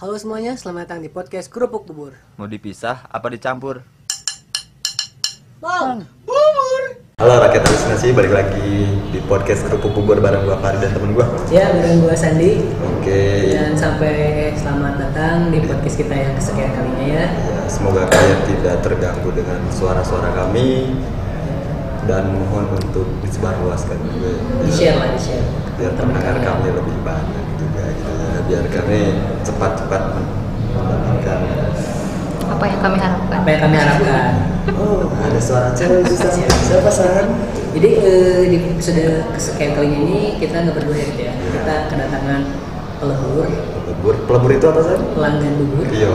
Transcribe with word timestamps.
Halo 0.00 0.16
semuanya, 0.16 0.56
selamat 0.56 0.88
datang 0.88 1.04
di 1.04 1.12
podcast 1.12 1.52
Kerupuk 1.52 1.84
Bubur. 1.84 2.16
Mau 2.40 2.48
dipisah 2.48 3.04
apa 3.12 3.28
dicampur? 3.28 3.84
Bang, 5.60 6.08
Halo 7.20 7.34
rakyat 7.44 7.68
halusinasi, 7.68 8.16
balik 8.16 8.32
lagi 8.32 8.88
di 9.12 9.20
podcast 9.28 9.68
Kerupuk 9.68 9.92
Bubur 9.92 10.16
bareng 10.24 10.48
gua 10.48 10.56
Fari 10.56 10.80
dan 10.80 10.96
temen 10.96 11.12
gua. 11.12 11.28
Ya 11.52 11.68
dengan 11.76 12.00
gua 12.00 12.16
Sandi. 12.16 12.64
Oke, 12.80 13.52
dan 13.52 13.76
sampai 13.76 14.56
selamat 14.56 15.04
datang 15.04 15.52
di 15.52 15.68
podcast 15.68 16.00
kita 16.00 16.14
yang 16.16 16.32
kesekian 16.32 16.72
kalinya 16.72 17.04
ya. 17.20 17.26
ya, 17.36 17.60
semoga 17.68 18.08
kalian 18.08 18.40
tidak 18.48 18.80
terganggu 18.80 19.28
dengan 19.36 19.60
suara-suara 19.68 20.32
kami. 20.32 20.96
Dan 22.08 22.40
mohon 22.40 22.72
untuk 22.72 23.04
disebarluaskan 23.20 24.00
juga. 24.00 24.32
Di 24.64 24.72
share 24.72 24.96
lah, 24.96 25.12
di 25.12 25.20
share. 25.20 25.44
Biar 25.76 25.92
pendengar 25.92 26.40
kami 26.40 26.72
lebih 26.72 26.96
banyak. 27.04 27.36
ya 27.36 27.39
Biar 28.50 28.66
kami 28.66 29.14
cepat-cepat 29.46 30.02
mendapatkan 30.10 31.38
apa 32.50 32.64
yang 32.66 32.80
kami 32.82 32.98
harapkan 32.98 33.38
Apa 33.38 33.48
yang 33.54 33.60
kami 33.62 33.76
harapkan. 33.78 34.32
Oh, 34.74 35.06
ada 35.22 35.38
suara 35.38 35.70
cewek 35.70 36.02
Siapa 36.66 36.90
San? 36.90 37.30
Jadi 37.78 37.90
eh, 38.02 38.42
di 38.50 38.56
episode 38.74 39.22
kesekian 39.38 39.78
kalinya 39.78 39.98
ini 40.02 40.34
kita 40.42 40.66
nggak 40.66 40.82
berdua 40.82 40.98
ya 40.98 41.06
gitu 41.14 41.22
ya. 41.30 41.34
Kita 41.38 41.74
kedatangan 41.94 42.42
pelebur, 42.98 43.46
Pelebur, 43.86 44.14
pelebur 44.26 44.50
itu 44.50 44.66
apa 44.66 44.80
San? 44.82 44.98
pelanggan 45.14 45.52
bubur. 45.54 45.86
Iya. 45.94 46.10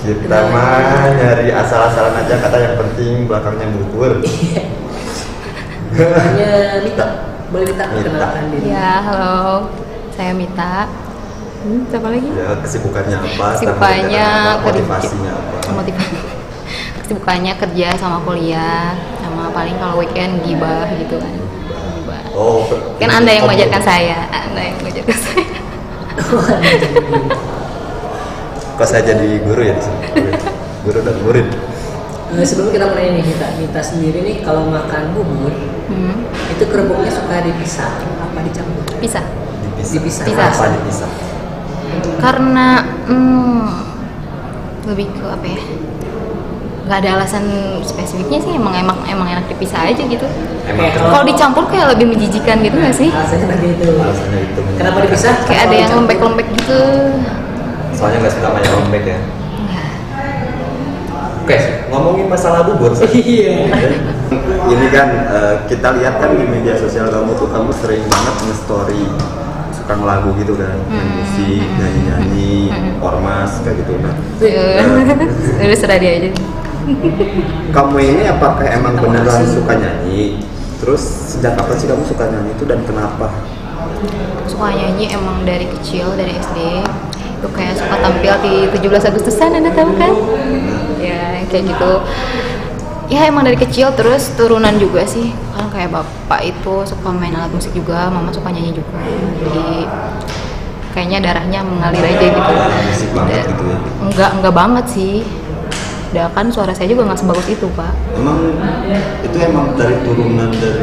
Kita 0.00 0.38
mah 0.48 1.12
nyari 1.12 1.52
asal-asalan 1.52 2.24
aja 2.24 2.34
kata 2.40 2.56
yang 2.56 2.74
penting 2.80 3.28
belakangnya 3.28 3.68
bubur. 3.76 4.16
Namanya 5.92 6.80
Mita. 6.80 7.06
Boleh 7.52 7.66
Mita 7.68 7.84
Mita. 7.84 8.00
perkenalkan 8.00 8.44
diri. 8.48 8.72
ya 8.72 9.04
halo 9.04 9.68
saya 10.18 10.34
Mita 10.34 10.90
hmm, 11.62 11.86
siapa 11.94 12.10
lagi 12.10 12.26
Ya 12.34 12.50
kesibukannya 12.58 13.16
apa? 13.22 13.54
Kesibukannya 13.54 14.26
apa, 14.26 14.66
kerja. 14.66 14.82
motivasinya 14.82 15.30
apa? 15.30 15.70
motivasi 15.78 16.16
kesibukannya 17.06 17.52
kerja 17.54 17.88
sama 17.94 18.18
kuliah 18.26 18.98
sama 19.22 19.54
paling 19.54 19.78
kalau 19.78 20.02
weekend 20.02 20.42
gibah 20.42 20.90
gitu 20.98 21.22
kan 21.22 21.30
Gibah. 22.02 22.22
Oh, 22.34 22.66
kan 22.98 23.14
anda 23.14 23.30
yang 23.30 23.46
oh, 23.46 23.54
mengajarkan 23.54 23.82
saya 23.86 24.26
anda 24.34 24.58
yang 24.58 24.76
mengajarkan 24.82 25.18
saya 25.22 25.46
Kok 28.78 28.86
saya 28.86 29.02
jadi 29.10 29.42
guru 29.42 29.58
ya 29.58 29.74
di 29.74 29.82
sini? 29.82 29.98
Guru 30.86 31.02
dan 31.02 31.18
murid. 31.26 31.50
Eh, 32.30 32.46
sebelum 32.46 32.70
kita 32.70 32.86
mulai 32.86 33.10
nih 33.10 33.26
Mita, 33.26 33.50
Mita 33.58 33.82
sendiri 33.82 34.22
nih 34.22 34.36
kalau 34.46 34.70
makan 34.70 35.18
bubur 35.18 35.50
hmm, 35.90 36.30
itu 36.54 36.62
kerupuknya 36.62 37.10
suka 37.10 37.42
dipisah 37.42 37.90
apa 38.22 38.38
dicampur? 38.46 38.86
bisa 39.02 39.18
Dipisah. 39.78 40.24
Dipisah. 40.26 40.46
Kenapa 40.50 40.66
dipisah? 40.74 41.10
karena 42.18 42.82
hmm, 43.06 43.62
lebih 44.90 45.06
ke 45.14 45.24
apa 45.24 45.46
ya 45.46 45.60
nggak 46.88 46.98
ada 47.04 47.10
alasan 47.20 47.44
spesifiknya 47.84 48.40
sih 48.40 48.52
emang 48.56 48.72
emang 48.72 48.96
emang 49.04 49.28
enak 49.28 49.44
dipisah 49.52 49.92
aja 49.92 50.02
gitu 50.08 50.24
Emang 50.64 50.88
kalau 50.92 51.24
dicampur 51.24 51.68
kayak 51.68 51.96
lebih 51.96 52.16
menjijikan 52.16 52.64
gitu 52.64 52.76
nggak 52.80 52.96
sih 52.96 53.08
Alasannya 53.12 53.56
itu. 53.76 53.88
Alasannya 53.92 54.40
itu. 54.40 54.60
Kenapa 54.76 54.98
dipisah? 55.04 55.34
kayak 55.48 55.62
ada 55.68 55.76
yang 55.80 55.92
lembek-lembek 56.00 56.48
gitu 56.60 56.80
Soalnya 57.92 58.24
nggak 58.24 58.34
suka 58.36 58.48
banyak 58.52 58.72
lembek 58.72 59.04
ya. 59.04 59.18
Oke, 61.48 61.88
ngomongin 61.88 62.28
masalah 62.28 62.60
bubur. 62.68 62.92
Iya. 63.16 63.72
Ini 64.68 64.86
kan 64.92 65.08
eh, 65.32 65.54
kita 65.64 65.96
lihat 65.96 66.20
kan 66.20 66.36
di 66.36 66.44
media 66.44 66.76
sosial 66.76 67.08
kamu 67.08 67.32
tuh 67.40 67.48
kamu 67.48 67.72
sering 67.72 68.04
banget 68.04 68.34
nge-story 68.44 69.02
suka 69.88 70.04
ngelagu 70.04 70.36
gitu 70.36 70.52
kan, 70.52 70.76
main 70.92 71.08
musik, 71.16 71.64
nyanyi-nyanyi, 71.80 72.68
ormas 73.00 73.56
kayak 73.64 73.80
gitu. 73.80 73.96
Nah. 73.96 74.12
Eh, 74.44 75.64
udah 75.64 75.78
serah 75.80 75.96
dia 75.96 76.12
aja. 76.20 76.28
Kamu 77.72 77.96
ini 77.96 78.28
apakah 78.28 78.68
emang 78.68 79.00
beneran 79.00 79.48
suka 79.48 79.80
nyanyi? 79.80 80.44
Terus 80.84 81.00
sejak 81.32 81.56
kapan 81.56 81.76
sih 81.80 81.88
kamu 81.88 82.04
suka 82.04 82.28
nyanyi 82.28 82.52
itu 82.52 82.68
dan 82.68 82.84
kenapa? 82.84 83.32
suka 84.44 84.76
nyanyi 84.76 85.08
emang 85.08 85.48
dari 85.48 85.64
kecil 85.80 86.12
dari 86.20 86.36
SD 86.36 86.84
itu 87.40 87.48
kayak 87.56 87.80
suka 87.80 87.96
tampil 87.96 88.34
di 88.44 88.54
17 88.68 89.08
Agustusan 89.08 89.56
anda 89.56 89.72
tahu 89.72 89.96
kan? 89.96 90.12
Ya 91.00 91.48
kayak 91.48 91.64
gitu 91.64 91.90
ya 93.08 93.24
emang 93.24 93.40
dari 93.40 93.56
kecil 93.56 93.88
terus 93.96 94.28
turunan 94.36 94.76
juga 94.76 95.08
sih 95.08 95.32
kan 95.56 95.72
kayak 95.72 95.90
bapak 95.92 96.40
itu 96.44 96.74
suka 96.84 97.08
main 97.08 97.32
alat 97.32 97.48
musik 97.48 97.72
juga 97.72 98.12
mama 98.12 98.28
suka 98.28 98.52
nyanyi 98.52 98.76
juga 98.76 99.00
jadi 99.40 99.68
kayaknya 100.92 101.18
darahnya 101.24 101.60
mengalir 101.64 102.04
aja 102.04 102.26
gitu 102.28 102.52
Musik 102.52 103.10
banget 103.16 103.44
gitu 103.48 103.64
ya. 103.64 103.78
enggak 104.04 104.30
enggak 104.40 104.54
banget 104.54 104.84
sih 104.92 105.14
udah 106.08 106.24
kan 106.32 106.48
suara 106.48 106.72
saya 106.72 106.88
juga 106.88 107.04
nggak 107.04 107.20
sebagus 107.20 107.48
itu 107.52 107.68
pak 107.76 107.92
Emang 108.16 108.40
itu 109.20 109.36
emang 109.44 109.76
dari 109.76 109.92
turunan 110.00 110.48
dari 110.48 110.80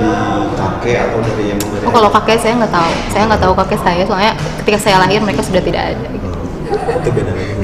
kakek 0.53 0.97
atau 1.01 1.17
dari 1.19 1.43
emang 1.53 1.69
dari 1.73 1.83
oh 1.85 1.93
kalau 1.93 2.09
kakek 2.13 2.37
saya 2.37 2.53
nggak 2.61 2.73
tahu 2.73 2.91
saya 3.09 3.23
nggak 3.25 3.41
tahu 3.41 3.53
kakek 3.57 3.79
saya 3.81 4.01
soalnya 4.05 4.33
ketika 4.61 4.77
saya 4.77 4.97
lahir 5.01 5.21
mereka 5.21 5.41
sudah 5.41 5.61
tidak 5.61 5.81
ada 5.93 6.05
gitu. 6.09 6.27
Oh, 6.65 6.93
itu 6.97 7.09
beda 7.13 7.31
lagi. 7.33 7.53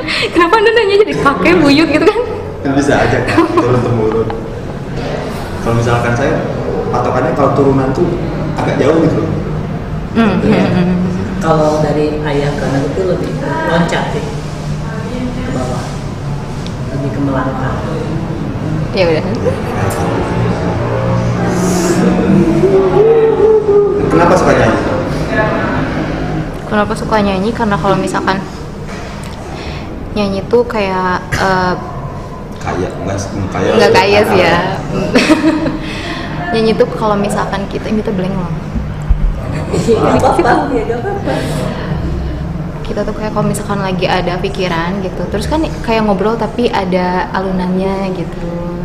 Eh, 0.00 0.28
Kenapa 0.32 0.58
anda 0.58 0.70
nanya 0.72 0.96
jadi 1.02 1.14
kakek 1.18 1.54
buyut 1.60 1.88
gitu 1.90 2.04
kan? 2.06 2.18
Kan 2.60 2.72
bisa 2.76 2.92
aja 2.96 3.18
kan 3.24 3.40
turun 3.56 3.80
temurun. 3.80 4.28
Kalau 5.60 5.74
misalkan 5.76 6.12
saya 6.16 6.32
patokannya 6.92 7.32
kalau 7.32 7.50
turunan 7.56 7.88
tuh 7.92 8.08
agak 8.56 8.76
jauh 8.76 9.00
gitu. 9.04 9.22
Hmm, 10.16 10.40
hmm, 10.40 10.48
Iya. 10.50 10.64
hmm. 10.68 10.96
Kalau 11.40 11.80
dari 11.80 12.20
ayah 12.20 12.52
ke 12.52 12.64
anak 12.64 12.82
itu 12.92 13.02
lebih 13.08 13.32
loncat 13.40 14.04
sih 14.12 14.24
ke 15.40 15.50
bawah, 15.56 15.84
lebih 16.92 17.10
ke 17.16 17.20
melangkah. 17.24 17.74
Ya 18.92 19.04
udah. 19.08 19.24
Kenapa 24.10 24.34
suka 24.36 24.52
nyanyi? 24.52 24.78
Kenapa 26.68 26.92
suka 26.94 27.16
nyanyi? 27.22 27.50
Karena 27.50 27.76
kalau 27.78 27.96
misalkan 27.96 28.38
nyanyi 30.12 30.42
tuh 30.50 30.66
kayak 30.66 31.22
eh, 31.38 31.74
Kaya, 32.60 32.92
enggak 32.92 33.16
kaya. 33.48 33.72
nggak 33.72 33.92
kaya 33.96 34.20
sih 34.28 34.38
ya. 34.44 34.76
nyanyi 36.52 36.74
tuh 36.74 36.90
kalau 36.92 37.14
misalkan 37.14 37.62
kita 37.70 37.86
ini 37.88 38.02
tuh 38.02 38.10
nggak 38.10 38.26
apa-apa. 40.18 40.66
Kita 42.82 43.06
tuh 43.06 43.14
kayak 43.14 43.30
kalau 43.30 43.46
misalkan 43.46 43.78
lagi 43.80 44.10
ada 44.10 44.34
pikiran 44.42 44.98
gitu, 45.00 45.22
terus 45.30 45.46
kan 45.46 45.62
kayak 45.86 46.02
ngobrol 46.02 46.34
tapi 46.34 46.66
ada 46.66 47.30
alunannya 47.30 48.10
gitu, 48.18 48.82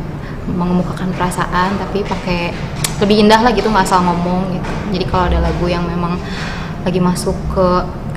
mengemukakan 0.53 1.09
perasaan 1.17 1.73
tapi 1.81 2.05
pakai 2.05 2.53
lebih 3.01 3.25
indah 3.25 3.41
lah 3.41 3.49
gitu 3.51 3.67
nggak 3.67 3.89
asal 3.89 4.05
ngomong 4.05 4.53
gitu. 4.53 4.71
Jadi 4.93 5.05
kalau 5.09 5.25
ada 5.25 5.41
lagu 5.41 5.65
yang 5.65 5.89
memang 5.89 6.21
lagi 6.85 7.01
masuk 7.01 7.33
ke 7.49 7.67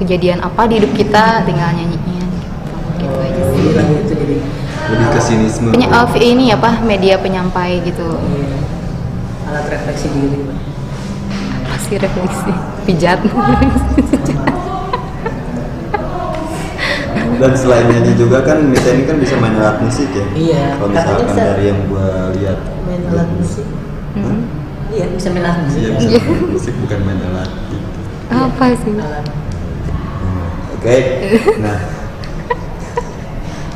kejadian 0.04 0.44
apa 0.44 0.68
di 0.68 0.76
hidup 0.76 0.92
kita, 0.92 1.40
tinggal 1.48 1.72
nyanyiin 1.72 2.28
gitu, 2.36 2.76
gitu 3.00 3.16
aja 3.16 3.42
sih. 4.04 4.17
Lebih 4.88 5.08
ke 5.12 5.20
sinisme. 5.20 5.68
Punya 5.72 5.88
uh, 5.92 6.08
ini 6.16 6.48
apa 6.52 6.80
media 6.80 7.20
penyampai 7.20 7.84
gitu, 7.84 8.08
iya, 8.08 8.56
alat 9.48 9.66
refleksi 9.68 10.08
diri. 10.12 10.40
pasti 11.68 11.94
refleksi, 12.00 12.52
pijat. 12.88 13.20
Dan 17.38 17.54
selain 17.54 17.86
nyanyi 17.86 18.18
juga 18.18 18.42
kan 18.42 18.66
Mita 18.66 18.90
ini 18.90 19.06
kan 19.06 19.22
bisa 19.22 19.38
main 19.38 19.54
alat 19.54 19.78
musik 19.78 20.10
ya. 20.10 20.26
Iya, 20.34 20.64
Kalau 20.74 20.90
misalkan 20.90 21.26
bisa. 21.30 21.42
dari 21.54 21.64
yang 21.70 21.80
gua 21.86 22.34
lihat. 22.34 22.58
Main 22.82 23.02
alat 23.14 23.28
musik. 23.38 23.66
Hmm. 24.18 24.42
Iya, 24.90 25.06
bisa 25.14 25.28
main 25.30 25.46
alat 25.46 25.60
musik. 25.62 25.78
Iya 25.78 25.90
bisa 25.94 26.18
main 26.18 26.50
musik 26.50 26.74
bukan 26.82 26.98
main 27.06 27.20
alat. 27.22 27.50
Gitu. 27.70 27.86
apa 28.28 28.64
sih? 28.74 28.92
Alat 28.98 29.26
Oke. 30.78 30.96
Nah, 31.64 31.78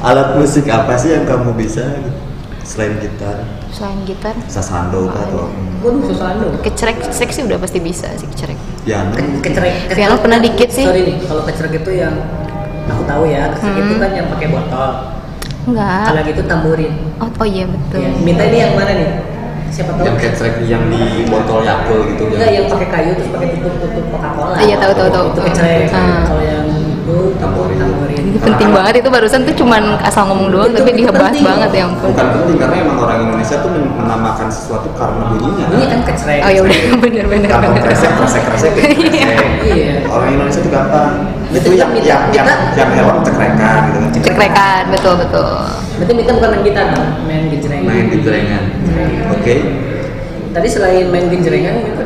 alat 0.03 0.35
musik 0.35 0.67
apa 0.67 0.95
sih 0.95 1.15
yang 1.15 1.25
kamu 1.25 1.55
bisa 1.55 1.87
selain 2.63 2.99
gitar? 2.99 3.43
Selain 3.71 3.99
gitar, 4.05 4.37
Sasando 4.47 5.09
kah 5.09 5.25
atau 5.25 5.49
Waduh, 5.81 6.03
susah 6.05 6.37
lu. 6.37 6.53
kecerek 6.61 7.09
seksi 7.09 7.43
udah 7.43 7.57
pasti 7.57 7.79
bisa 7.79 8.07
sih 8.15 8.29
kecerek. 8.29 8.59
piano? 8.83 9.11
Ke- 9.13 9.41
Kecerek. 9.41 9.75
Piano 9.91 10.15
pernah 10.17 10.39
dikit 10.39 10.69
sih. 10.69 10.85
Sorry 10.85 11.03
nih, 11.03 11.17
kalau 11.25 11.43
kecerek 11.43 11.81
itu 11.81 11.91
yang 11.97 12.15
aku 12.85 13.03
tahu 13.03 13.25
ya, 13.25 13.51
kecerek 13.51 13.73
Hmm. 13.75 13.85
itu 13.85 13.95
kan 13.97 14.11
yang 14.13 14.27
pakai 14.29 14.49
botol. 14.49 14.91
Enggak. 15.63 16.03
Kalau 16.05 16.21
gitu 16.25 16.43
tamburin. 16.45 16.93
Oh, 17.17 17.31
oh 17.33 17.47
iya 17.47 17.65
betul. 17.65 17.99
Ya, 17.99 18.11
minta 18.21 18.43
ini 18.45 18.59
yang 18.61 18.73
mana 18.75 18.93
nih? 18.93 19.11
Siapa 19.71 19.91
tahu? 19.91 20.05
Yang 20.05 20.17
kecrek 20.21 20.55
yang 20.67 20.85
di 20.87 21.03
botol 21.25 21.65
Yakult 21.65 22.05
gitu 22.09 22.25
Enggak, 22.29 22.51
yang 22.53 22.67
pakai 22.69 22.89
kayu 22.91 23.11
terus 23.17 23.31
pakai 23.33 23.49
tutup-tutup 23.57 24.05
Coca-Cola. 24.13 24.57
Iya, 24.61 24.75
tahu, 24.77 24.93
tahu, 24.93 25.09
tahu. 25.09 25.27
Itu 25.31 25.41
kecerek. 25.49 25.89
Ah. 25.89 26.23
Kalau 26.29 26.45
yang 26.45 26.67
itu 27.13 27.37
Tamborin. 27.37 27.77
tamborin. 27.77 28.17
Ini 28.17 28.31
penting 28.33 28.43
penting 28.47 28.71
banget 28.73 28.95
itu 28.97 29.09
barusan 29.09 29.41
tuh 29.43 29.55
cuman 29.55 29.83
asal 30.01 30.23
ngomong 30.25 30.49
doang 30.49 30.71
Itu- 30.71 30.81
tapi 30.81 30.91
itu 30.95 31.05
penting. 31.07 31.45
banget 31.45 31.71
ya 31.71 31.83
ampun 31.85 32.09
bukan 32.09 32.27
penting 32.33 32.57
karena 32.57 32.77
emang 32.81 32.97
orang 32.99 33.19
Indonesia 33.23 33.57
tuh 33.59 33.69
men- 33.69 33.93
menamakan 33.93 34.49
sesuatu 34.49 34.89
karena 34.93 35.23
bunyinya 35.29 35.67
Ini 35.69 35.85
kan 35.87 36.01
kecrek. 36.03 36.41
oh 36.41 36.51
ya 36.51 36.61
udah 36.63 36.79
bener 37.05 37.25
bener 37.27 37.49
bener 37.51 37.81
kresek 37.83 38.11
kresek 38.15 38.43
kresek 38.47 38.73
kresek 38.73 38.97
Iya. 39.69 39.95
orang 40.07 40.29
Indonesia 40.33 40.61
tuh 40.61 40.71
gampang 40.71 41.11
itu 41.51 41.61
Kita- 41.61 41.77
yang 41.77 41.91
kita- 41.93 42.07
yang 42.07 42.23
yang 42.33 42.47
kita- 42.49 42.73
yang 42.75 42.91
hewan 42.95 43.17
cekrekan 43.21 43.81
gitu 43.85 43.99
kan 44.01 44.11
cekrekan 44.25 44.83
betul 44.89 45.15
betul 45.19 45.53
Berarti 45.93 46.13
Mita 46.17 46.33
bukan 46.33 46.49
main 46.51 46.63
gitar, 46.65 46.87
kan? 46.89 47.05
main 47.23 47.43
gejreng. 47.47 47.83
main 47.85 48.07
genjrengan 48.09 48.63
oke 49.31 49.55
Tadi 50.53 50.69
selain 50.69 51.09
main 51.09 51.27
gejrengan 51.29 51.75
gitu. 51.83 52.05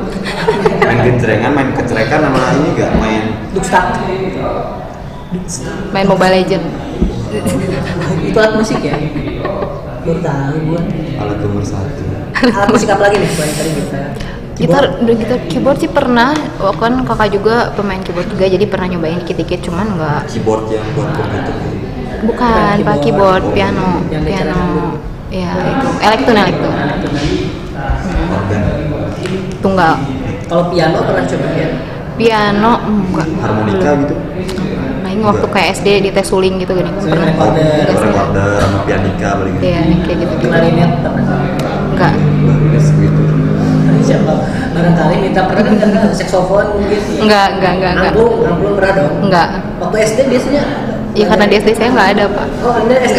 main 0.80 0.98
genjrengan 1.02 1.50
main 1.50 1.68
kecerekan 1.72 2.18
sama 2.20 2.42
ini 2.54 2.68
gak 2.74 2.90
main 2.96 3.22
Dukstak. 3.50 3.84
Main 5.92 6.06
Mobile 6.06 6.34
Legend 6.42 6.64
Itu 8.30 8.38
alat 8.38 8.54
musik 8.56 8.80
ya? 8.80 8.96
Baru 10.06 10.20
tahu 10.22 10.56
gua. 10.70 10.82
alat 11.18 11.38
nomor 11.42 11.64
satu. 11.66 12.02
Alat 12.36 12.68
musik 12.70 12.88
apa 12.92 13.02
lagi 13.10 13.16
nih? 13.18 13.30
Selain 13.34 13.52
tadi 13.56 13.70
gitar. 13.74 14.04
gitar 14.56 14.84
udah 15.04 15.14
gitar 15.18 15.38
keyboard 15.50 15.78
sih 15.82 15.90
pernah. 15.90 16.32
Oh, 16.62 16.72
kan 16.72 17.04
kakak 17.04 17.34
juga 17.34 17.74
pemain 17.74 18.00
keyboard 18.00 18.28
juga 18.30 18.44
jadi 18.48 18.64
pernah 18.64 18.86
nyobain 18.88 19.20
dikit-dikit 19.20 19.68
cuman 19.68 19.86
nggak 19.98 20.20
keyboard 20.30 20.64
yang 20.72 20.86
buat 20.94 21.10
komputer. 21.12 21.54
Bukan 22.24 22.74
pak 22.80 22.96
keyboard. 23.04 23.42
keyboard 23.44 23.44
piano 23.52 23.88
Yang 24.08 24.24
piano. 24.24 24.62
ya 25.28 25.52
itu. 25.52 25.88
Elektron. 26.00 26.36
Elektron. 26.38 26.74
Organ. 28.32 28.62
Tunggal. 29.60 29.94
Kalau 30.46 30.64
piano 30.70 30.98
pernah 31.02 31.24
coba 31.26 31.48
ya? 31.52 31.68
piano 32.16 32.72
enggak. 32.88 33.28
Harmonika 33.44 33.90
belum. 33.92 34.00
gitu 34.08 34.14
ini 35.16 35.24
waktu 35.24 35.46
kayak 35.48 35.68
SD 35.74 35.88
di 35.98 36.10
tes 36.12 36.26
suling 36.26 36.60
gitu 36.60 36.72
gini 36.72 36.90
Suling 36.94 37.16
pernah 37.32 37.64
recorder 37.88 38.48
sama 38.60 38.78
pianika 38.84 39.28
paling 39.34 39.54
iya 39.58 39.80
kayak 39.98 40.18
gitu 40.20 40.32
gitu 40.36 40.46
pernah. 40.46 41.40
enggak 41.90 42.12
gitu 42.94 43.22
Siapa? 44.06 44.32
Barangkali 44.70 45.18
Mita 45.18 45.50
pernah 45.50 45.66
kan 45.66 45.74
karena 45.74 46.00
saksofon 46.12 46.78
mungkin. 46.78 46.94
ya? 46.94 47.18
enggak 47.18 47.46
enggak 47.58 47.72
enggak 47.74 47.92
enggak 47.92 48.12
Angklung, 48.12 48.34
angklung 48.44 48.74
pernah 48.76 48.92
dong. 48.94 49.12
enggak 49.24 49.48
Waktu 49.82 49.96
SD 50.04 50.18
biasanya. 50.30 50.62
ya 51.10 51.24
karena 51.26 51.44
di 51.48 51.54
SD 51.56 51.70
saya 51.72 51.88
nggak 51.90 52.08
ada 52.12 52.24
pak 52.28 52.46
Oh, 52.60 52.72
anda 52.76 52.94
SD 53.00 53.18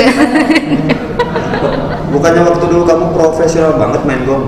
bukannya 2.13 2.41
waktu 2.45 2.65
dulu 2.67 2.83
kamu 2.85 3.05
profesional 3.11 3.73
banget 3.75 4.01
main 4.05 4.21
gong 4.23 4.45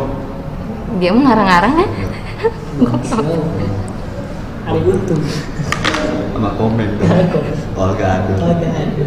dia 0.95 1.10
mau 1.12 1.25
ngarang-ngarang 1.25 1.74
kan 1.75 1.90
Ada 4.62 4.80
untung. 4.86 5.22
Sama 6.40 6.56
komen 6.56 6.90
Olga 7.76 8.08
aduh 8.24 8.38
Agak 8.40 8.72
ada. 8.72 9.04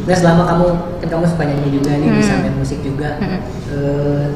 Nah 0.00 0.16
selama 0.16 0.42
kamu 0.46 0.66
kan 0.98 1.08
kamu 1.10 1.24
suka 1.26 1.42
nyanyi 1.44 1.68
juga 1.72 1.90
nih 1.92 2.08
bisa 2.14 2.32
Hmm. 2.32 2.42
main 2.46 2.54
musik 2.56 2.78
juga. 2.80 3.18
Hmm. 3.18 3.40
Eh, 3.68 4.26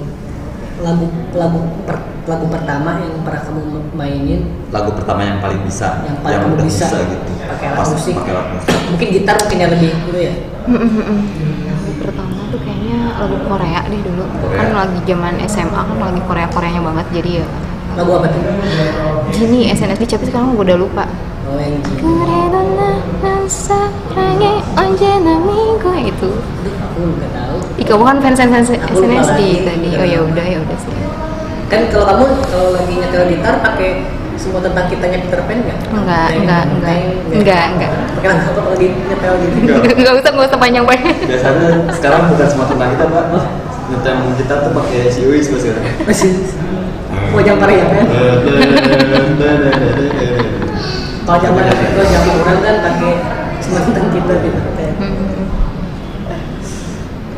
lagu 0.76 1.06
lagu 1.30 1.58
per, 1.86 1.96
lagu 2.26 2.50
pertama 2.50 2.98
yang 2.98 3.22
pernah 3.22 3.40
kamu 3.40 3.62
mainin 3.94 4.40
lagu 4.68 4.90
pertama 4.90 5.22
yang 5.22 5.38
paling 5.38 5.62
bisa 5.62 6.02
yang 6.02 6.18
paling 6.18 6.42
kamu 6.42 6.54
udah 6.58 6.66
bisa, 6.66 6.86
gitu 6.90 7.30
pakai 7.46 7.66
alat 7.70 7.78
Pas 7.78 7.88
musik. 7.94 8.14
pakai 8.18 8.32
alat 8.34 8.48
musik 8.50 8.74
Mungkin 8.90 9.08
gitar 9.14 9.36
mungkin 9.38 9.58
yang 9.60 9.70
lebih 9.70 9.88
dulu 10.02 10.18
ya. 10.18 10.34
lagu 11.64 11.90
pertama 11.96 12.34
tuh 12.50 12.58
kayaknya 12.58 12.98
lagu 13.14 13.36
Korea 13.46 13.80
deh 13.86 14.00
dulu 14.02 14.24
kan 14.50 14.68
lagi 14.74 14.98
zaman 15.06 15.34
SMA 15.46 15.78
kan 15.80 15.96
lagi 15.96 16.20
Korea 16.26 16.48
Koreanya 16.50 16.82
banget 16.82 17.06
jadi 17.14 17.30
ya 17.38 17.46
Lagu 17.94 18.10
apa 18.18 18.26
tuh? 18.26 18.42
Gini, 19.30 19.70
SNSD 19.70 20.02
Capek 20.06 20.26
sekarang 20.30 20.58
gue 20.58 20.66
udah 20.66 20.78
lupa. 20.78 21.04
Oh, 21.44 21.60
yang 21.60 21.78
itu. 21.78 22.04
itu. 26.08 26.30
Ih, 27.78 27.84
kamu 27.86 28.02
kan 28.06 28.16
fans 28.22 28.38
fans 28.38 28.68
SNSD 28.70 29.40
tadi. 29.66 29.88
Oh 29.98 30.06
ya 30.06 30.18
udah 30.22 30.46
ya 30.46 30.58
udah 30.62 30.78
sih. 30.78 30.94
Kan 31.68 31.90
kalau 31.90 32.04
kamu 32.06 32.24
kalau 32.48 32.68
lagi 32.76 32.92
nyetel 32.98 33.22
gitar 33.34 33.54
pakai 33.62 34.06
semua 34.34 34.60
tentang 34.62 34.86
kita 34.90 35.04
nyetel 35.10 35.26
Peter 35.30 35.40
Pan 35.46 35.58
nggak? 35.62 35.78
Enggak, 35.90 36.28
enggak, 36.38 36.64
enggak, 36.70 36.98
enggak, 37.34 37.64
enggak. 37.74 37.90
Pakai 38.18 38.28
langsung 38.30 38.54
apa 38.54 38.68
lagi 38.74 38.88
nyetel 38.94 39.34
gitu? 39.42 39.56
Enggak 39.74 40.14
usah, 40.22 40.30
enggak 40.30 40.48
usah 40.50 40.60
panjang 40.60 40.84
panjang. 40.86 41.16
Biasanya 41.26 41.68
sekarang 41.94 42.20
bukan 42.30 42.46
semua 42.46 42.66
tentang 42.70 42.88
kita, 42.94 43.04
Pak. 43.10 43.24
Nyetel 43.84 44.14
gitar 44.40 44.58
tuh 44.64 44.72
pakai 44.72 45.00
Siwis 45.10 45.46
mas 45.50 45.64
ya. 45.66 45.74
Masih. 46.08 46.32
Korea 47.42 47.84
kan? 47.90 48.04
Kalau 51.24 51.38
zaman 51.40 51.64
kalau 51.66 52.04
zaman 52.04 52.36
orang 52.36 52.58
kan 52.60 52.76
pakai 52.84 53.12
semua 53.64 53.80
tentang 53.88 54.08
kita 54.12 54.34
gitu. 54.44 54.60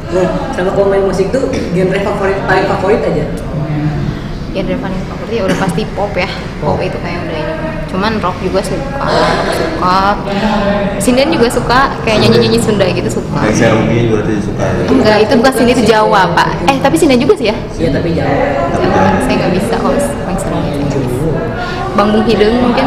Nah, 0.07 0.29
sama 0.55 0.71
kalau 0.71 0.89
main 0.91 1.05
musik 1.07 1.31
tuh 1.35 1.51
genre 1.51 1.99
favorit 2.03 2.39
paling 2.47 2.67
favorit 2.67 3.01
aja. 3.05 3.25
genre 4.57 4.77
paling 4.81 5.03
favorit 5.05 5.35
ya 5.37 5.43
udah 5.45 5.59
pasti 5.61 5.83
pop 5.93 6.13
ya 6.17 6.31
pop 6.65 6.81
itu 6.81 6.97
kayak 7.05 7.29
udah 7.29 7.37
ini 7.37 7.55
cuman 7.87 8.13
rock 8.19 8.37
juga 8.41 8.61
suka 8.61 8.99
rock 8.99 9.37
suka 9.53 9.99
sinden 10.99 11.29
juga 11.31 11.49
suka 11.49 11.81
kayak 12.03 12.19
nyanyi 12.21 12.39
nyanyi 12.43 12.59
Sunda 12.59 12.85
gitu 12.85 13.09
suka 13.09 13.39
Kayak 13.41 13.57
Serugi 13.57 14.01
berarti 14.11 14.33
suka 14.43 14.65
ya. 14.65 14.85
enggak 14.89 15.17
itu 15.23 15.33
bukan 15.35 15.53
sinden 15.55 15.73
itu 15.73 15.85
Jawa 15.87 16.23
pak 16.35 16.49
eh 16.67 16.77
tapi 16.79 16.97
sinden 16.97 17.19
juga 17.19 17.35
sih 17.35 17.47
ya 17.49 17.57
Iya 17.77 17.89
tapi 17.93 18.09
jauh. 18.13 18.37
Jawa 18.75 19.11
saya 19.23 19.35
nggak 19.37 19.53
bisa 19.55 19.75
kalau 19.77 19.95
yang 19.95 20.39
seru 20.39 20.57
itu 20.59 20.77
nggak 20.77 21.01
bisa 21.01 21.41
Bambung 21.95 22.25
Hidung 22.25 22.55
mungkin 22.61 22.87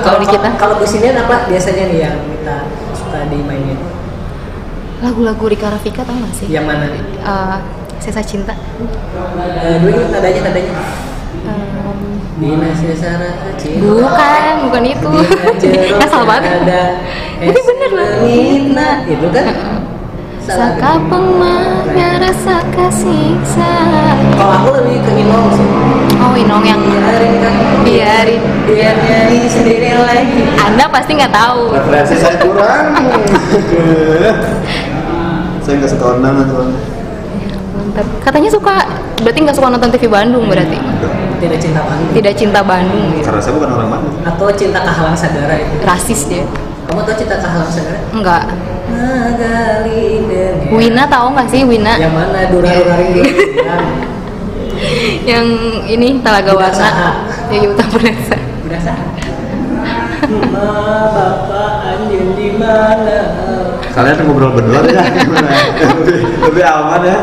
kalau 0.00 0.18
di 0.18 0.26
kita 0.26 0.48
kalau 0.56 0.74
businin 0.76 1.14
apa 1.14 1.46
biasanya 1.46 1.84
nih 1.86 1.98
yang 2.00 2.16
kita 2.26 2.56
suka 2.92 3.18
dimainin? 3.28 3.78
lagu-lagu 4.98 5.44
Rika 5.46 5.70
Rafika 5.70 6.02
tau 6.02 6.10
gak 6.10 6.34
sih? 6.34 6.50
Yang 6.50 6.64
mana? 6.66 6.86
Eh, 6.90 7.56
Sesa 7.98 8.18
Cinta 8.18 8.50
Eh, 8.50 9.78
dulu 9.78 10.10
nadanya. 10.10 10.42
Em, 10.42 10.74
Dina 12.38 12.70
bukan 13.82 14.52
bukan 14.70 14.82
itu. 14.86 15.10
Asal 16.06 16.22
banget. 16.22 16.62
Ada 16.62 16.82
Ini 17.42 17.60
bener 17.66 17.90
loh. 17.90 18.10
Nina 18.22 18.90
itu 19.10 19.26
kan. 19.34 19.46
Saka 20.48 20.96
pengmahnya 21.10 22.22
rasa 22.22 22.62
kasih 22.72 23.36
sayang. 23.42 24.22
Kalau 24.38 24.54
aku 24.64 24.68
lebih 24.80 25.02
ke 25.02 25.12
Inong 25.18 25.46
sih. 25.52 25.68
Oh 26.22 26.32
Inong 26.38 26.64
yang 26.64 26.80
Biarin 26.80 27.34
kan. 27.42 27.54
biarin. 27.82 28.42
Biar 28.64 28.94
nyanyi 29.02 29.40
sendiri 29.50 29.90
lagi. 29.98 30.42
Anda 30.62 30.86
pasti 30.88 31.18
nggak 31.18 31.34
tahu. 31.34 31.74
Referensi 31.74 32.14
saya 32.16 32.38
kurang. 32.38 32.86
Saya 35.68 35.84
nggak 35.84 35.90
suka 35.92 36.16
undangan 36.16 36.48
Bentar. 37.88 38.04
Katanya 38.20 38.50
suka 38.50 38.74
berarti 39.18 39.38
nggak 39.40 39.56
suka 39.56 39.68
nonton 39.68 39.88
TV 39.90 40.04
Bandung 40.06 40.44
berarti 40.44 40.76
Tidak 41.38 41.58
cinta 41.58 41.80
Bandung. 41.80 42.10
tidak 42.12 42.34
cinta 42.34 42.60
Bandung 42.60 43.02
gitu. 43.14 43.24
karena 43.24 43.40
saya 43.40 43.54
bukan 43.56 43.70
orang 43.72 43.88
Bandung 43.90 44.14
Atau 44.22 44.46
cinta 44.52 44.78
kehalang 44.82 45.16
sagara 45.16 45.54
itu. 45.56 45.74
rasis 45.82 46.20
dia 46.26 46.44
Kamu 46.84 47.00
tahu 47.02 47.16
cinta 47.16 47.36
kehalang 47.38 47.70
sagara? 47.70 47.98
enggak 48.12 48.44
Wina 50.68 51.04
tahu 51.06 51.26
nggak 51.32 51.48
sih 51.48 51.60
Wina 51.62 51.94
Yang 51.96 52.12
mana 52.12 52.38
rindu? 52.48 53.22
Yang 53.60 53.84
yang 55.24 55.46
ini 55.84 56.20
Talaga 56.20 56.54
Warna 56.54 56.90
ya 57.48 57.58
Yuta 57.58 57.84
Purnasa 57.88 58.36
udah 58.68 58.80
sah. 58.80 58.98
Ma 60.52 60.68
bapak 61.08 61.72
anjing 61.88 62.36
di 62.36 62.48
mana? 62.54 63.18
Kalian 63.98 64.16
ngobrol 64.22 64.54
berdua 64.54 64.80
ya 64.86 65.02
lebih, 66.46 66.62
aman 66.62 67.02
ya 67.02 67.18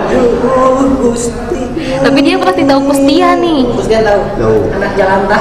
Gusti. 1.00 1.62
tapi 2.04 2.20
dia 2.20 2.36
pasti 2.36 2.68
tahu 2.68 2.92
Kustia 2.92 3.40
nih 3.40 3.64
Terus 3.80 3.88
dia 3.88 4.02
tahu 4.04 4.22
Tahu. 4.36 4.60
anak 4.76 4.92
jalan 5.00 5.20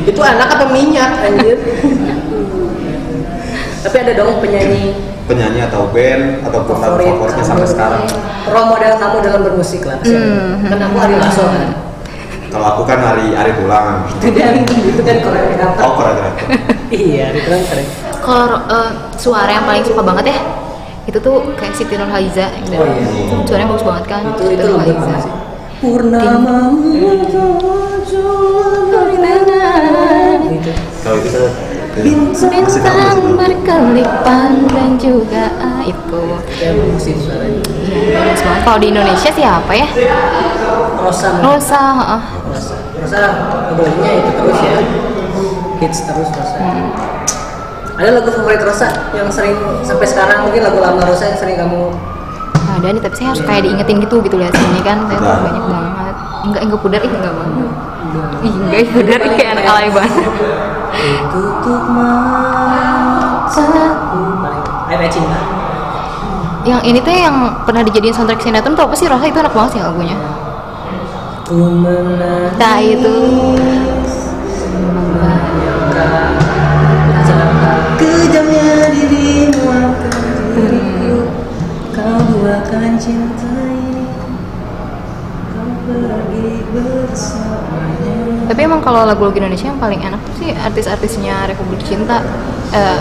itu 0.00 0.20
anak 0.24 0.48
apa 0.48 0.64
minyak 0.72 1.12
anjir? 1.20 1.60
Tapi 3.80 3.96
ada 3.96 4.12
dong 4.16 4.40
penyanyi 4.40 4.96
penyanyi 5.24 5.60
atau 5.68 5.92
band 5.92 6.40
ataupun 6.42 6.74
lagu 6.74 6.96
favorit 6.98 7.12
favoritnya 7.12 7.44
sampai 7.44 7.68
sekarang 7.68 8.02
Role 8.48 8.68
model 8.72 8.92
kamu 8.96 9.16
dalam 9.22 9.40
bermusik 9.44 9.84
lah. 9.84 10.00
Hmm. 10.02 10.64
Kan 10.66 10.80
aku 10.80 10.96
Ari 10.98 11.14
Lasso 11.20 11.44
kan. 11.44 11.70
kalau 12.50 12.66
aku 12.74 12.82
kan 12.82 12.98
hari 12.98 13.30
hari 13.30 13.52
tulang 13.54 14.08
Itu 14.18 14.26
dia 14.34 14.56
itu 14.58 15.00
kan 15.04 15.16
koreografer. 15.22 15.80
oh 15.84 15.92
koreografer 15.94 16.46
Iya, 16.90 17.30
itu 17.30 17.46
kan 17.46 17.60
keren. 17.70 17.86
Kalau 18.20 18.60
eh, 18.68 18.90
suara 19.16 19.50
yang 19.50 19.64
paling 19.64 19.84
suka 19.84 20.02
banget 20.04 20.32
ya 20.32 20.38
itu 21.08 21.18
tuh 21.18 21.42
kayak 21.58 21.74
Siti 21.74 21.96
Nurhaliza 21.98 22.46
Oh 22.76 22.86
iya. 22.86 23.42
suaranya 23.42 23.68
bagus 23.74 23.84
banget 23.84 24.04
kan 24.06 24.22
Itu 24.36 24.42
Siti 24.46 24.62
Nurhaliza. 24.62 25.16
Purnama 25.80 26.76
itu 27.00 27.44
kalau 31.00 31.16
itu 31.24 31.42
Bintang 32.00 32.52
Bintang 32.54 32.86
tahu 32.86 33.34
berkelipan 33.34 34.50
dan 34.70 34.94
juga 34.94 35.50
ah, 35.58 35.82
itu. 35.82 36.22
Iya, 36.54 36.70
bagus 36.78 38.40
banget. 38.46 38.62
Kalau 38.62 38.78
di 38.78 38.88
Indonesia 38.94 39.30
siapa 39.34 39.72
ya? 39.74 39.88
Rosa. 41.02 41.42
Rosa, 41.42 41.82
heeh. 41.98 42.22
Rosa. 42.46 42.74
Rosa 42.94 43.16
lagunya 43.74 44.10
itu 44.22 44.30
terus 44.38 44.58
ya. 44.62 44.74
Hits 45.82 46.00
terus 46.06 46.28
Rosa. 46.30 46.62
Ada 48.00 48.16
lagu 48.16 48.32
favorit 48.32 48.64
Rosa 48.64 48.88
yang 49.12 49.28
sering 49.28 49.60
sampai 49.84 50.08
sekarang? 50.08 50.48
Mungkin 50.48 50.64
lagu 50.64 50.80
lama 50.80 51.04
Rosa 51.04 51.28
yang 51.28 51.36
sering 51.36 51.60
kamu 51.60 51.92
ada 52.80 52.96
nih 52.96 53.02
tapi 53.04 53.14
saya 53.18 53.28
harus 53.36 53.42
kayak 53.44 53.62
diingetin 53.68 54.00
gitu 54.00 54.24
gitu 54.24 54.36
lihat 54.40 54.56
sini 54.56 54.80
kan 54.80 55.04
saya 55.04 55.18
tuh 55.20 55.28
Nah. 55.28 55.40
banyak 55.44 55.64
banget. 55.68 56.14
Enggak 56.40 56.62
enggak 56.64 56.80
pudar 56.80 57.00
ih 57.04 57.12
enggak 57.12 57.34
banget. 57.36 57.68
Ih 58.40 58.54
enggak 58.56 58.80
pudar 58.88 59.18
ih 59.20 59.32
kayak 59.36 59.50
anak 59.58 59.64
alay 59.68 59.88
banget. 59.92 60.32
Tutup 61.28 61.82
mata 61.92 62.84
paling 64.90 65.00
ayat 65.06 65.12
cinta. 65.12 65.38
Yang 66.64 66.80
ini 66.88 66.98
tuh 67.00 67.14
yang 67.14 67.36
pernah 67.64 67.82
dijadiin 67.84 68.14
soundtrack 68.16 68.40
sinetron 68.40 68.72
tuh 68.76 68.84
apa 68.88 68.94
sih? 68.96 69.06
Rosa 69.08 69.28
itu 69.28 69.38
enak 69.38 69.52
banget 69.52 69.70
sih 69.76 69.80
lagunya. 69.84 70.16
Ku 71.44 71.82
nah 72.56 72.78
itu 72.78 73.14
dirimu 79.08 79.64
akan 79.70 80.16
diriku 80.52 81.16
kau 81.96 82.44
akan 82.44 82.90
cintai 83.00 84.04
kau 85.54 85.70
pergi 85.88 86.48
bersamanya. 86.68 88.18
Tapi 88.50 88.60
emang 88.66 88.80
kalau 88.82 89.06
lagu-lagu 89.06 89.38
Indonesia 89.40 89.70
yang 89.70 89.80
paling 89.80 90.00
enak 90.02 90.20
tuh 90.26 90.34
sih 90.44 90.50
artis-artisnya 90.52 91.48
Republik 91.48 91.80
Cinta 91.86 92.20
eh 92.70 93.00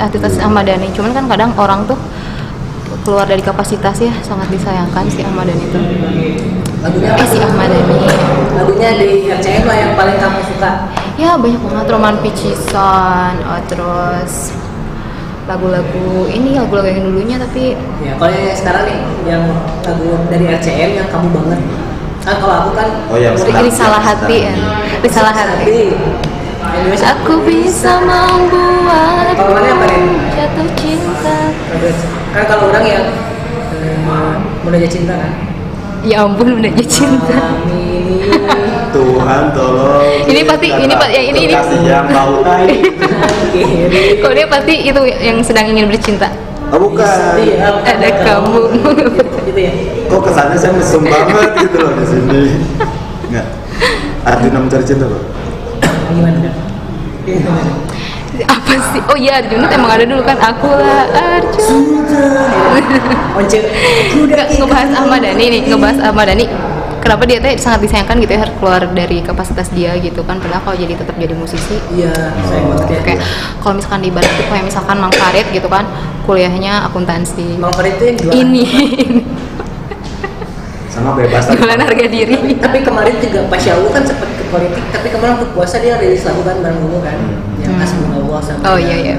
artis 0.00 0.40
Ahmad 0.40 0.66
Dhani 0.66 0.88
cuman 0.92 1.12
kan 1.12 1.24
kadang 1.28 1.52
orang 1.56 1.84
tuh 1.84 1.96
keluar 3.04 3.28
dari 3.28 3.40
kapasitas 3.44 4.00
ya 4.00 4.12
sangat 4.24 4.48
disayangkan 4.52 5.04
si 5.08 5.20
Ahmad 5.24 5.48
Dhani 5.48 5.64
itu 5.64 5.80
lagunya 6.82 7.10
eh 7.14 7.26
si 7.28 7.38
Ahmad 7.40 7.68
Dhani 7.70 7.98
lagunya 8.52 8.90
di 8.96 9.08
RCM 9.32 9.64
lah 9.64 9.76
yang 9.76 9.92
paling 9.96 10.16
kamu 10.20 10.40
suka. 10.44 10.72
Ya 11.20 11.36
banyak 11.36 11.60
banget. 11.60 11.86
Roman 11.92 12.16
Picisan 12.24 13.34
oh, 13.44 13.60
terus 13.68 14.52
lagu-lagu 15.42 16.30
ini 16.30 16.54
lagu-lagu 16.54 16.86
yang 16.86 17.02
dulunya 17.02 17.36
tapi 17.36 17.74
ya 17.98 18.14
kalau 18.14 18.30
yang 18.30 18.54
sekarang 18.54 18.82
nih 18.86 18.98
yang 19.26 19.42
lagu 19.82 20.08
dari 20.30 20.44
RCM 20.48 20.90
yang 21.02 21.08
kamu 21.10 21.28
banget. 21.34 21.60
Kan 22.22 22.38
kalau 22.38 22.54
aku 22.62 22.70
kan 22.78 22.88
Oh, 23.10 23.18
yang 23.18 23.34
sekarang. 23.34 23.66
Risalah 23.66 23.98
Hati 23.98 24.36
ya. 24.46 24.54
Risalah 25.02 25.34
Hati. 25.34 25.90
Aku 26.94 27.42
bisa 27.42 27.98
membuat 27.98 29.34
Kalau 29.34 29.50
mana 29.50 29.74
apa 29.74 29.84
nih? 29.90 30.02
jatuh 30.32 30.68
cinta. 30.78 31.38
Kan 32.30 32.42
kalau 32.46 32.70
orang 32.70 32.84
yang 32.86 33.04
eh, 33.82 33.96
menanya 34.62 34.86
cinta 34.86 35.18
kan 35.18 35.32
Ya 36.02 36.16
ampun 36.20 36.58
udah 36.58 36.70
jatuh 36.72 36.88
cinta. 36.88 37.34
Amin 37.38 38.18
Tuhan 38.92 39.44
tolong 39.52 40.02
Ini 40.24 40.40
pasti- 40.44 40.68
ini 40.70 40.92
pa- 40.92 41.08
ya, 41.08 41.22
ini- 41.22 41.46
ini. 41.46 41.54
Kalau 44.18 44.34
dia 44.34 44.46
pasti 44.46 44.74
itu 44.82 45.00
yang 45.16 45.38
sedang 45.40 45.66
ingin 45.66 45.86
bercinta? 45.86 46.28
Oh 46.68 46.78
bukan. 46.80 47.38
Iya, 47.38 47.68
Ada 47.78 48.08
kamu. 48.22 48.60
Gitu 49.42 49.60
ya 49.60 49.72
kok 50.06 50.20
kesannya 50.22 50.56
saya 50.56 50.72
mesum 50.72 51.02
banget 51.02 51.50
gitu 51.58 51.76
loh 51.78 51.92
di 51.94 52.04
sini? 52.04 52.42
Nggak. 53.28 53.46
Arjuna 54.22 54.58
mencari 54.60 54.84
cinta 54.84 55.04
pak? 55.04 55.22
Gimana 56.10 56.38
kan? 56.42 56.54
Apa 58.40 58.74
sih? 58.96 59.00
Oh 59.12 59.16
iya 59.16 59.44
Arjuna 59.44 59.68
emang 59.68 59.92
ada 59.92 60.04
dulu 60.08 60.22
kan. 60.24 60.40
Aku 60.40 60.68
lah 60.72 61.04
Arjuna. 61.12 62.44
Once 63.36 63.58
Nggak, 64.12 64.46
ngebahas 64.56 64.90
Ahmad 64.96 65.20
Dhani 65.24 65.44
nih 65.48 65.60
Ngebahas 65.68 65.98
Ahmad 66.00 66.32
Dhani. 66.32 66.46
Kenapa 67.02 67.26
dia 67.26 67.42
tuh 67.42 67.50
sangat 67.58 67.82
disayangkan 67.82 68.14
gitu 68.22 68.30
ya 68.30 68.40
harus 68.46 68.54
keluar 68.62 68.82
dari 68.94 69.18
kapasitas 69.26 69.74
dia 69.74 69.98
gitu 69.98 70.22
kan. 70.22 70.38
Padahal 70.38 70.62
kalau 70.62 70.76
jadi 70.78 70.94
tetap 70.94 71.18
jadi 71.18 71.34
musisi. 71.34 71.76
Iya, 71.98 72.14
saya 72.46 72.62
banget 72.62 72.88
ya 72.94 73.00
kayak 73.02 73.20
kalau 73.58 73.74
misalkan 73.74 74.00
di 74.06 74.10
Barat 74.14 74.30
tuh 74.38 74.46
kayak 74.46 74.64
misalkan 74.70 74.96
Mang 75.02 75.10
Farid 75.10 75.46
gitu 75.50 75.66
kan 75.66 75.84
kuliahnya 76.24 76.86
akuntansi. 76.86 77.58
Mang 77.58 77.74
Farid 77.74 77.98
itu 77.98 78.04
yang 78.06 78.16
jualan. 78.22 78.38
Ini. 78.38 78.66
Sama 80.94 81.18
bebas 81.18 81.42
jualan 81.50 81.80
harga 81.82 82.06
diri. 82.06 82.38
Tapi 82.62 82.78
kemarin 82.86 83.16
juga 83.18 83.50
Pak 83.50 83.58
Syawu 83.58 83.90
kan 83.90 84.06
sempat 84.06 84.28
ke 84.38 84.44
politik 84.52 84.84
Tapi 84.92 85.08
kemarin 85.08 85.40
waktu 85.40 85.48
puasa 85.56 85.80
dia 85.80 85.96
rilis 85.98 86.22
lagu 86.22 86.44
kan 86.44 86.60
bareng 86.60 86.84
kan 87.02 87.18
Hmm. 87.72 87.82
Asbunallah 87.82 88.40
sama 88.40 88.60
Oh, 88.68 88.78
iya, 88.78 88.96
iya. 89.00 89.16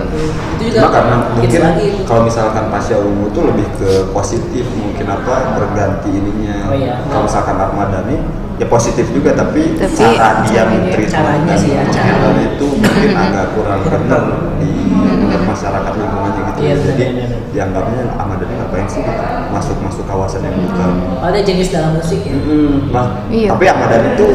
Itu 0.55 0.63
juga 0.69 0.89
karena 0.89 1.15
mungkin 1.33 1.59
lagi 1.59 1.85
kalau 2.05 2.21
misalkan 2.23 2.65
Pasya 2.69 2.97
Ungu 3.01 3.27
tuh 3.33 3.43
lebih 3.49 3.67
ke 3.75 3.91
positif 4.13 4.63
mungkin 4.73 5.05
apa 5.09 5.57
berganti 5.57 6.09
ininya. 6.09 6.69
Oh, 6.69 6.75
iya. 6.77 7.01
Kalau 7.09 7.25
misalkan 7.25 7.55
Ahmad 7.57 7.89
Dhani 7.89 8.17
ya 8.53 8.69
positif 8.69 9.09
juga 9.09 9.33
tapi, 9.33 9.73
Tapi 9.75 9.89
cara 9.89 10.45
dia 10.45 10.61
dan 10.69 11.57
sih 11.57 11.73
ya, 11.73 11.81
cara. 11.89 12.29
itu 12.37 12.65
mungkin 12.69 13.09
agak 13.11 13.57
kurang 13.57 13.81
benar 13.89 14.23
di 14.61 14.69
menurut 14.93 15.43
masyarakat 15.49 15.93
lingkungannya 15.97 16.41
gitu. 16.53 16.59
Iya, 16.61 16.73
Jadi 16.77 16.85
benar, 16.85 17.09
benar. 17.17 17.39
dianggapnya 17.49 18.01
Ahmad 18.13 18.37
Dhani 18.39 18.53
ngapain 18.61 18.85
sih 18.85 19.01
gitu 19.01 19.23
masuk 19.49 19.77
masuk 19.81 20.05
kawasan 20.05 20.45
yang 20.45 20.53
bukan. 20.55 20.89
Ada 21.21 21.39
jenis 21.41 21.69
dalam 21.73 21.97
musik 21.97 22.21
ya 22.21 22.33
Mm-mm. 22.33 22.93
Nah, 22.93 23.25
Iya. 23.29 23.49
tapi 23.57 23.65
Ahmad 23.67 23.87
Dhani 23.89 24.07
itu 24.13 24.27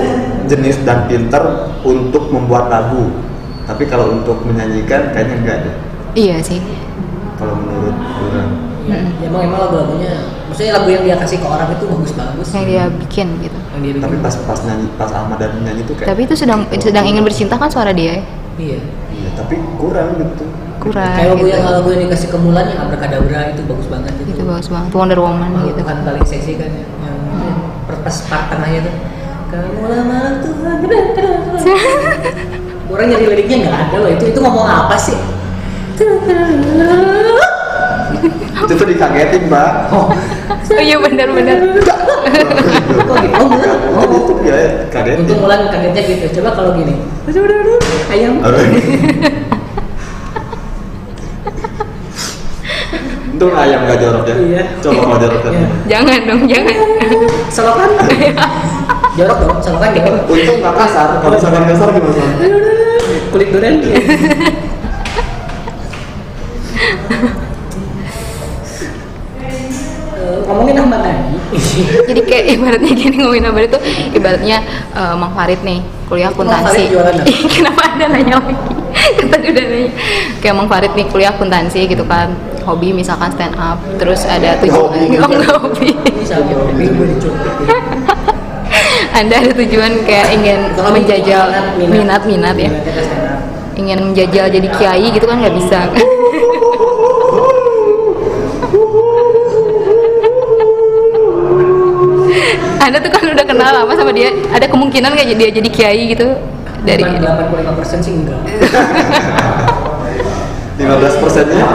jenis 0.51 0.77
dan 0.83 1.07
pinter 1.07 1.43
untuk 1.87 2.27
membuat 2.29 2.69
lagu. 2.69 3.11
Tapi 3.69 3.85
kalau 3.85 4.17
untuk 4.17 4.41
menyanyikan 4.43 5.13
kayaknya 5.13 5.37
enggak 5.39 5.57
deh. 5.63 5.75
iya 6.17 6.41
sih 6.41 6.59
Kalau 7.37 7.55
menurut 7.55 7.95
orang. 7.95 8.49
Ya, 8.83 8.97
emang 9.23 9.45
emang 9.45 9.61
lagu-lagunya 9.63 10.17
Maksudnya 10.49 10.73
lagu 10.75 10.89
yang 10.89 11.05
dia 11.05 11.17
kasih 11.19 11.37
ke 11.37 11.47
orang 11.47 11.69
itu 11.69 11.85
bagus-bagus 11.85 12.49
yang 12.51 12.65
dia 12.65 12.85
bikin 12.91 13.29
gitu 13.39 13.59
Yang 13.69 13.81
dia 13.85 13.93
bikin 13.93 14.03
Tapi 14.03 14.17
pas 14.19 14.35
pas 14.43 14.61
nyanyi 14.65 14.87
pas 14.97 15.11
Ahmad 15.13 15.37
Dhani 15.37 15.61
nyanyi 15.61 15.83
tuh 15.85 15.93
kayak 15.93 16.09
tapi 16.09 16.21
itu 16.25 16.35
sedang 16.35 16.61
sedang 16.75 17.05
ingin 17.05 17.21
bercinta 17.21 17.55
kan 17.55 17.69
suara 17.69 17.93
dia 17.93 18.17
ya? 18.17 18.23
Iya 18.57 18.79
iya, 19.13 19.29
tapi 19.37 19.61
kurang 19.77 20.17
gitu. 20.17 20.45
kurang 20.81 21.13
Kayak 21.13 21.29
lagu 21.31 21.45
gitu. 21.45 21.53
yang 21.53 21.63
lagu 21.69 21.89
yang 21.91 22.03
dikasih 22.03 22.29
ke 22.29 22.39
Mulan 22.39 22.65
yang 22.67 22.81
Abracadabra 22.83 23.41
itu 23.53 23.63
bagus 23.63 23.87
banget 23.87 24.13
itu 24.17 24.31
itu 24.33 24.43
bagus 24.43 24.69
banget 24.69 24.91
Wonder 24.91 25.21
Woman 25.21 25.51
Oh, 25.53 25.63
gitu 25.63 25.79
Tuhan 25.79 25.97
paling 26.03 26.25
seksi 26.25 26.53
kan 26.57 26.71
ya. 26.73 26.87
yang 27.05 27.19
per- 27.85 28.01
pas 28.01 28.17
part 28.25 28.45
tengahnya 28.49 28.81
tuh 28.83 28.95
kamu 29.49 29.85
lama 29.85 30.19
Tuhan 30.41 30.79
orang 32.89 33.07
nyari 33.09 33.25
liriknya 33.29 33.57
nggak 33.65 33.77
ada 33.89 33.97
loh 34.01 34.11
itu 34.11 34.25
itu 34.29 34.39
ngomong 34.41 34.67
apa 34.67 34.97
sih 34.97 35.17
Itu 38.59 38.75
tuh 38.75 38.87
dikagetin, 38.87 39.49
Mbak. 39.49 39.71
oh 39.91 40.11
oh 40.69 40.83
iya 40.83 40.97
benar-benar 40.99 41.57
gitu 41.59 41.81
oh 43.09 43.17
Mulan 43.17 43.29
Kan 43.65 43.79
oh 43.97 44.05
itu 44.05 44.33
ya 44.45 44.57
kagetin. 44.91 45.25
untung 45.25 45.41
Mulan 45.41 45.61
kagetnya 45.69 46.03
gitu 46.05 46.25
coba 46.39 46.51
kalau 46.55 46.71
gini 46.75 46.95
ayam 48.09 48.41
Aduh. 48.43 48.61
Untung 53.29 53.55
ayam 53.55 53.87
gak 53.87 53.99
jorok 54.03 54.25
ya. 54.27 54.35
Iya. 54.35 54.63
Coba 54.83 54.99
kalau 54.99 55.19
jorok 55.23 55.41
kan. 55.47 55.53
Iya. 55.55 55.69
jangan 55.87 56.19
dong 56.27 56.43
jangan 56.51 56.77
selokan 57.49 57.91
jorok 59.19 59.39
dong 59.39 59.59
selokan 59.63 59.91
jorok 59.95 60.23
Untung 60.27 60.59
gak 60.59 60.75
kasar. 60.77 61.09
Kalau 61.23 61.33
misalkan 61.33 61.63
kasar 61.71 61.89
gimana? 61.91 62.25
Kulit 63.31 63.49
durian 63.53 63.77
Eh, 70.19 70.39
ngomongin 70.45 70.77
Ahmad 70.83 71.01
Dhani 71.07 71.37
jadi 72.11 72.21
kayak 72.27 72.45
ibaratnya 72.59 72.93
gini 72.93 73.15
ngomongin 73.23 73.49
apa 73.49 73.61
itu 73.65 73.79
ibaratnya 74.19 74.59
eh, 74.93 75.15
Mang 75.17 75.33
Farid 75.33 75.61
nih 75.65 75.81
kuliah 76.09 76.29
akuntansi. 76.33 76.89
kenapa 77.55 77.83
ada 77.95 78.05
nanya 78.09 78.41
lagi 78.41 78.57
kita 79.21 79.37
udah 79.37 79.65
nanya. 79.69 79.91
Kayak 80.41 80.55
Mang 80.57 80.69
Farid 80.69 80.93
nih 80.97 81.07
kuliah 81.13 81.31
akuntansi 81.33 81.87
gitu 81.87 82.05
kan. 82.09 82.33
Hobi 82.69 82.93
misalkan 82.93 83.33
stand 83.33 83.57
up 83.57 83.81
terus 83.97 84.29
ada 84.29 84.61
tujuan. 84.61 84.93
Hobi. 84.93 85.17
oh, 85.17 85.29
nggak 85.29 85.57
hobi. 85.57 85.89
Bisa 86.21 86.37
hobi. 86.45 86.85
gue 87.65 87.78
anda 89.19 89.35
ada 89.43 89.51
tujuan 89.51 90.07
kayak 90.07 90.31
ingin 90.39 90.59
Kalau 90.79 90.95
menjajal 90.95 91.51
minat. 91.75 92.23
minat 92.23 92.55
ya? 92.55 92.71
Ingin 93.75 93.99
menjajal 94.11 94.47
jadi 94.47 94.69
kiai 94.79 95.11
gitu 95.11 95.27
kan 95.27 95.43
nggak 95.43 95.55
bisa. 95.59 95.79
Anda 102.79 103.05
tuh 103.05 103.11
kan 103.13 103.21
udah 103.21 103.45
kenal 103.45 103.69
lama 103.75 103.93
sama 103.93 104.17
dia, 104.17 104.33
ada 104.49 104.65
kemungkinan 104.65 105.13
nggak 105.13 105.35
dia 105.37 105.51
jadi 105.51 105.69
kiai 105.69 106.09
gitu? 106.15 106.25
Dari 106.87 107.03
85 107.03 107.75
persen 107.77 107.99
sih 108.01 108.15
enggak. 108.17 108.39
15 110.79 111.21
persennya? 111.21 111.69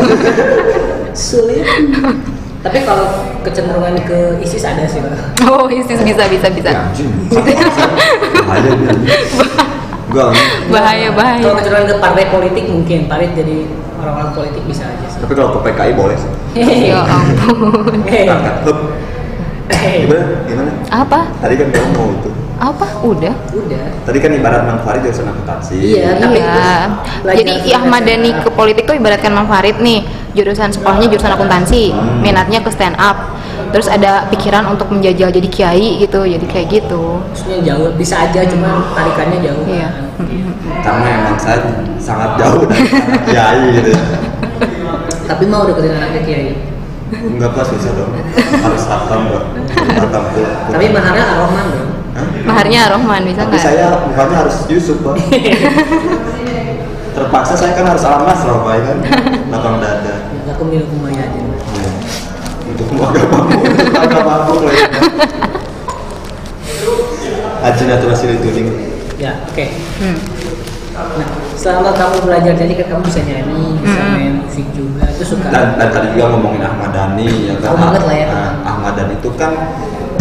Sulit. 1.26 1.66
Tapi 2.62 2.78
kalau 2.86 3.33
kecenderungan 3.44 3.94
ke 4.08 4.40
ISIS 4.40 4.64
ada 4.64 4.88
sih 4.88 5.04
Pak. 5.04 5.44
Oh, 5.44 5.68
ISIS 5.68 6.00
bisa 6.00 6.24
bisa 6.26 6.48
bisa. 6.48 6.70
Ya. 6.72 6.82
Bahaya. 8.48 8.70
Enggak. 10.08 10.30
Bahaya 10.72 11.08
kalau 11.44 11.54
kecenderungan 11.60 11.88
ke 11.92 11.96
partai 12.00 12.24
politik 12.32 12.64
mungkin 12.66 12.98
partai 13.06 13.36
jadi 13.36 13.68
orang-orang 14.00 14.30
politik 14.36 14.62
bisa 14.68 14.84
aja 14.84 15.06
sih 15.08 15.18
Tapi 15.24 15.32
kalau 15.32 15.56
ke 15.56 15.60
PKI 15.70 15.92
boleh 15.96 16.16
sih. 16.16 16.30
Ya 16.90 17.02
ampun. 17.04 18.02
Gimana? 19.64 20.24
Gimana? 20.44 20.70
Apa? 20.92 21.20
Tadi 21.40 21.54
kan 21.56 21.68
kamu 21.72 21.88
mau 21.96 22.08
itu. 22.12 22.30
Apa? 22.54 22.86
Udah. 23.02 23.34
Udah. 23.50 23.86
Tadi 24.06 24.18
kan 24.22 24.30
ibarat 24.30 24.62
Mang 24.68 24.80
Farid 24.86 25.02
jurusan 25.02 25.26
akuntansi. 25.26 25.76
Iya. 25.98 26.20
Tapi 26.20 26.38
iya. 26.38 26.46
terus 26.46 26.68
belajar 27.24 27.38
Jadi 27.42 27.52
di 27.66 27.70
Ahmad 27.74 28.02
Dhani 28.06 28.30
ke 28.44 28.48
politik 28.54 28.84
tuh 28.86 28.94
ibaratkan 28.94 29.32
Mang 29.34 29.48
Farid 29.50 29.82
nih, 29.82 30.06
jurusan 30.38 30.70
sekolahnya 30.70 31.10
jurusan 31.10 31.32
akuntansi, 31.34 31.90
Hmm. 31.90 32.22
minatnya 32.22 32.62
ke 32.62 32.70
stand 32.70 32.94
up. 33.00 33.33
Terus 33.74 33.90
ada 33.90 34.30
pikiran 34.30 34.70
untuk 34.70 34.86
menjajal 34.94 35.34
jadi 35.34 35.48
kiai 35.50 35.98
gitu, 35.98 36.22
jadi 36.22 36.46
kayak 36.46 36.66
gitu. 36.70 37.18
Maksudnya 37.26 37.58
jauh 37.66 37.90
bisa 37.98 38.22
aja 38.22 38.46
cuma 38.46 38.86
tarikannya 38.94 39.42
jauh. 39.42 39.66
Iya. 39.66 39.90
Karena 40.78 41.08
emang 41.10 41.34
saya 41.42 41.58
sangat 41.98 42.38
jauh 42.38 42.62
dari 42.70 42.86
anak 42.86 43.22
kiai 43.26 43.62
gitu. 43.74 43.90
Tapi 45.26 45.44
mau 45.50 45.66
deketin 45.66 45.98
anaknya 45.98 46.22
kiai. 46.22 46.54
Enggak 47.14 47.50
pas 47.50 47.66
susah 47.66 47.92
dong. 47.98 48.14
Harus 48.62 48.84
hatam 48.86 49.20
pula. 49.26 49.42
Tapi 50.70 50.84
maharnya 50.94 51.24
Ar-Rahman 51.34 51.66
dong. 51.74 51.90
Hah? 52.14 52.26
Maharnya 52.46 52.80
Rohman 52.94 53.26
bisa 53.26 53.42
Tapi 53.42 53.58
nggak? 53.58 53.66
saya 53.66 53.86
bukannya 54.06 54.36
harus 54.38 54.56
Yusuf 54.70 55.02
bang. 55.02 55.18
Terpaksa 57.14 57.54
saya 57.58 57.74
kan 57.74 57.90
harus 57.90 58.06
alamas 58.06 58.40
loh 58.46 58.62
pak 58.62 58.74
kan. 58.86 58.98
Lapang 59.52 59.82
dada. 59.82 60.14
Aku 60.54 60.62
minum 60.62 60.86
kumaya 60.94 61.26
aja. 61.26 61.43
Untuk 62.74 62.98
agak 63.06 63.26
mampu, 63.30 63.58
untuk 63.62 63.94
agak 64.02 64.22
mampu 64.26 64.52
loh 64.66 64.72
ya. 64.74 64.88
Ajin 67.64 67.88
atau 67.94 68.06
masih 68.10 68.26
dituling. 68.34 68.68
Ya, 69.16 69.40
oke. 69.46 69.66
Hmm. 70.02 70.18
Nah, 70.94 71.26
selama 71.58 71.90
kamu 71.94 72.22
belajar 72.22 72.54
jadi 72.54 72.72
kan 72.82 72.86
kamu 72.98 73.02
bisa 73.06 73.20
nyanyi, 73.26 73.78
bisa 73.82 73.98
Mm-mm. 73.98 74.14
main 74.14 74.34
musik 74.46 74.66
juga. 74.74 75.06
Itu 75.10 75.24
suka. 75.26 75.50
Dan, 75.50 75.74
dan 75.78 75.88
tadi 75.90 76.14
juga 76.14 76.34
ngomongin 76.34 76.62
Ahmad 76.62 76.90
Dhani 76.94 77.50
ya 77.50 77.54
kan. 77.62 77.74
Oh, 77.74 77.78
banget 77.78 78.02
lah 78.06 78.14
ya. 78.14 78.26
Nah, 78.30 78.50
Ahmad 78.62 78.92
Dhani 78.94 79.14
itu 79.18 79.30
kan 79.34 79.52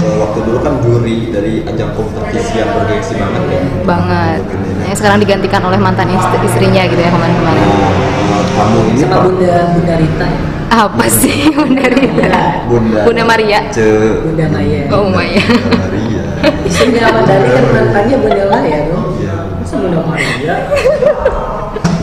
eh, 0.01 0.15
waktu 0.17 0.39
dulu 0.45 0.60
kan 0.65 0.74
juri 0.81 1.29
dari 1.29 1.62
ajang 1.65 1.93
kompetisi 1.93 2.57
yang 2.57 2.69
bergengsi 2.74 3.13
banget 3.17 3.43
ya. 3.50 3.62
Banget. 3.86 4.39
Ya. 4.45 4.86
Yang 4.93 4.98
sekarang 5.01 5.19
digantikan 5.22 5.62
oleh 5.65 5.77
mantan 5.81 6.10
istri- 6.10 6.41
istrinya 6.41 6.81
gitu 6.89 7.01
ya 7.01 7.10
kemarin-kemarin. 7.13 7.65
Nah, 7.65 8.43
kamu 8.57 8.77
ini 8.93 9.00
sama 9.01 9.15
Bunda 9.25 9.53
Bunda 9.77 9.93
Rita 9.98 10.25
ya. 10.25 10.41
Apa 10.74 11.06
sih 11.06 11.53
Bunda 11.53 11.86
Rita? 11.86 12.65
Bunda 12.65 13.06
Bunda 13.06 13.24
Maria. 13.30 13.62
Ce 13.70 13.86
Bunda 14.25 14.50
Maya. 14.50 14.89
Oh 14.89 15.06
Maya. 15.06 15.38
Bunda 15.46 15.77
Maria. 15.86 16.24
Ahmad 17.06 17.24
Dhani 17.30 17.48
kan 17.53 17.63
mantannya 17.70 18.15
Bunda 18.18 18.44
Maya 18.50 18.77
dong. 18.89 19.06
Iya. 19.22 19.36
Masa 19.62 19.75
Bunda 19.77 20.00
Maria? 20.01 20.56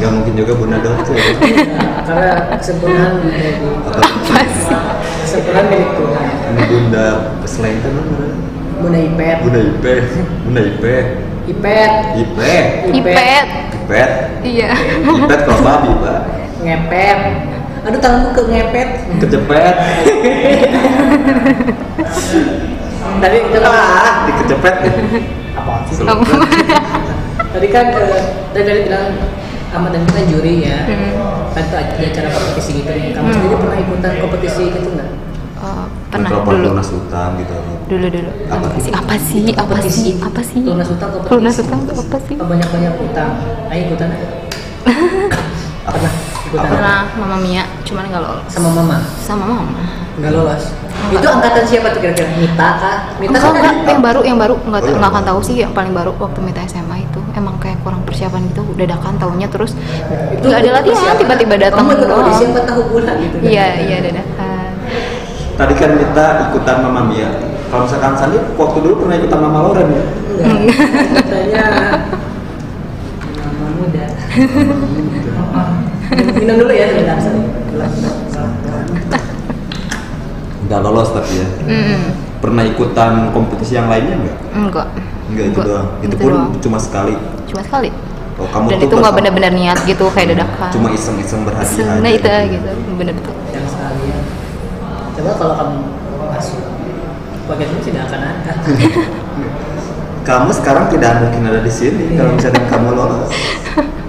Gak 0.00 0.11
mungkin 0.15 0.33
juga 0.39 0.53
Bunda 0.55 0.79
Doce. 0.79 1.12
Ya, 1.12 1.27
karena 2.07 2.31
kesempurnaan 2.57 3.21
dari 3.27 3.53
Atau 3.59 4.00
Apa 4.00 4.39
sih? 4.47 4.79
kesempurnaan 5.27 5.67
milik 5.67 5.91
Tuhan. 5.99 6.27
ini 6.31 6.62
Bunda 6.71 7.07
selain 7.45 7.75
itu 7.75 7.89
namanya. 7.91 8.31
Bunda 8.81 8.99
Ipet, 9.03 9.37
Bunda 9.45 9.61
Ipe, 9.61 9.95
Bunda 10.47 10.61
Ipe, 10.65 10.95
Ipet, 11.50 11.93
Ipe, 12.17 12.55
Ipet. 12.97 13.47
Ipet, 13.77 14.11
Iya. 14.41 14.71
Ipet 15.05 15.41
kalau 15.45 15.61
babi 15.61 15.91
pak, 16.00 16.21
ngepet. 16.62 17.19
Aduh 17.80 18.00
tanganku 18.00 18.30
ke 18.37 18.42
ngepet. 18.52 18.88
kecepet, 19.25 19.75
Tadi 23.20 23.37
kita 23.52 23.58
ah, 23.68 24.25
dikecepet. 24.28 24.75
apa 25.56 25.72
sih? 25.88 26.04
Tadi 27.50 27.66
kan 27.68 27.87
eh, 27.92 28.22
tadi 28.54 28.64
tadi 28.64 28.80
bilang 28.88 29.06
Ahmad 29.70 29.90
Dhani 29.92 30.08
kan 30.08 30.25
juri 30.28 30.54
ya. 30.64 30.78
Hmm. 30.88 31.52
Kan 31.52 31.64
ada 31.68 31.94
acara 32.00 32.28
kompetisi 32.32 32.70
gitu. 32.80 32.90
Kamu 33.16 33.28
sendiri 33.32 33.56
pernah 33.60 33.78
ikutan 33.80 34.12
kompetisi 34.25 34.62
gitu 34.72 34.88
nggak? 34.96 35.10
Oh, 35.60 35.84
pernah 36.08 36.32
Mikrofon 36.32 36.54
dulu. 36.56 36.68
lunas 36.72 36.88
utang 36.88 37.30
gitu. 37.37 37.52
Dulu 37.92 38.06
dulu. 38.08 38.30
Apa? 38.49 38.66
Apa 38.72 38.78
sih? 38.80 38.92
Apa 38.96 39.16
sih? 39.20 39.42
Apa 39.52 39.76
sih? 39.84 40.12
Apa 40.16 40.40
sih? 40.40 40.60
Lunas 40.64 40.88
utang 40.88 41.10
kompetisi. 41.12 41.37
Lunas 41.37 41.56
utang 41.60 41.80
apa 41.84 42.18
sih? 42.25 42.34
Banyak 42.40 42.68
banyak 42.72 42.94
utang. 42.96 43.30
Ayo 43.68 43.80
ikutan 43.92 44.08
aja. 44.08 44.28
pernah 45.90 46.12
Pernah 46.50 47.07
Mama 47.14 47.37
Mia, 47.38 47.62
cuman 47.80 48.04
nggak 48.04 48.19
lolos. 48.21 48.42
sama 48.49 48.69
mama 48.69 48.99
Sama 49.16 49.45
Mama. 49.45 49.80
nggak 50.12 50.33
lolos. 50.33 50.75
Itu 51.09 51.23
angkatan 51.25 51.64
siapa 51.64 51.88
tuh 51.88 52.00
kira-kira? 52.00 52.26
Mita 52.35 52.69
kah? 52.76 52.97
Mita 53.16 53.30
Enggak, 53.33 53.42
kan 53.47 53.54
enggak, 53.57 53.75
yang 53.88 54.00
baru, 54.00 54.21
yang 54.21 54.37
baru 54.37 54.54
nggak 54.61 54.80
Oh, 54.80 54.85
yang 54.85 54.99
nggak 54.99 55.12
akan 55.12 55.25
tahu 55.25 55.40
sih 55.40 55.54
yang 55.57 55.71
paling 55.71 55.90
baru 55.90 56.11
waktu 56.14 56.38
Mita 56.40 56.61
SMA 56.64 56.97
itu 57.00 57.21
emang 57.33 57.54
kayak 57.57 57.78
kurang 57.80 58.02
persiapan 58.02 58.45
gitu 58.47 58.66
dadakan 58.75 59.14
tahunya 59.16 59.47
terus 59.47 59.73
Itu 60.30 60.45
nggak 60.45 60.60
ada 60.60 60.71
latihan 60.76 61.15
tiba-tiba 61.17 61.54
datang 61.56 61.86
Kamu 61.86 61.95
ikut 61.95 62.04
doang. 62.04 62.21
audisi 62.21 62.45
empat 62.45 62.65
tahun 62.67 62.84
bulan 62.89 63.15
gitu 63.19 63.36
kan? 63.39 63.47
Iya 63.47 63.67
iya 63.80 63.97
dadakan. 64.02 64.71
Tadi 65.56 65.73
kan 65.75 65.91
kita 65.95 66.26
ikutan 66.49 66.76
Mama 66.80 67.02
Mia. 67.04 67.30
Kalau 67.71 67.82
misalkan 67.86 68.13
Sandi 68.13 68.39
waktu 68.52 68.78
dulu 68.80 68.95
pernah 69.00 69.17
ikutan 69.17 69.39
Mama 69.41 69.58
Loren 69.63 69.86
ya? 69.89 70.02
Enggak. 70.43 70.89
Katanya 71.17 71.65
mama 73.47 73.69
muda. 73.73 74.06
Minum 76.10 76.54
dulu 76.66 76.73
ya 76.75 76.86
sebentar. 76.90 77.18
Nggak 80.66 80.80
lolos 80.86 81.08
tapi 81.14 81.32
ya. 81.38 81.46
Mm-mm. 81.66 82.00
Pernah 82.40 82.62
ikutan 82.66 83.12
kompetisi 83.36 83.76
yang 83.76 83.86
lainnya 83.90 84.16
nggak? 84.16 84.36
Enggak. 84.54 84.86
Enggak 85.30 85.44
itu 85.50 85.58
doang. 85.62 85.88
Itu 86.02 86.14
pun 86.18 86.32
cuma 86.58 86.78
sekali. 86.78 87.14
cuma 87.50 87.62
sekali. 87.66 87.90
Oh, 88.40 88.49
kamu 88.49 88.73
Dan 88.73 88.78
tuh 88.80 88.88
itu 88.88 88.96
nggak 89.02 89.14
benar-benar 89.20 89.52
niat 89.52 89.78
gitu 89.84 90.04
kayak 90.14 90.32
dadakan. 90.32 90.70
Cuma 90.73 90.88
iseng-iseng 90.94 91.44
berhadiah. 91.44 92.00
Nah 92.00 92.08
aja 92.08 92.34
itu 92.49 92.56
gitu, 92.56 92.68
bener 92.96 93.14
tuh. 93.20 93.34
Yang 93.52 93.66
sekali 93.76 94.02
ya. 94.08 94.18
Coba 95.18 95.30
kalau 95.36 95.54
kamu 95.60 95.76
masuk 96.32 96.62
bagian 97.50 97.68
ini 97.75 97.80
tidak 97.84 98.02
akan 98.08 98.20
ada. 98.23 98.52
Kamu 100.20 100.52
sekarang 100.52 100.92
tidak 100.92 101.16
mungkin 101.26 101.49
ada 101.49 101.64
di 101.64 101.73
sini 101.73 102.14
kalau 102.14 102.36
misalnya 102.36 102.60
kamu 102.68 102.92
lolos. 102.92 103.32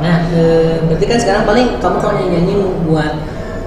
Nah, 0.00 0.16
eh, 0.30 0.80
berarti 0.82 1.04
kan 1.04 1.18
sekarang 1.18 1.42
paling 1.44 1.66
kamu 1.76 1.96
kalau 1.98 2.14
nyanyi 2.18 2.54
buat 2.82 3.14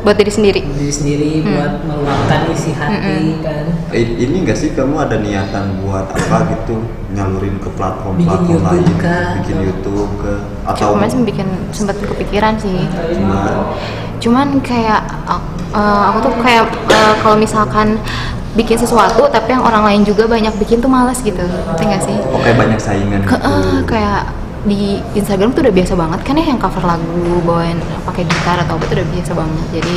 Buat 0.04 0.19
diri 0.19 0.28
sendiri. 0.30 0.60
diri 0.67 0.91
sendiri, 0.91 1.32
Hmm. 1.39 1.56
buat 1.56 1.74
meluapkan 1.82 2.52
isi 2.52 2.76
hati 2.76 3.39
kan. 3.39 3.72
Eh, 3.89 4.04
ini 4.19 4.43
enggak 4.43 4.60
sih 4.60 4.76
kamu 4.76 5.00
ada 5.00 5.15
niatan 5.15 5.80
buat 5.80 6.12
apa 6.12 6.38
gitu 6.52 6.76
nyalurin 7.10 7.56
ke 7.56 7.72
platform-platform 7.72 8.19
Bikin 8.19 8.52
YouTube 8.52 8.84
lain, 8.84 9.00
kah? 9.00 9.30
bikin 9.39 9.58
YouTube 9.62 10.12
ke 10.19 10.32
atau 10.65 10.91
Cuma 10.91 11.08
sih 11.08 11.24
bikin 11.24 11.48
sempat 11.69 11.96
kepikiran 11.96 12.60
sih. 12.60 12.84
cuma 13.15 13.39
cuman 14.19 14.48
kayak 14.60 15.02
uh, 15.72 16.04
aku 16.10 16.17
tuh 16.22 16.34
kayak 16.41 16.67
uh, 16.86 17.15
kalau 17.19 17.36
misalkan 17.36 17.96
bikin 18.54 18.76
sesuatu 18.76 19.24
tapi 19.28 19.52
yang 19.52 19.63
orang 19.63 19.84
lain 19.84 20.02
juga 20.04 20.24
banyak 20.26 20.52
bikin 20.58 20.80
tuh 20.80 20.88
malas 20.88 21.19
gitu 21.19 21.39
ngerti 21.39 21.84
nggak 21.84 22.02
sih 22.02 22.17
oke 22.24 22.50
banyak 22.54 22.78
saingan 22.78 23.19
Ke, 23.24 23.36
gitu. 23.36 23.52
kayak 23.86 24.30
di 24.63 24.82
Instagram 25.13 25.52
tuh 25.52 25.62
udah 25.62 25.76
biasa 25.76 25.93
banget 25.93 26.19
kan 26.23 26.34
ya 26.34 26.45
yang 26.47 26.58
cover 26.58 26.84
lagu 26.84 27.19
bawain 27.43 27.76
pakai 28.08 28.23
gitar 28.23 28.58
atau 28.58 28.80
apa 28.80 28.86
tuh 28.86 28.95
udah 28.95 29.08
biasa 29.12 29.32
banget 29.34 29.65
jadi 29.73 29.95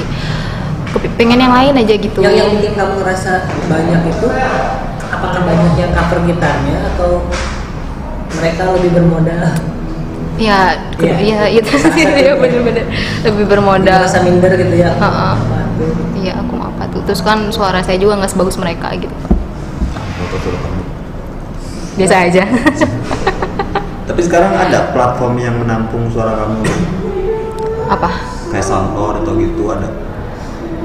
pengen 1.14 1.38
yang 1.38 1.54
lain 1.54 1.74
aja 1.76 1.94
gitu 1.94 2.18
Yang 2.18 2.34
yang 2.36 2.50
bikin 2.56 2.72
kamu 2.74 2.92
ngerasa 2.98 3.32
banyak 3.68 4.00
itu 4.10 4.26
apakah 5.06 5.40
banyak 5.44 5.72
yang 5.76 5.90
cover 5.92 6.18
gitarnya 6.24 6.76
atau 6.94 7.22
mereka 8.32 8.62
lebih 8.74 8.90
bermodal? 8.92 9.54
ya 10.36 10.76
Iya. 10.98 11.16
ya 11.16 11.40
itu 11.48 11.72
sih 11.78 12.04
ya 12.04 12.36
bener-bener 12.36 12.84
lebih 13.22 13.44
bermodal 13.46 14.04
Merasa 14.04 14.20
minder 14.20 14.52
gitu 14.52 14.74
ya. 14.76 14.92
Heeh. 14.92 15.34
Waduh. 15.38 15.94
iya 16.12 16.32
aku 16.36 16.52
mau 16.52 16.68
apa 16.68 16.84
tuh 16.90 17.00
terus 17.06 17.22
kan 17.22 17.48
suara 17.48 17.80
saya 17.80 17.96
juga 17.96 18.18
nggak 18.18 18.32
sebagus 18.34 18.58
mereka 18.58 18.92
gitu 18.98 19.14
kamu. 19.16 20.82
biasa 21.96 22.14
aja 22.28 22.42
Tapi 24.16 24.32
sekarang 24.32 24.48
ada 24.48 24.96
platform 24.96 25.36
yang 25.36 25.60
menampung 25.60 26.08
suara 26.08 26.40
kamu 26.40 26.64
apa 27.84 28.08
kayak 28.48 28.64
SoundCloud 28.64 29.20
atau 29.20 29.36
gitu 29.36 29.68
ada. 29.68 29.92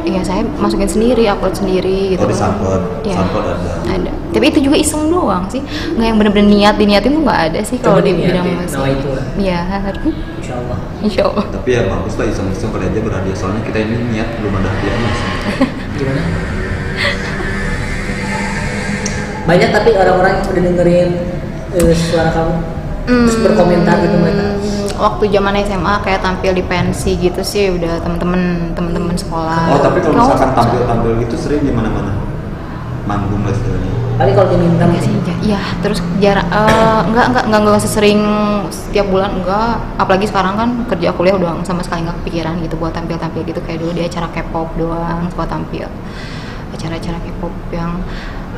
Iya 0.04 0.20
saya 0.20 0.44
masukin 0.60 0.92
sendiri, 0.92 1.32
upload 1.32 1.56
sendiri 1.56 2.12
gitu. 2.12 2.20
Oh 2.20 2.28
di 2.28 2.36
SoundCloud, 2.36 3.08
Iya. 3.08 3.16
SoundCloud 3.16 3.46
ada. 3.56 3.72
Ada. 3.88 4.12
Tapi 4.36 4.46
itu 4.52 4.60
juga 4.68 4.76
iseng 4.76 5.08
doang 5.08 5.48
sih. 5.48 5.64
Nggak 5.96 6.08
yang 6.12 6.18
bener-bener 6.20 6.48
niat 6.52 6.76
diniatin 6.76 7.16
tuh 7.16 7.24
nggak 7.24 7.40
ada 7.48 7.60
sih 7.64 7.80
kalau 7.80 8.04
di 8.04 8.12
bidang 8.20 8.52
musik. 8.52 8.84
itu 9.00 9.08
lah. 9.16 9.26
Iya, 9.40 9.60
Insya 10.36 10.54
Allah. 10.60 10.78
insya 11.00 11.22
Allah. 11.32 11.46
Tapi 11.56 11.70
ya 11.72 11.82
bagus 11.88 12.14
lah 12.20 12.28
iseng-iseng 12.28 12.76
kali 12.76 12.84
aja 12.92 13.00
berhadiah 13.00 13.38
soalnya 13.40 13.64
kita 13.64 13.80
ini 13.80 13.96
niat 14.12 14.28
belum 14.44 14.60
ada 14.60 14.68
hadiahnya. 14.76 15.10
sih. 15.16 15.28
Gimana? 16.04 16.22
Banyak 19.48 19.70
tapi 19.72 19.90
orang-orang 19.96 20.32
yang 20.36 20.46
udah 20.52 20.64
dengerin 20.68 21.10
eh, 21.80 21.96
suara 21.96 22.36
kamu 22.36 22.81
terus 23.12 23.36
Hmm, 23.38 23.46
berkomentar 23.46 23.96
gitu 24.04 24.16
mereka. 24.18 24.46
Waktu 25.02 25.24
zaman 25.34 25.54
SMA 25.66 25.94
kayak 26.06 26.22
tampil 26.22 26.52
di 26.54 26.64
pensi 26.64 27.18
gitu 27.18 27.42
sih 27.42 27.74
udah 27.74 28.00
temen-temen 28.06 28.74
temen-temen 28.78 29.16
sekolah. 29.18 29.74
Oh 29.74 29.80
tapi 29.82 29.98
kalau 30.06 30.16
misalkan 30.22 30.52
tampil-tampil 30.54 31.12
gitu 31.26 31.36
sering 31.38 31.62
di 31.66 31.74
mana-mana. 31.74 32.14
Manggung 33.10 33.42
lah 33.42 33.52
istilahnya. 33.52 33.90
Paling 34.22 34.38
kalau 34.38 34.54
diminta 34.54 34.86
sih, 35.02 35.10
iya. 35.42 35.58
Terus 35.82 35.98
jarang, 36.22 36.46
eh, 36.46 37.02
enggak, 37.10 37.34
enggak, 37.34 37.44
enggak, 37.50 37.60
enggak 37.66 37.82
sesering 37.82 38.22
setiap 38.70 39.10
bulan, 39.10 39.42
enggak. 39.42 39.82
Apalagi 39.98 40.30
sekarang 40.30 40.54
kan 40.54 40.70
kerja 40.86 41.10
kuliah 41.18 41.34
udah 41.34 41.58
sama 41.66 41.82
sekali 41.82 42.06
nggak 42.06 42.22
kepikiran 42.22 42.62
gitu 42.62 42.78
buat 42.78 42.94
tampil-tampil 42.94 43.42
gitu 43.50 43.58
kayak 43.66 43.82
dulu 43.82 43.98
di 43.98 44.06
acara 44.06 44.30
K-pop 44.30 44.78
doang 44.78 45.26
buat 45.34 45.50
tampil. 45.50 45.90
Acara-acara 46.78 47.18
K-pop 47.18 47.54
yang 47.74 48.06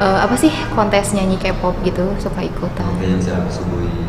eh, 0.03 0.19
apa 0.25 0.35
sih 0.35 0.51
kontes 0.75 1.13
nyanyi 1.15 1.39
K-pop 1.39 1.79
gitu 1.85 2.11
suka 2.17 2.41
ikutan 2.43 2.91
kayak 2.97 3.15
yang 3.15 3.21
selfie 3.21 3.53
subuhi 3.53 4.02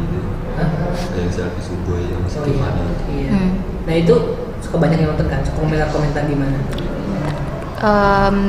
gitu. 0.57 0.67
kayak 1.11 1.21
yang 1.21 1.33
selfie 1.33 1.62
subuhi 1.62 2.05
yang 2.09 2.23
si 2.25 2.37
Oh 2.37 2.45
iya. 2.45 2.69
Tiffany 2.71 3.14
iya. 3.14 3.31
Hmm. 3.33 3.53
Nah 3.85 3.95
itu 3.95 4.14
suka 4.59 4.77
banyak 4.79 4.97
yang 4.97 5.11
nonton 5.12 5.27
kan, 5.29 5.40
suka 5.45 5.59
komentar-komentar 5.61 6.23
gimana? 6.25 6.59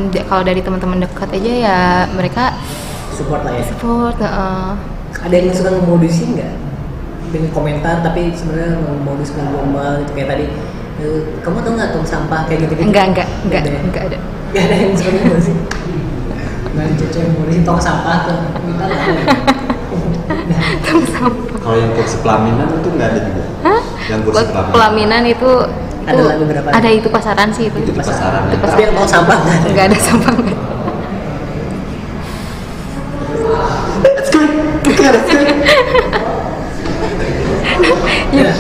Da- 0.08 0.26
kalau 0.26 0.44
dari 0.44 0.64
teman-teman 0.64 1.04
dekat 1.04 1.28
aja 1.30 1.52
ya 1.52 1.80
mereka 2.08 2.56
Support 3.12 3.44
lah 3.44 3.52
ya. 3.52 3.64
support 3.64 4.16
eh, 4.20 4.72
Ada 5.20 5.36
yang 5.36 5.52
suka 5.52 5.70
ngemodusin 5.72 6.36
nggak? 6.36 6.54
Dengan 7.32 7.50
komentar 7.52 8.00
tapi 8.00 8.32
sebenarnya 8.32 8.80
ngemodus 8.80 9.36
ngegombal 9.36 10.04
gitu 10.04 10.12
kayak 10.16 10.30
tadi. 10.30 10.46
eh, 11.02 11.20
Kamu 11.44 11.58
tau 11.60 11.72
nggak 11.76 11.90
tong 11.92 12.08
sampah 12.08 12.48
kayak 12.48 12.64
gitu-gitu? 12.64 12.88
enggak 12.88 13.06
enggak 13.12 13.28
enggak 13.44 13.62
Nggak 13.62 13.62
ada 13.62 13.72
ya? 13.72 13.82
enggak 13.84 14.04
ada 14.08 14.18
Nggak 14.52 14.64
ada 14.64 14.76
yang 14.78 14.94
suka 14.96 15.10
ngemodusin. 15.12 15.58
Nggak 16.76 16.88
cewek 17.12 17.52
yang 17.52 17.64
tong 17.64 17.80
sampah 17.80 18.18
tuh. 18.28 18.38
Minta 18.64 18.86
lah. 18.88 19.00
kalau 21.58 21.76
yang 21.76 21.92
kursi 21.94 22.18
pelaminan 22.22 22.68
itu 22.72 22.90
nggak 22.90 23.08
ada 23.10 23.20
juga 23.22 23.44
Hah? 23.62 23.82
yang 24.06 24.20
kursi 24.22 24.36
Buat 24.38 24.48
pelaminan 24.50 24.72
pelaminan 24.72 25.24
itu 25.26 25.52
Ada 26.06 26.22
itu 26.22 26.38
beberapa. 26.38 26.68
ada 26.70 26.90
itu 26.92 27.08
pasaran 27.10 27.50
sih 27.50 27.66
itu 27.66 27.78
itu 27.82 27.90
di 27.90 27.98
pasaran 27.98 28.46
Itu 28.48 28.62
Tapi 28.62 28.82
yang 28.82 28.94
tong 28.94 29.10
sampah 29.10 29.36
nggak 29.36 29.56
ada. 29.58 29.70
nggak 29.74 29.86
ada 29.90 29.98
sampah 29.98 30.32
nggak. 30.32 30.60
Let's 34.06 34.30
go. 34.30 34.40
Okay, 34.86 35.10
let's 35.10 35.26
go. 35.26 35.40
Ya. 38.36 38.52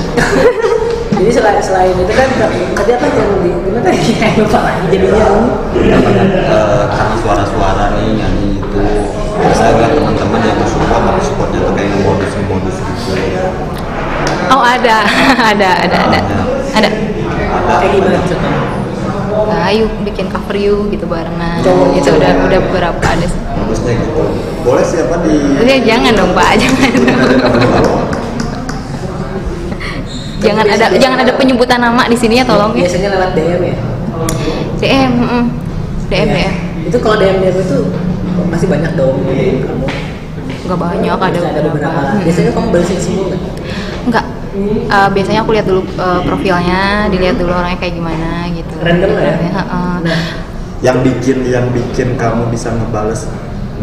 Jadi 1.11 1.31
selain 1.31 1.59
selain 1.59 1.91
itu 1.91 2.11
kan 2.11 2.27
tadi 2.31 2.91
apa 2.95 3.05
yang 3.07 3.43
di 3.43 3.49
gimana 3.51 3.83
tadi 3.83 3.99
lupa 4.39 4.59
lagi 4.63 4.83
jadinya 4.87 5.27
Eh, 6.47 6.83
karena 6.87 7.15
suara-suara 7.19 7.85
nih 7.91 8.15
nyanyi 8.15 8.49
itu 8.55 8.79
saya 9.51 9.73
supportnya 11.21 11.59
tuh 11.63 11.73
kayak 11.73 11.89
ngemodus 11.93 12.77
gitu 12.77 13.11
oh 14.51 14.63
ada. 14.75 14.97
Ada 15.41 15.69
ada 15.85 15.97
ada. 16.09 16.19
Ada. 16.75 16.89
Ada. 16.89 16.89
Kayak 17.81 17.91
gimana 17.97 18.17
contohnya? 18.23 18.61
nah, 19.45 19.67
bikin 20.07 20.25
cover 20.31 20.55
yuk 20.55 20.89
gitu 20.95 21.05
barengan. 21.05 21.59
Cowok. 21.59 21.97
itu 21.99 22.09
udah 22.09 22.31
udah 22.47 22.59
beberapa 22.71 23.03
ada 23.03 23.27
modusnya 23.59 23.93
gitu. 23.99 24.23
Boleh 24.63 24.85
siapa 24.85 25.15
di 25.21 25.35
Ya, 25.65 25.77
jangan 25.83 26.11
dong 26.15 26.31
pak. 26.33 26.55
Jangan. 26.61 26.91
Jangan 30.45 30.65
ada 30.77 30.85
jangan 31.01 31.19
ada 31.25 31.33
penyebutan 31.41 31.81
nama 31.81 32.05
di 32.05 32.13
sini 32.13 32.37
ya 32.37 32.45
tolong 32.45 32.69
ya. 32.77 32.85
Biasanya 32.85 33.09
lewat 33.17 33.33
DM 33.33 33.61
ya. 33.65 33.75
DM 34.77 35.11
mm, 35.17 35.45
DM 36.05 36.29
Ya. 36.29 36.37
ya 36.37 36.51
Itu 36.85 36.97
kalau 37.01 37.17
DM 37.17 37.41
DM 37.41 37.57
itu 37.65 37.77
masih 38.53 38.69
banyak 38.69 38.93
dong. 38.93 39.25
Kamu. 39.25 40.04
Nggak 40.65 40.79
banyak 40.81 41.17
ada 41.17 41.39
ada 41.39 41.59
beberapa. 41.69 41.99
Hmm. 42.01 42.21
Biasanya 42.25 42.51
kamu 42.51 42.67
balesin 42.73 42.99
semua 42.99 43.25
kan? 43.29 43.41
Enggak. 44.05 44.25
Eh, 44.87 45.09
biasanya 45.11 45.39
aku 45.43 45.51
lihat 45.51 45.67
dulu 45.67 45.81
eh, 45.83 46.21
profilnya, 46.23 47.11
dilihat 47.11 47.35
dulu 47.35 47.51
orangnya 47.51 47.79
kayak 47.79 47.95
gimana 47.99 48.47
gitu. 48.55 48.73
Random 48.79 49.11
lah 49.13 49.23
ya. 49.23 49.37
Heeh. 49.51 49.93
Nah, 50.05 50.19
yang 50.83 50.97
bikin 51.03 51.37
yang 51.47 51.67
bikin 51.71 52.15
kamu 52.15 52.47
bisa 52.51 52.71
ngebales 52.71 53.27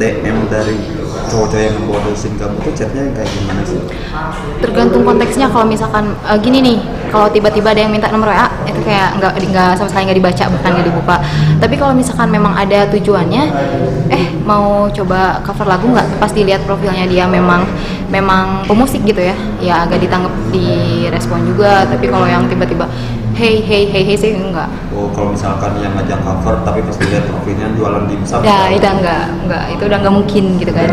DM 0.01 0.49
dari 0.49 1.02
cowok-cowok 1.33 1.64
yang 1.64 1.77
ngebodosin 1.81 2.33
kamu 2.37 2.57
tuh 2.61 2.73
chatnya 2.77 3.01
yang 3.09 3.14
kayak 3.16 3.31
gimana 3.33 3.62
sih? 3.64 3.81
Tergantung 4.61 5.03
konteksnya 5.09 5.49
kalau 5.49 5.64
misalkan 5.64 6.12
eh, 6.29 6.38
gini 6.45 6.59
nih, 6.61 6.79
kalau 7.09 7.33
tiba-tiba 7.33 7.73
ada 7.73 7.81
yang 7.81 7.92
minta 7.92 8.12
nomor 8.12 8.29
WA 8.29 8.47
itu 8.68 8.81
kayak 8.85 9.16
nggak 9.16 9.33
nggak 9.49 9.71
sama 9.81 9.88
sekali 9.88 10.05
nggak 10.12 10.18
dibaca 10.21 10.45
bahkan 10.53 10.71
nggak 10.77 10.88
dibuka. 10.92 11.16
Tapi 11.57 11.75
kalau 11.81 11.92
misalkan 11.97 12.29
memang 12.29 12.53
ada 12.53 12.85
tujuannya, 12.92 13.42
eh 14.12 14.25
mau 14.45 14.92
coba 14.92 15.40
cover 15.40 15.64
lagu 15.64 15.88
nggak? 15.88 16.21
Pas 16.21 16.31
dilihat 16.37 16.68
profilnya 16.68 17.09
dia 17.09 17.25
memang 17.25 17.64
memang 18.12 18.68
pemusik 18.68 19.01
gitu 19.09 19.25
ya, 19.25 19.37
ya 19.64 19.75
agak 19.88 20.05
ditanggap 20.05 20.33
direspon 20.53 21.49
juga. 21.49 21.88
Tapi 21.88 22.12
kalau 22.12 22.29
yang 22.29 22.45
tiba-tiba 22.45 22.85
hey 23.33 23.61
hey 23.61 23.85
hey 23.87 24.03
hey 24.05 24.14
sih 24.14 24.33
enggak. 24.33 24.68
Oh 24.90 25.09
kalau 25.11 25.33
misalkan 25.33 25.73
yang 25.79 25.92
ngajak 25.95 26.21
cover 26.21 26.61
tapi 26.62 26.81
pas 26.81 26.95
dilihat 26.95 27.25
profilnya 27.25 27.66
jualan 27.73 28.05
dimsum 28.05 28.40
Ya 28.40 28.68
itu 28.68 28.85
enggak, 28.85 29.25
enggak 29.40 29.64
itu 29.71 29.83
udah 29.83 29.99
enggak 29.99 30.14
mungkin 30.14 30.45
gitu 30.57 30.73
kan. 30.73 30.88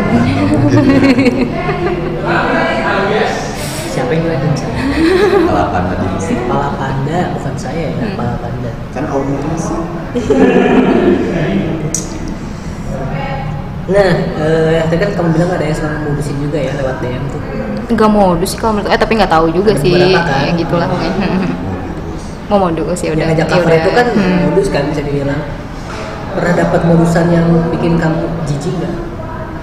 siapa 3.90 4.10
yang 4.12 4.22
ngeliatin 4.22 4.54
saya? 4.54 4.74
Alapan 5.44 5.82
tadi 5.90 6.06
Kepala 6.30 6.68
panda, 6.76 7.20
bukan 7.34 7.54
saya 7.56 7.90
ya, 7.90 7.98
Hmm. 7.98 8.14
kepala 8.14 8.34
panda. 8.38 8.70
kan 8.90 9.04
ownernya 9.06 9.56
sih 9.56 9.78
Nah, 13.90 14.06
eh, 14.38 14.86
tadi 14.86 15.02
kan 15.02 15.10
kamu 15.10 15.28
bilang 15.34 15.50
ada 15.50 15.66
yang 15.66 15.74
suka 15.74 15.90
modusin 16.00 16.38
juga 16.38 16.54
ya 16.54 16.78
lewat 16.78 17.02
DM 17.02 17.26
tuh. 17.26 17.42
Enggak 17.90 18.06
modus 18.08 18.54
sih 18.54 18.58
kalau 18.62 18.78
menurut 18.78 18.86
eh 18.86 18.94
tapi 18.94 19.18
enggak 19.18 19.34
tahu 19.34 19.50
juga 19.50 19.74
Ada 19.74 19.82
sih. 19.82 20.14
kan? 20.14 20.46
Ya 20.46 20.52
gitulah. 20.54 20.86
Mau 22.50 22.58
modus 22.58 22.98
ya 22.98 23.14
udah. 23.14 23.22
yang 23.22 23.30
ngajak 23.30 23.46
ya 23.46 23.52
cover 23.54 23.72
itu 23.72 23.90
kan 23.94 24.06
Hmm. 24.10 24.38
modus 24.50 24.68
kan 24.74 24.82
bisa 24.90 25.02
dibilang. 25.06 25.42
Pernah 26.34 26.54
dapat 26.58 26.80
modusan 26.86 27.26
yang 27.30 27.46
bikin 27.70 27.94
kamu 27.94 28.26
jijik 28.42 28.74
nggak? 28.74 28.94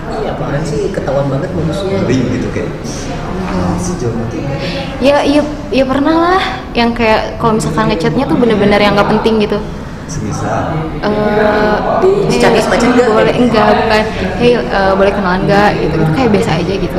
Iya, 0.08 0.30
apaan 0.40 0.64
sih 0.64 0.88
ketahuan 0.96 1.28
banget 1.28 1.52
modusnya. 1.52 2.00
ring 2.08 2.24
gitu 2.32 2.48
kayak 2.56 2.72
nanti 3.48 4.38
Ya 5.00 5.24
iya 5.24 5.42
ya 5.72 5.84
pernah 5.84 6.16
lah 6.16 6.44
yang 6.72 6.92
kayak 6.96 7.40
kalau 7.40 7.60
misalkan 7.60 7.92
ngechatnya 7.92 8.24
tuh 8.28 8.36
bener-bener 8.40 8.80
yang 8.80 8.96
nggak 8.96 9.12
penting 9.20 9.44
gitu. 9.44 9.60
Semisal 10.08 10.72
Eh, 10.98 11.76
dicari 12.26 12.58
semacam 12.58 12.88
enggak? 12.90 13.10
boleh. 13.10 13.34
enggak 13.38 13.68
bukan. 13.70 14.04
Hey 14.38 14.52
eh, 14.56 14.92
boleh 14.94 15.12
kenalan 15.12 15.40
enggak 15.44 15.70
gitu. 15.78 15.96
Gitu 15.98 16.12
kayak 16.14 16.30
biasa 16.32 16.50
aja 16.56 16.74
gitu. 16.78 16.98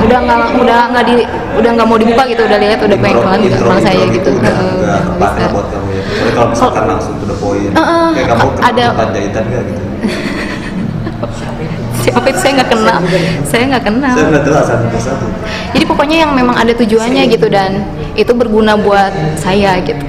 Udah 0.00 0.18
nggak 0.20 0.38
udah 0.56 0.78
nggak 0.90 1.04
di 1.04 1.14
udah 1.54 1.70
nggak 1.72 1.86
mau 1.86 1.96
dibuka 1.96 2.22
gitu. 2.26 2.42
Udah 2.44 2.58
lihat 2.58 2.78
udah 2.80 2.98
pengen 2.98 3.16
kenalan 3.18 3.40
enggak 3.40 3.60
malas 3.62 3.82
saya 3.82 4.04
gitu. 4.08 4.30
udah 4.32 4.50
Eh, 4.50 4.74
nggak 4.76 5.00
bisa. 5.16 5.38
ya 5.38 5.48
buat 5.48 5.66
kamu 5.68 5.88
ya. 5.88 6.02
Soalnya 6.04 6.32
kalau 6.32 6.48
misalkan 6.50 6.84
langsung 6.86 7.14
to 7.16 7.24
the 7.24 7.36
point. 7.36 7.70
Eh, 7.70 7.78
eh, 7.78 8.08
kayak 8.12 8.28
kamu 8.30 8.48
ada- 8.60 8.92
ada 8.92 9.12
jahitan 9.12 9.42
nggak 9.44 9.62
gitu? 9.64 9.82
Siapa 12.04 12.26
itu? 12.28 12.36
Saya 12.36 12.52
nggak 12.54 12.70
kenal. 12.70 12.98
Saya 13.42 13.62
nggak 13.66 13.84
kenal. 13.84 14.12
Saya 14.12 14.26
nggak 14.28 14.42
tahu 14.44 14.54
satu. 14.62 14.84
Persatu 14.88 15.26
jadi 15.74 15.84
pokoknya 15.84 16.16
yang 16.22 16.32
memang 16.32 16.54
ada 16.54 16.70
tujuannya 16.72 17.26
gitu 17.26 17.50
dan 17.50 17.82
itu 18.14 18.30
berguna 18.30 18.78
buat 18.78 19.10
saya 19.34 19.74
gitu 19.82 20.06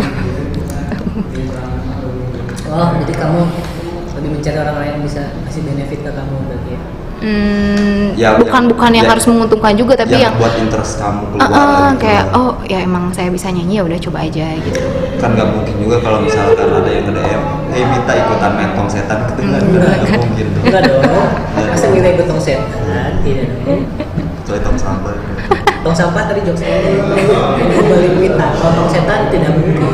Oh, 2.75 2.89
jadi 2.97 3.13
kamu 3.15 3.39
lebih 4.15 4.29
mencari 4.31 4.57
orang-orang 4.57 4.87
yang 4.89 5.01
bisa 5.01 5.21
kasih 5.43 5.61
benefit 5.63 5.99
ke 6.01 6.11
kamu 6.11 6.35
berarti 6.45 6.69
ya? 6.69 6.81
Hmm, 7.15 8.11
Ya, 8.13 8.35
bukan 8.35 8.51
yang- 8.53 8.69
bukan 8.69 8.89
yang 8.89 8.97
yang- 8.97 9.07
harus 9.09 9.25
menguntungkan 9.25 9.73
juga 9.73 9.95
tapi 9.95 10.19
yang, 10.19 10.35
buat 10.35 10.51
interest 10.53 10.99
kamu 10.99 11.23
keluar 11.31 11.47
eh, 11.47 11.55
gitu. 11.55 11.95
kayak 11.97 12.23
oh 12.33 12.51
ya 12.61 12.79
emang 12.81 13.07
saya 13.09 13.31
bisa 13.31 13.47
nyanyi 13.49 13.79
ya 13.79 13.83
udah 13.83 13.99
coba 14.01 14.19
aja 14.21 14.45
gitu 14.53 14.79
kan 15.15 15.31
nggak 15.31 15.47
mungkin 15.49 15.75
juga 15.79 15.95
kalau 16.01 16.19
misalkan 16.19 16.67
ada 16.69 16.89
yang 16.89 17.07
nge-DM 17.07 17.41
eh 17.71 17.85
minta 17.85 18.13
ikutan 18.13 18.51
metong 18.53 18.87
setan 18.89 19.17
gitu 19.25 19.41
nggak 19.41 19.61
Hmm, 19.61 19.71
nggak 19.73 19.95
kan. 20.05 20.19
mungkin 20.21 20.45
dong 20.49 20.63
Enggak 20.65 20.81
dong. 20.85 21.01
Masa 21.65 21.85
nilai 21.89 22.11
betong 22.13 22.41
setan? 22.41 23.11
Tidak 23.21 23.47
dong. 23.63 23.81
kecuali 24.37 24.59
tong 24.61 24.77
sampah 24.77 25.15
Tong 25.81 25.93
sampah 25.95 26.23
tadi 26.25 26.41
jokes 26.41 26.59
saya. 26.59 26.81
Kembali 27.55 28.09
minta. 28.17 28.47
Kalau 28.51 28.71
tong 28.75 28.89
setan 28.89 29.29
tidak 29.29 29.53
mungkin. 29.53 29.85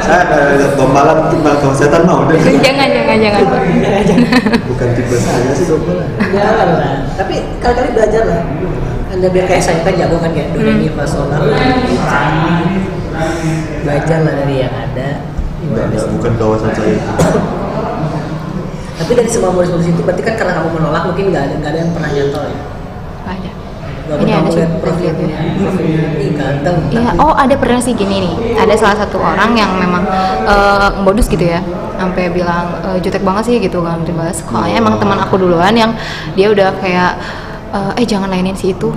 Saya 0.00 0.20
ada 0.26 0.66
gombalan 0.74 1.30
timbal 1.30 1.54
tong 1.62 1.76
setan 1.76 2.02
mau 2.08 2.26
deh 2.26 2.36
jangan 2.66 2.88
jangan 2.90 3.16
jangan 3.20 3.42
bukan 4.70 4.88
tipe 4.96 5.16
saya 5.20 5.52
sih 5.54 5.64
gombalan 5.68 6.08
Jangan 6.30 6.68
lah. 6.78 6.94
Tapi 7.18 7.34
kali-kali 7.58 7.90
belajar 7.90 8.22
lah. 8.26 8.42
Anda 9.10 9.26
biar 9.34 9.46
kayak 9.50 9.62
saya 9.66 9.82
kan 9.82 9.94
jago 9.98 10.22
kan 10.22 10.30
kayak 10.30 10.54
do 10.54 10.62
re 10.62 10.72
mi 10.78 10.88
fa 10.94 11.02
sol 11.02 11.26
la 11.26 11.42
Belajar 13.82 14.18
lah 14.22 14.34
dari 14.38 14.62
yang 14.62 14.70
ada. 14.70 15.08
Enggak, 15.60 16.06
bukan 16.16 16.32
kawasan 16.40 16.72
saya 16.72 16.96
itu. 16.96 17.12
Tapi 19.00 19.12
dari 19.16 19.30
semua 19.32 19.50
modus-modus 19.52 19.90
itu 19.90 20.00
berarti 20.04 20.22
kan 20.24 20.34
karena 20.38 20.52
kamu 20.60 20.70
menolak 20.76 21.02
mungkin 21.08 21.34
nggak 21.34 21.44
ada 21.50 21.54
nggak 21.58 21.70
ada 21.72 21.78
yang 21.82 21.92
pernah 21.92 22.10
nyantol 22.14 22.44
ya. 22.46 22.58
Nggak 24.10 24.18
Gak 24.18 24.26
Ini 24.26 24.32
pernah 24.34 24.42
ada 24.42 24.42
kamu 24.42 24.50
sih, 24.50 24.58
lihat 24.58 24.72
profilnya. 24.82 25.38
Profilnya 25.54 26.04
ih 26.18 26.30
ganteng. 26.34 26.76
Iya, 26.90 27.10
oh 27.22 27.32
ada 27.38 27.54
pernah 27.54 27.78
sih 27.78 27.94
gini 27.94 28.16
nih. 28.26 28.34
Ada 28.58 28.74
salah 28.74 28.96
satu 29.06 29.16
orang 29.22 29.50
yang 29.54 29.70
memang 29.78 30.02
eh, 30.50 30.88
modus 31.06 31.30
gitu 31.30 31.46
ya, 31.46 31.62
sampai 31.94 32.34
bilang 32.34 32.74
eh, 32.90 32.98
jutek 32.98 33.22
banget 33.22 33.42
sih 33.46 33.56
gitu 33.62 33.86
kan 33.86 34.02
dibalas. 34.02 34.42
Soalnya 34.42 34.82
emang 34.82 34.98
teman 34.98 35.14
aku 35.22 35.38
duluan 35.38 35.70
yang 35.78 35.94
dia 36.34 36.50
udah 36.50 36.74
kayak 36.82 37.22
eh, 37.70 38.02
eh 38.02 38.06
jangan 38.06 38.26
lainin 38.34 38.58
si 38.58 38.74
itu. 38.74 38.90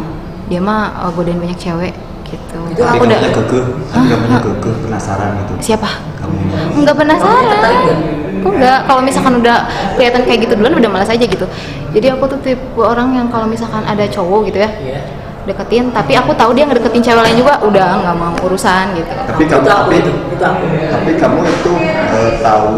Dia 0.49 0.57
mah 0.57 1.05
eh, 1.05 1.11
godain 1.13 1.37
banyak 1.37 1.61
cewek 1.61 1.93
gitu. 2.25 2.57
Itu 2.73 2.81
aku 2.81 3.05
udah 3.05 3.17
kan 3.21 4.01
kamunya 4.09 4.39
kekeh 4.41 4.75
penasaran 4.81 5.29
gitu. 5.45 5.53
siapa? 5.61 5.89
Kamunya. 6.17 6.57
Enggak 6.73 6.95
penasaran. 6.97 8.22
Tertarik 8.43 8.59
nggak? 8.59 8.59
Enggak, 8.59 8.79
kalau 8.85 9.01
misalkan 9.01 9.33
udah 9.39 9.57
kelihatan 9.95 10.21
kayak 10.27 10.39
gitu 10.43 10.53
duluan 10.59 10.75
udah 10.75 10.91
malas 10.91 11.09
aja 11.09 11.23
gitu. 11.23 11.45
Jadi 11.93 12.07
aku 12.11 12.23
tuh 12.27 12.39
tipe 12.43 12.59
orang 12.77 13.15
yang 13.15 13.27
kalau 13.31 13.47
misalkan 13.47 13.81
ada 13.83 14.03
cowok 14.05 14.51
gitu 14.51 14.59
ya, 14.59 14.69
Iya. 14.75 14.99
deketin 15.43 15.91
tapi 15.91 16.15
aku 16.15 16.31
tahu 16.33 16.55
dia 16.55 16.63
ngedeketin 16.63 17.03
cewek 17.03 17.19
lain 17.19 17.35
juga 17.35 17.59
udah 17.59 17.99
nggak 17.99 18.15
mau 18.15 18.31
urusan 18.47 18.95
gitu 18.95 19.11
Tapi 19.27 19.43
kamu 19.43 19.59
itu 19.59 19.67
aku 19.67 19.67
tapi 19.67 19.95
itu, 19.99 20.11
itu 20.31 20.39
aku. 20.39 20.65
tapi 20.87 21.11
kamu 21.19 21.39
itu 21.43 21.71
eh, 22.15 22.31
tahu 22.39 22.71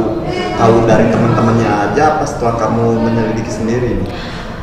tahu 0.58 0.76
dari 0.90 1.06
teman-temannya 1.14 1.70
aja 1.70 2.04
apa 2.18 2.26
setelah 2.26 2.58
kamu 2.58 3.06
menyelidiki 3.06 3.52
sendiri? 3.54 4.02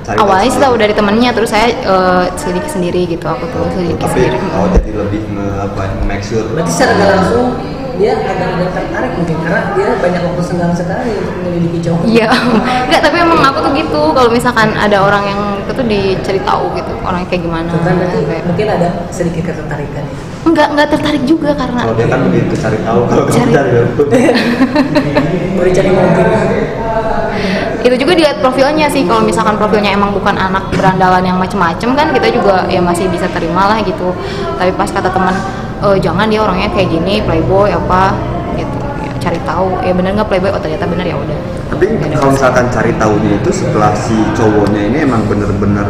Cari 0.02 0.18
awalnya 0.18 0.50
sih 0.50 0.58
tahu 0.58 0.74
dari 0.74 0.90
temennya 0.98 1.30
terus 1.30 1.54
saya 1.54 1.70
eh, 1.70 2.24
selidiki 2.34 2.66
sendiri 2.66 3.06
gitu 3.06 3.22
aku 3.22 3.46
tuh 3.48 3.70
selidiki 3.70 4.02
tapi 4.02 4.18
sendiri 4.18 4.38
oh 4.50 4.66
jadi 4.74 4.90
lebih 4.98 5.20
nge 5.30 5.46
apa 5.62 5.82
make 6.02 6.24
sure 6.26 6.42
berarti 6.50 6.70
secara 6.74 7.22
langsung 7.22 7.54
dia 8.02 8.18
agak 8.18 8.34
agak 8.52 8.70
tertarik 8.74 9.12
mungkin 9.14 9.36
karena 9.38 9.60
dia 9.72 9.88
banyak 9.96 10.22
waktu 10.24 10.42
senggang 10.42 10.74
sekali 10.74 11.10
untuk 11.14 11.34
menyelidiki 11.38 11.78
cowok. 11.80 12.02
Iya, 12.04 12.26
enggak 12.90 13.00
tapi 13.00 13.16
emang 13.16 13.40
aku 13.40 13.58
tuh 13.60 13.72
gitu. 13.72 14.02
Kalau 14.10 14.28
misalkan 14.28 14.68
ada 14.74 14.98
orang 14.98 15.24
yang 15.24 15.40
itu 15.56 15.70
tuh 15.70 15.86
dicari 15.86 16.40
taau 16.42 16.66
gitu 16.74 16.90
orangnya 17.00 17.28
kayak 17.28 17.42
gimana 17.42 17.70
kan 17.72 17.94
berarti 17.94 18.18
kayak- 18.20 18.44
mungkin 18.44 18.66
ada 18.68 18.88
sedikit 19.08 19.42
ketertarikan. 19.46 20.02
Ya. 20.02 20.14
enggak 20.42 20.66
enggak 20.68 20.88
tertarik 20.90 21.22
juga 21.22 21.54
karena 21.54 21.80
kalau 21.80 21.94
dia 21.94 22.08
kan 22.08 22.20
lebih 22.26 22.42
cari 22.52 22.78
tahu 22.82 23.00
kalau 23.06 23.22
kamu 23.22 23.36
Cari- 23.38 23.54
cari 23.54 23.70
tahu 23.70 23.86
Mau 25.54 25.62
dicari 25.62 25.88
mobil. 25.88 26.26
itu 27.82 27.96
juga 27.96 28.12
dilihat 28.12 28.38
profilnya 28.38 28.86
sih 28.86 29.02
kalau 29.02 29.22
misalkan 29.22 29.54
profilnya 29.54 29.90
emang 29.90 30.10
bukan 30.10 30.34
anak 30.34 30.70
berandalan 30.70 31.22
yang 31.24 31.34
macem-macem 31.36 31.90
kan 31.92 32.10
kita 32.10 32.30
juga 32.30 32.66
ya 32.66 32.78
masih 32.78 33.06
bisa 33.06 33.26
terima 33.28 33.66
lah 33.66 33.78
gitu. 33.80 34.14
Tapi 34.54 34.70
pas 34.72 34.86
kata 34.88 35.08
teman 35.08 35.34
"Eh, 35.82 35.96
jangan 35.98 36.30
dia 36.30 36.40
orangnya 36.40 36.70
kayak 36.70 36.88
gini 36.94 37.18
playboy 37.26 37.74
apa 37.74 38.14
gitu. 38.54 38.78
Ya 39.02 39.10
cari 39.18 39.38
tahu. 39.42 39.82
Ya 39.82 39.92
bener 39.92 40.14
nggak 40.14 40.28
playboy? 40.30 40.50
Oh 40.54 40.60
ternyata 40.62 40.86
bener 40.86 41.06
ya 41.10 41.16
udah. 41.18 41.38
Tapi 41.74 41.84
kalau 42.14 42.30
misalkan 42.30 42.66
cari 42.70 42.92
tahunya 42.94 43.30
itu 43.42 43.50
setelah 43.50 43.90
si 43.98 44.14
cowoknya 44.38 44.80
ini 44.92 44.98
emang 45.02 45.26
bener-bener 45.26 45.88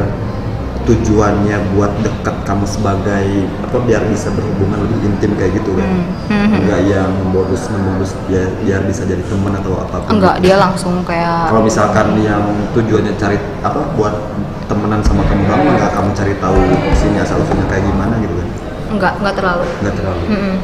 tujuannya 0.82 1.78
buat 1.78 1.94
deket 2.02 2.36
kamu 2.42 2.66
sebagai 2.66 3.26
apa 3.62 3.76
biar 3.86 4.02
bisa 4.10 4.34
berhubungan 4.34 4.82
lebih 4.82 4.98
intim 5.14 5.30
kayak 5.38 5.54
gitu 5.62 5.78
kan? 5.78 5.86
Hmm, 6.26 6.50
hmm, 6.50 6.58
enggak 6.58 6.80
yang 6.90 7.10
modus 7.30 7.70
modus 7.70 8.18
biar, 8.26 8.50
biar 8.66 8.80
bisa 8.90 9.06
jadi 9.06 9.22
teman 9.30 9.54
atau 9.62 9.78
apa 9.78 10.02
pun. 10.02 10.18
Enggak 10.18 10.42
dia 10.42 10.58
langsung 10.58 11.06
kayak 11.06 11.54
kalau 11.54 11.62
misalkan 11.62 12.18
yang 12.18 12.42
tujuannya 12.74 13.14
cari 13.14 13.38
apa 13.62 13.78
buat 13.94 14.14
temenan 14.66 15.04
sama 15.06 15.22
kamu 15.28 15.44
kamu 15.46 15.66
enggak 15.76 15.90
kamu 15.94 16.10
cari 16.18 16.34
tahu 16.42 16.58
sini 16.98 17.18
asal 17.22 17.38
usulnya 17.38 17.66
kayak 17.70 17.84
gimana 17.86 18.14
gitu 18.18 18.34
kan 18.34 18.48
enggak 18.92 19.12
enggak 19.18 19.34
terlalu 19.34 19.64
enggak 19.80 19.94
terlalu 19.96 20.20
Mm-mm. 20.28 20.54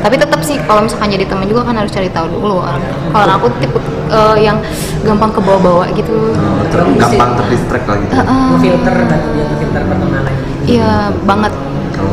Tapi 0.00 0.14
tetap 0.16 0.40
sih 0.40 0.56
kalau 0.62 0.80
misalkan 0.80 1.10
jadi 1.10 1.26
teman 1.26 1.44
juga 1.44 1.62
kan 1.62 1.74
harus 1.74 1.90
cari 1.90 2.08
tahu 2.08 2.30
dulu. 2.30 2.62
Kalau 3.10 3.26
aku 3.28 3.46
tipe 3.58 3.76
eh, 4.08 4.36
yang 4.38 4.56
gampang 5.02 5.28
ke 5.28 5.40
bawah-bawah 5.40 5.86
gitu. 5.92 6.32
Oh, 6.32 6.62
ter- 6.66 6.86
mesti- 6.86 7.18
gampang 7.18 7.30
terdistract 7.36 7.84
lah 7.84 7.96
gitu 7.98 8.12
Heeh. 8.14 8.48
Filter 8.58 8.94
kan 9.04 9.20
dia 9.30 9.46
filter 9.56 9.82
pertemanan. 9.84 10.34
Iya 10.64 10.90
banget. 11.22 11.52
kalau 11.92 12.12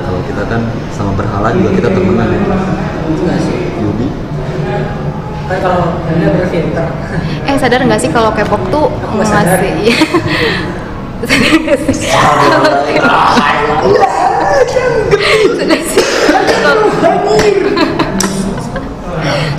kalau 0.00 0.20
kita 0.24 0.42
kan 0.46 0.60
sama 0.90 1.12
berhala 1.14 1.48
juga 1.50 1.70
kita 1.72 1.88
temenan 1.90 2.28
ya 2.28 2.38
Enggak 3.08 3.38
sih. 3.40 3.58
Yudi 3.78 4.08
Kan 5.48 5.58
kalau 5.58 5.82
anda 6.04 6.28
berfilter. 6.30 6.86
Eh 7.42 7.56
sadar 7.56 7.80
nggak 7.82 7.98
sih 7.98 8.10
kalau 8.10 8.30
K-pop 8.30 8.62
tuh 8.70 8.86
nggak 9.10 9.26
sadar. 9.26 9.58
ngasih 9.58 9.96
Sadar 11.20 11.52
nggak 11.58 11.78
sih? 11.90 12.08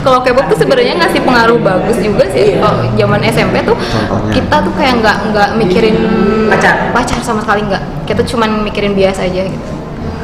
Kalau 0.01 0.17
K-pop 0.25 0.45
tuh 0.49 0.57
sebenarnya 0.57 0.97
ngasih 0.97 1.21
pengaruh 1.21 1.61
bagus 1.61 1.97
juga 2.01 2.25
sih. 2.33 2.57
Iya. 2.57 2.65
Kalau 2.65 2.81
zaman 2.97 3.19
SMP 3.29 3.55
tuh 3.61 3.77
Contohnya? 3.77 4.33
kita 4.33 4.55
tuh 4.65 4.73
kayak 4.73 4.93
nggak 4.97 5.17
nggak 5.29 5.49
mikirin 5.61 5.97
Pacar. 6.49 6.89
pacar 6.89 7.21
sama 7.21 7.39
sekali 7.45 7.61
nggak. 7.69 7.83
Kita 8.09 8.21
cuman 8.25 8.65
mikirin 8.65 8.97
biasa 8.97 9.29
aja 9.29 9.45
gitu. 9.45 9.69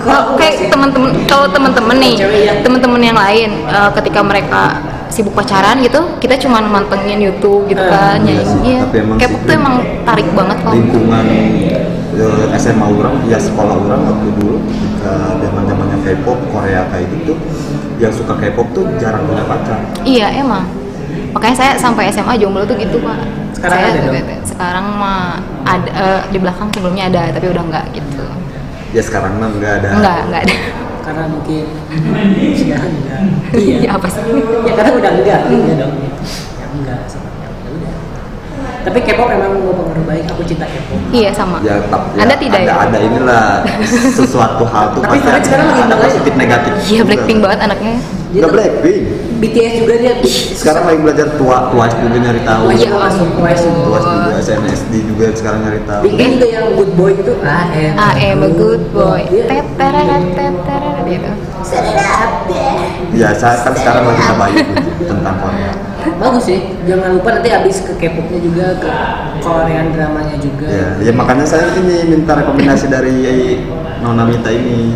Kalau 0.01 0.33
kayak 0.39 0.73
teman-teman 0.73 1.11
kalau 1.29 1.45
teman-teman 1.51 1.97
nih, 1.99 2.15
ya. 2.21 2.53
teman-teman 2.65 3.01
yang 3.01 3.17
lain 3.17 3.49
eh, 3.69 3.89
ketika 4.01 4.19
mereka 4.25 4.81
sibuk 5.07 5.31
pacaran 5.31 5.79
gitu, 5.79 5.99
kita 6.17 6.35
cuma 6.37 6.59
mantengin 6.59 7.17
YouTube 7.17 7.65
gitu 7.65 7.79
Eh, 7.79 7.87
kan, 7.87 8.19
iya 8.21 8.41
Iya. 8.61 8.81
K-pop 9.17 9.41
tuh 9.41 9.53
emang 9.53 9.75
tarik 10.03 10.27
banget 10.31 10.57
kalau 10.59 10.75
lingkungan 10.75 11.25
eh, 12.13 12.55
SMA 12.55 12.85
orang 12.85 13.15
ya 13.25 13.37
sekolah 13.37 13.75
orang 13.77 14.01
waktu 14.03 14.27
dulu 14.35 14.57
ketika 14.65 15.13
zaman 15.39 15.63
zamannya 15.65 15.97
K-pop 16.01 16.39
Korea 16.49 16.81
kayak 16.89 17.07
gitu 17.13 17.33
yang 17.97 18.11
suka 18.11 18.33
K-pop 18.35 18.67
tuh 18.71 18.85
jarang 18.97 19.23
punya 19.23 19.43
pacar 19.43 19.79
Iya 20.01 20.27
emang. 20.35 20.65
Makanya 21.31 21.55
saya 21.55 21.71
sampai 21.75 22.09
SMA 22.09 22.33
jomblo 22.35 22.63
tuh 22.63 22.73
gitu 22.75 22.97
pak. 22.99 23.19
Sekarang 23.53 23.77
saya 23.79 23.89
ada 23.89 23.99
dong? 24.05 24.15
Sekarang 24.43 24.85
mah 24.95 25.37
ada 25.63 25.89
eh, 25.89 26.21
di 26.27 26.37
belakang 26.37 26.67
sebelumnya 26.71 27.07
ada 27.07 27.29
tapi 27.29 27.47
udah 27.47 27.63
enggak 27.63 27.85
gitu. 27.93 28.25
ya 28.87 29.03
sekarang 29.03 29.35
mah 29.35 29.51
nggak 29.51 29.73
ada 29.83 29.87
Enggak 29.93 30.19
enggak 30.25 30.41
ada. 30.47 30.55
Karena 31.07 31.23
mungkin 31.31 31.63
sekarang 32.51 32.91
enggak. 32.99 33.21
Iya. 33.55 33.75
Ya 33.79 33.89
apa 33.95 34.07
sih? 34.11 34.19
ya 34.67 34.73
karena 34.75 34.91
udah 34.91 35.11
enggak, 35.15 35.39
enggak 35.47 35.75
dong. 35.79 35.93
Ya 36.59 36.65
enggak 36.67 36.99
sih. 37.07 37.19
Ya 37.23 37.47
udah. 37.71 37.93
Tapi 38.83 38.99
K-pop 39.07 39.27
memang 39.31 39.51
berpengaruh 39.55 40.03
baik. 40.03 40.23
Aku 40.35 40.43
cinta 40.43 40.67
K-pop. 40.67 40.99
Iya 41.15 41.31
sama. 41.31 41.63
ya 41.63 41.79
tapi 41.87 42.19
Anda 42.19 42.35
tidak 42.35 42.59
ada, 42.59 42.67
ya? 42.67 42.75
ada 42.91 42.99
inilah 42.99 43.45
sesuatu 44.19 44.67
hal 44.67 44.85
tuh 44.91 44.99
Tapi 44.99 45.15
pasti 45.15 45.27
Farid 45.31 45.43
sekarang 45.47 45.67
lagi 45.71 45.81
ada 45.87 45.95
positif 46.03 46.33
negatif 46.35 46.71
Iya. 46.91 47.01
Blackpink 47.07 47.39
banget 47.39 47.59
anaknya. 47.71 47.95
Tuh 48.27 48.49
Blackpink 48.51 48.99
BTS 49.37 49.73
juga 49.85 49.93
dia. 50.01 50.13
sekarang 50.59 50.83
lagi 50.91 50.99
belajar 51.05 51.27
tua 51.39 51.57
Twice 51.71 51.95
juga 52.03 52.17
nyari 52.19 52.41
tahu 52.43 52.63
iya, 52.73 52.89
Ya 52.89 52.89
masuk 52.91 53.27
ampun. 53.31 53.39
Twice 53.39 53.63
juga. 53.63 54.26
SNSD 54.47 54.93
juga 55.11 55.35
sekarang 55.35 55.59
nyari 55.67 55.81
tahu. 55.83 56.01
Juga 56.07 56.47
yang 56.47 56.67
good 56.79 56.91
boy 56.95 57.11
itu 57.11 57.33
I 57.43 58.31
am 58.31 58.47
a 58.47 58.51
good 58.51 58.83
boy. 58.95 59.21
Teteret 59.27 60.23
gitu. 61.03 61.31
ya 63.11 63.35
saya 63.35 63.59
kan 63.59 63.75
sekarang 63.75 64.07
lagi 64.07 64.23
tabayun 64.23 64.67
tentang 65.03 65.35
Korea 65.43 65.71
bagus 66.15 66.43
sih. 66.47 66.59
Jangan 66.87 67.19
lupa 67.19 67.29
nanti 67.35 67.49
abis 67.51 67.83
ke 67.83 67.93
K-popnya 67.99 68.39
juga 68.39 68.65
ke 68.79 68.91
Korean 69.43 69.91
dramanya 69.91 70.37
juga. 70.39 70.67
Ya, 70.71 70.87
ya 71.03 71.11
makanya 71.11 71.43
saya 71.43 71.75
ini 71.75 72.07
minta 72.07 72.39
rekomendasi 72.39 72.87
dari 72.87 73.15
Nona 73.99 74.23
Mita 74.23 74.47
ini. 74.47 74.95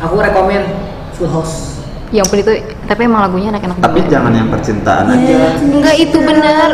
aku 0.00 0.16
rekomen 0.16 0.64
Full 1.12 1.28
House 1.28 1.69
Yang 2.10 2.26
pun 2.26 2.38
itu 2.38 2.52
tapi 2.84 3.00
emang 3.04 3.22
lagunya 3.22 3.48
enak-enak 3.50 3.76
Tapi 3.78 3.86
banget. 3.96 4.10
jangan 4.10 4.32
yang 4.34 4.48
percintaan 4.48 5.04
aja. 5.08 5.38
Enggak 5.62 5.94
itu 5.96 6.18
benar. 6.18 6.70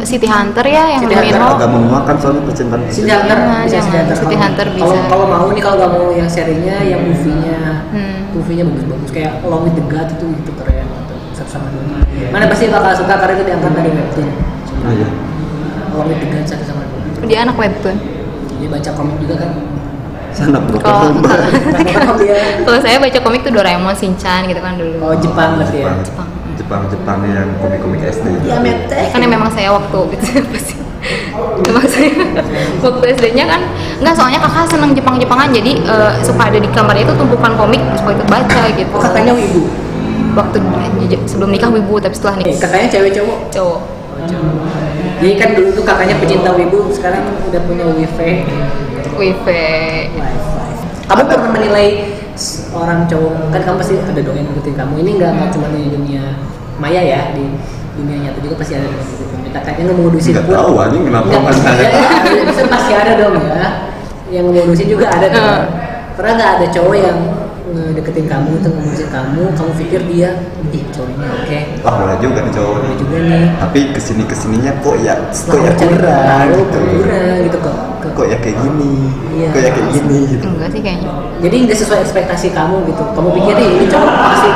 City 0.00 0.24
Hunter 0.24 0.62
ya 0.62 0.84
yang 0.88 1.02
City 1.02 1.10
Hunter 1.12 1.26
Min 1.28 1.42
Ho. 1.42 1.48
Agak 1.52 1.68
menguak 1.68 2.02
kan 2.04 2.16
soalnya 2.16 2.42
percintaan. 2.42 2.80
City 2.86 3.10
Hunter 3.10 3.34
Jangan, 3.34 3.60
bisa 3.60 3.74
jangan. 3.74 3.82
City 3.82 3.96
Hunter 3.98 4.16
City 4.16 4.26
Kalau- 4.28 4.42
Hunter 4.46 4.66
bisa. 4.70 4.98
kalau 5.10 5.24
mau 5.26 5.46
nih 5.48 5.60
kalau 5.60 5.76
nggak 5.76 5.90
mau 5.92 6.06
yang 6.12 6.28
serinya 6.28 6.76
yang 6.80 7.00
movie-nya 7.02 7.58
Hmm. 7.88 8.16
movie-nya 8.30 8.64
bagus-bagus 8.64 9.10
kayak 9.10 9.32
Along 9.42 9.62
with 9.64 9.74
the 9.74 9.84
God 9.84 10.08
itu 10.08 10.26
itu 10.30 10.52
keren 10.54 10.86
satu 11.32 11.50
sama 11.50 11.66
dua 11.68 11.98
mana 12.28 12.46
pasti 12.46 12.66
bakal 12.68 12.92
suka 12.94 13.14
karena 13.16 13.32
itu 13.32 13.44
diangkat 13.44 13.72
dari 13.72 13.90
webtoon 13.90 14.28
Oh 14.78 14.92
iya. 14.92 15.08
Along 15.90 16.06
with 16.06 16.20
the 16.20 16.28
God 16.28 16.44
satu 16.46 16.64
sama 16.64 16.82
dua 16.84 17.26
Dia 17.26 17.38
anak 17.42 17.56
webtoon. 17.56 17.96
dia 18.54 18.68
baca 18.68 18.90
komik 18.92 19.16
juga 19.18 19.34
kan 19.36 19.50
Sana 20.32 20.58
bro. 20.62 20.78
Kalau 20.78 21.14
Kalau 22.66 22.78
saya 22.82 22.96
baca 23.00 23.18
komik 23.20 23.40
tuh 23.42 23.52
Doraemon, 23.52 23.94
Shinchan 23.96 24.46
gitu 24.46 24.60
kan 24.60 24.76
dulu. 24.76 24.96
oh 25.02 25.14
Jepang 25.18 25.58
berarti 25.58 25.82
ya 25.82 25.92
Jepang. 26.04 26.04
Jepang. 26.04 26.28
Jepang 26.58 26.82
Jepang 26.90 27.18
yang 27.24 27.48
komik-komik 27.62 28.02
SD. 28.02 28.26
Mete 28.60 29.00
kan 29.14 29.18
yang 29.22 29.32
memang 29.32 29.48
saya 29.54 29.72
waktu 29.72 29.98
gitu 30.18 30.42
apa 30.42 30.58
sih 30.66 30.78
memang 31.64 31.86
saya 31.86 32.10
waktu 32.84 33.04
SD-nya 33.14 33.44
kan 33.46 33.60
nggak 34.02 34.14
soalnya 34.14 34.42
kakak 34.42 34.66
seneng 34.66 34.90
Jepang-Jepangan 34.92 35.48
jadi 35.54 35.72
eh, 35.78 36.12
suka 36.26 36.50
ada 36.50 36.58
di 36.58 36.68
kamarnya 36.70 37.06
itu 37.06 37.14
tumpukan 37.14 37.52
komik 37.54 37.82
supaya 37.94 38.14
ikut 38.18 38.28
baca 38.28 38.62
gitu 38.74 38.94
oh 38.94 39.00
kakaknya 39.02 39.32
wibu 39.34 39.62
waktu 40.34 40.58
sebelum 41.26 41.50
nikah 41.50 41.70
wibu 41.72 41.94
tapi 42.02 42.14
setelah 42.14 42.34
nikah 42.42 42.58
kakaknya 42.62 42.88
cewek 42.90 43.10
cowok 43.14 43.38
cowok 43.54 43.80
jadi 45.18 45.34
kan 45.34 45.48
dulu 45.54 45.68
tuh 45.74 45.84
kakaknya 45.86 46.14
pecinta 46.18 46.50
wibu 46.54 46.90
sekarang 46.94 47.22
udah 47.50 47.60
punya 47.66 47.84
wifi 47.94 48.46
wifi 49.18 49.66
kamu 51.08 51.22
pernah 51.24 51.50
menilai 51.50 51.88
orang 52.70 53.08
cowok 53.08 53.50
kan 53.50 53.60
kamu 53.64 53.76
pasti 53.80 53.94
ada 53.98 54.20
dong 54.22 54.36
yang 54.36 54.46
ngikutin 54.52 54.74
kamu. 54.76 54.92
Ini 55.02 55.10
nggak 55.18 55.30
nggak 55.34 55.48
cuma 55.56 55.66
di 55.72 55.88
dunia 55.90 56.22
maya 56.78 57.00
ya 57.02 57.32
di 57.34 57.48
dunia 57.98 58.16
nyata 58.28 58.38
juga 58.44 58.54
pasti 58.62 58.78
ada 58.78 58.86
yang 58.86 58.94
ngikutin 58.94 59.38
kita 59.48 59.58
kayaknya 59.64 59.84
Nggak 59.88 60.44
pun. 60.46 60.54
tahu, 60.54 60.72
anjing, 60.78 61.02
kenapa 61.08 61.26
Nggak, 61.26 61.40
nggak 61.42 61.54
ya, 61.56 61.64
nanya? 61.66 61.88
ya, 62.54 62.64
pasti 62.70 62.92
ada 62.94 63.12
dong 63.16 63.34
ya. 63.40 63.68
Yang 64.28 64.44
ngemodusin 64.52 64.88
juga 64.92 65.06
ada 65.08 65.26
dong. 65.32 65.48
Hmm. 65.48 65.86
pernah 66.18 66.32
nggak 66.36 66.50
ada 66.60 66.66
cowok 66.74 66.96
yang 66.98 67.18
ngedeketin 67.68 68.26
kamu 68.28 68.50
itu 68.60 68.68
ngemodusin 68.68 69.08
kamu? 69.08 69.42
Kamu 69.56 69.70
pikir 69.80 70.00
dia 70.12 70.30
ih 70.70 70.84
cowok 70.92 71.08
ini 71.08 71.26
oke. 71.26 71.58
Wah 71.82 71.94
boleh 71.96 72.16
juga 72.20 72.38
nih 72.44 72.52
cowok. 72.52 72.74
boleh 72.84 72.96
juga 73.00 73.16
nih. 73.24 73.44
Tapi 73.56 73.80
ke 73.96 74.00
sini 74.04 74.22
ke 74.28 74.36
sininya 74.36 74.72
kok 74.84 74.94
ya 75.00 75.14
kok 75.32 75.56
ya 75.56 75.72
kurang 75.74 76.46
gitu. 76.52 76.78
kurang 77.00 77.38
gitu 77.48 77.58
kok 77.64 77.78
kok- 78.18 78.28
ya 78.28 78.38
kayak 78.42 78.56
gini. 78.58 78.92
Iya. 79.30 79.48
Kok 79.54 79.60
ya 79.62 79.70
kayak 79.70 79.88
gini 79.94 80.18
gitu. 80.26 80.46
enggak 80.50 80.70
sih 80.74 80.80
kayaknya. 80.82 81.08
Jadi 81.38 81.56
nggak 81.62 81.78
sesuai 81.78 82.00
ekspektasi 82.02 82.46
kamu 82.50 82.76
gitu. 82.90 83.02
Kamu 83.14 83.28
pikir 83.32 83.54
"Ih, 83.54 83.70
ini 83.78 83.86
cowok 83.86 84.10
pasti 84.10 84.50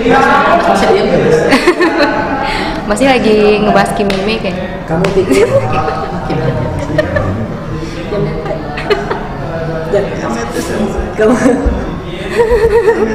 Mas 0.00 0.26
bisa 0.70 0.86
diam 0.86 1.06
nggak 1.08 1.20
mas? 1.20 1.38
masih 2.88 3.06
lagi 3.06 3.36
ngebahas 3.60 3.90
Kimime 3.94 4.34
kayaknya 4.38 4.64
kamu 4.84 5.04
pikir. 5.14 5.46
Kamu 11.18 11.34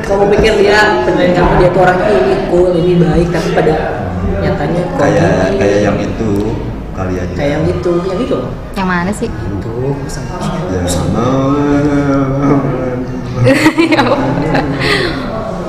kamu 0.06 0.24
pikir 0.36 0.54
dia 0.60 0.80
penilaian 1.08 1.34
kamu 1.34 1.52
dia 1.58 1.70
tuh 1.72 1.82
orangnya 1.82 2.08
ini 2.12 2.34
cool 2.52 2.72
ini 2.76 2.94
baik 3.00 3.28
tapi 3.32 3.50
pada 3.56 3.76
nyatanya 4.44 4.82
kayak 5.00 5.56
kayak 5.56 5.80
yang 5.88 5.98
itu 5.98 6.32
kali 6.92 7.14
aja. 7.20 7.34
Kayak 7.34 7.52
yang 7.60 7.66
itu. 7.68 7.94
Yang 8.06 8.20
itu 8.28 8.38
yang 8.76 8.88
mana 8.88 9.12
sih 9.12 9.30
tuh 9.86 9.96
sama 10.90 11.38
ya 13.86 14.02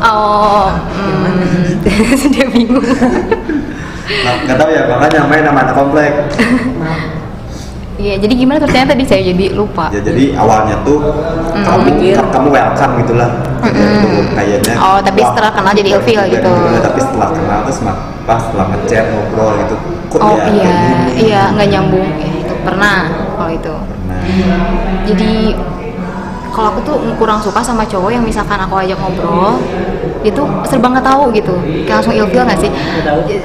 oh 0.01 0.69
hmm. 0.73 2.33
dia 2.33 2.47
bingung 2.49 2.87
Nah, 4.07 4.39
nggak 4.47 4.55
tahu 4.55 4.71
ya 4.71 4.87
makanya 4.87 5.21
main 5.27 5.43
sama 5.43 5.61
anak 5.67 5.75
komplek 5.75 6.13
iya 7.99 8.15
jadi 8.23 8.35
gimana 8.39 8.63
ternyata 8.63 8.95
tadi 8.95 9.03
saya 9.03 9.23
jadi 9.35 9.51
lupa 9.51 9.91
ya 9.91 9.99
jadi 9.99 10.39
awalnya 10.39 10.79
tuh 10.87 11.11
kamu 11.51 11.81
Pikir. 11.91 12.15
kamu 12.31 12.49
welcome 12.55 12.93
gitulah 13.03 13.31
gitu 13.67 14.09
kayaknya 14.37 14.75
Oh, 14.79 14.99
tapi 15.03 15.21
wah, 15.25 15.35
setelah 15.35 15.51
kenal 15.59 15.73
jadi 15.75 15.91
ilfeel 15.99 16.23
iya, 16.23 16.35
gitu. 16.39 16.51
iya, 16.55 16.81
tapi 16.87 16.99
setelah 17.03 17.29
kenal 17.35 17.59
terus 17.67 17.79
pas 18.27 18.41
setelah 18.47 18.67
ngechat 18.71 19.05
ngobrol 19.11 19.51
gitu 19.65 19.75
kok 20.07 20.19
oh 20.23 20.37
dia 20.39 20.55
iya 20.55 20.79
iya 21.19 21.43
nggak 21.57 21.69
nyambung 21.73 22.09
ya 22.21 22.31
itu 22.47 22.55
pernah 22.63 22.99
kalau 23.35 23.51
itu. 23.51 23.75
Jadi 25.07 25.55
kalau 26.57 26.73
aku 26.73 26.81
tuh 26.89 26.97
kurang 27.21 27.37
suka 27.45 27.61
sama 27.61 27.85
cowok 27.85 28.17
yang 28.17 28.25
misalkan 28.25 28.57
aku 28.57 28.81
ajak 28.81 28.97
ngobrol 28.97 29.61
itu 30.25 30.43
serba 30.65 30.89
nggak 30.89 31.05
tahu 31.05 31.29
gitu. 31.37 31.55
Kayak 31.85 32.01
langsung 32.01 32.17
ilfeel 32.17 32.43
nggak 32.49 32.61
sih? 32.65 32.71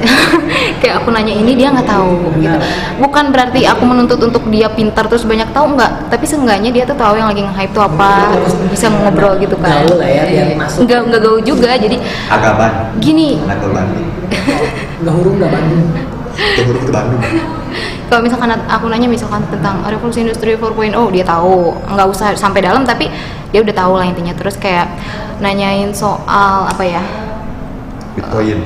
Kayak 0.82 1.04
aku 1.04 1.12
nanya 1.12 1.36
ini 1.36 1.54
dia 1.60 1.76
nggak 1.76 1.86
tahu 1.86 2.32
gitu. 2.40 2.58
Bukan 3.04 3.36
berarti 3.36 3.68
aku 3.68 3.84
menuntut 3.84 4.18
untuk 4.24 4.48
dia 4.48 4.72
pintar 4.72 5.12
terus 5.12 5.28
banyak 5.28 5.52
tahu 5.52 5.76
nggak 5.76 6.08
tapi 6.08 6.24
seenggaknya 6.24 6.72
dia 6.72 6.84
tuh 6.88 6.96
tahu 6.96 7.20
yang 7.20 7.28
lagi 7.28 7.44
nge-hype 7.44 7.76
tuh 7.76 7.84
apa 7.84 8.32
bisa 8.72 8.88
ngobrol 8.88 9.36
gitu 9.44 9.60
kan. 9.60 9.84
Gaul 9.84 10.00
lah 10.00 10.10
ya, 10.10 10.24
biar 10.26 10.48
masuk. 10.56 10.88
nggak 10.88 11.00
nggak 11.12 11.22
gaul 11.22 11.40
juga 11.44 11.72
jadi 11.76 11.98
Agaban 12.32 12.72
gini. 13.04 13.38
Bandung. 13.44 14.08
Nggak 15.04 15.14
hurung 15.20 15.36
nggak 15.36 15.52
Bandung. 15.52 15.86
Itu 16.32 16.62
huruf 16.64 16.84
ke 16.88 16.94
Bandung 16.96 17.22
kalau 18.10 18.22
misalkan 18.24 18.52
aku 18.68 18.86
nanya 18.92 19.08
misalkan 19.08 19.44
tentang 19.50 19.84
revolusi 19.86 20.24
industri 20.24 20.56
4.0 20.56 20.96
dia 21.14 21.26
tahu. 21.26 21.76
Nggak 21.92 22.08
usah 22.12 22.28
sampai 22.36 22.66
dalam 22.66 22.84
tapi 22.84 23.08
dia 23.52 23.60
udah 23.62 23.76
tahu 23.76 23.94
lah 24.00 24.06
intinya. 24.08 24.34
Terus 24.36 24.56
kayak 24.58 24.88
nanyain 25.42 25.90
soal 25.92 26.70
apa 26.70 26.84
ya 26.86 27.04
Bitcoin. 28.16 28.62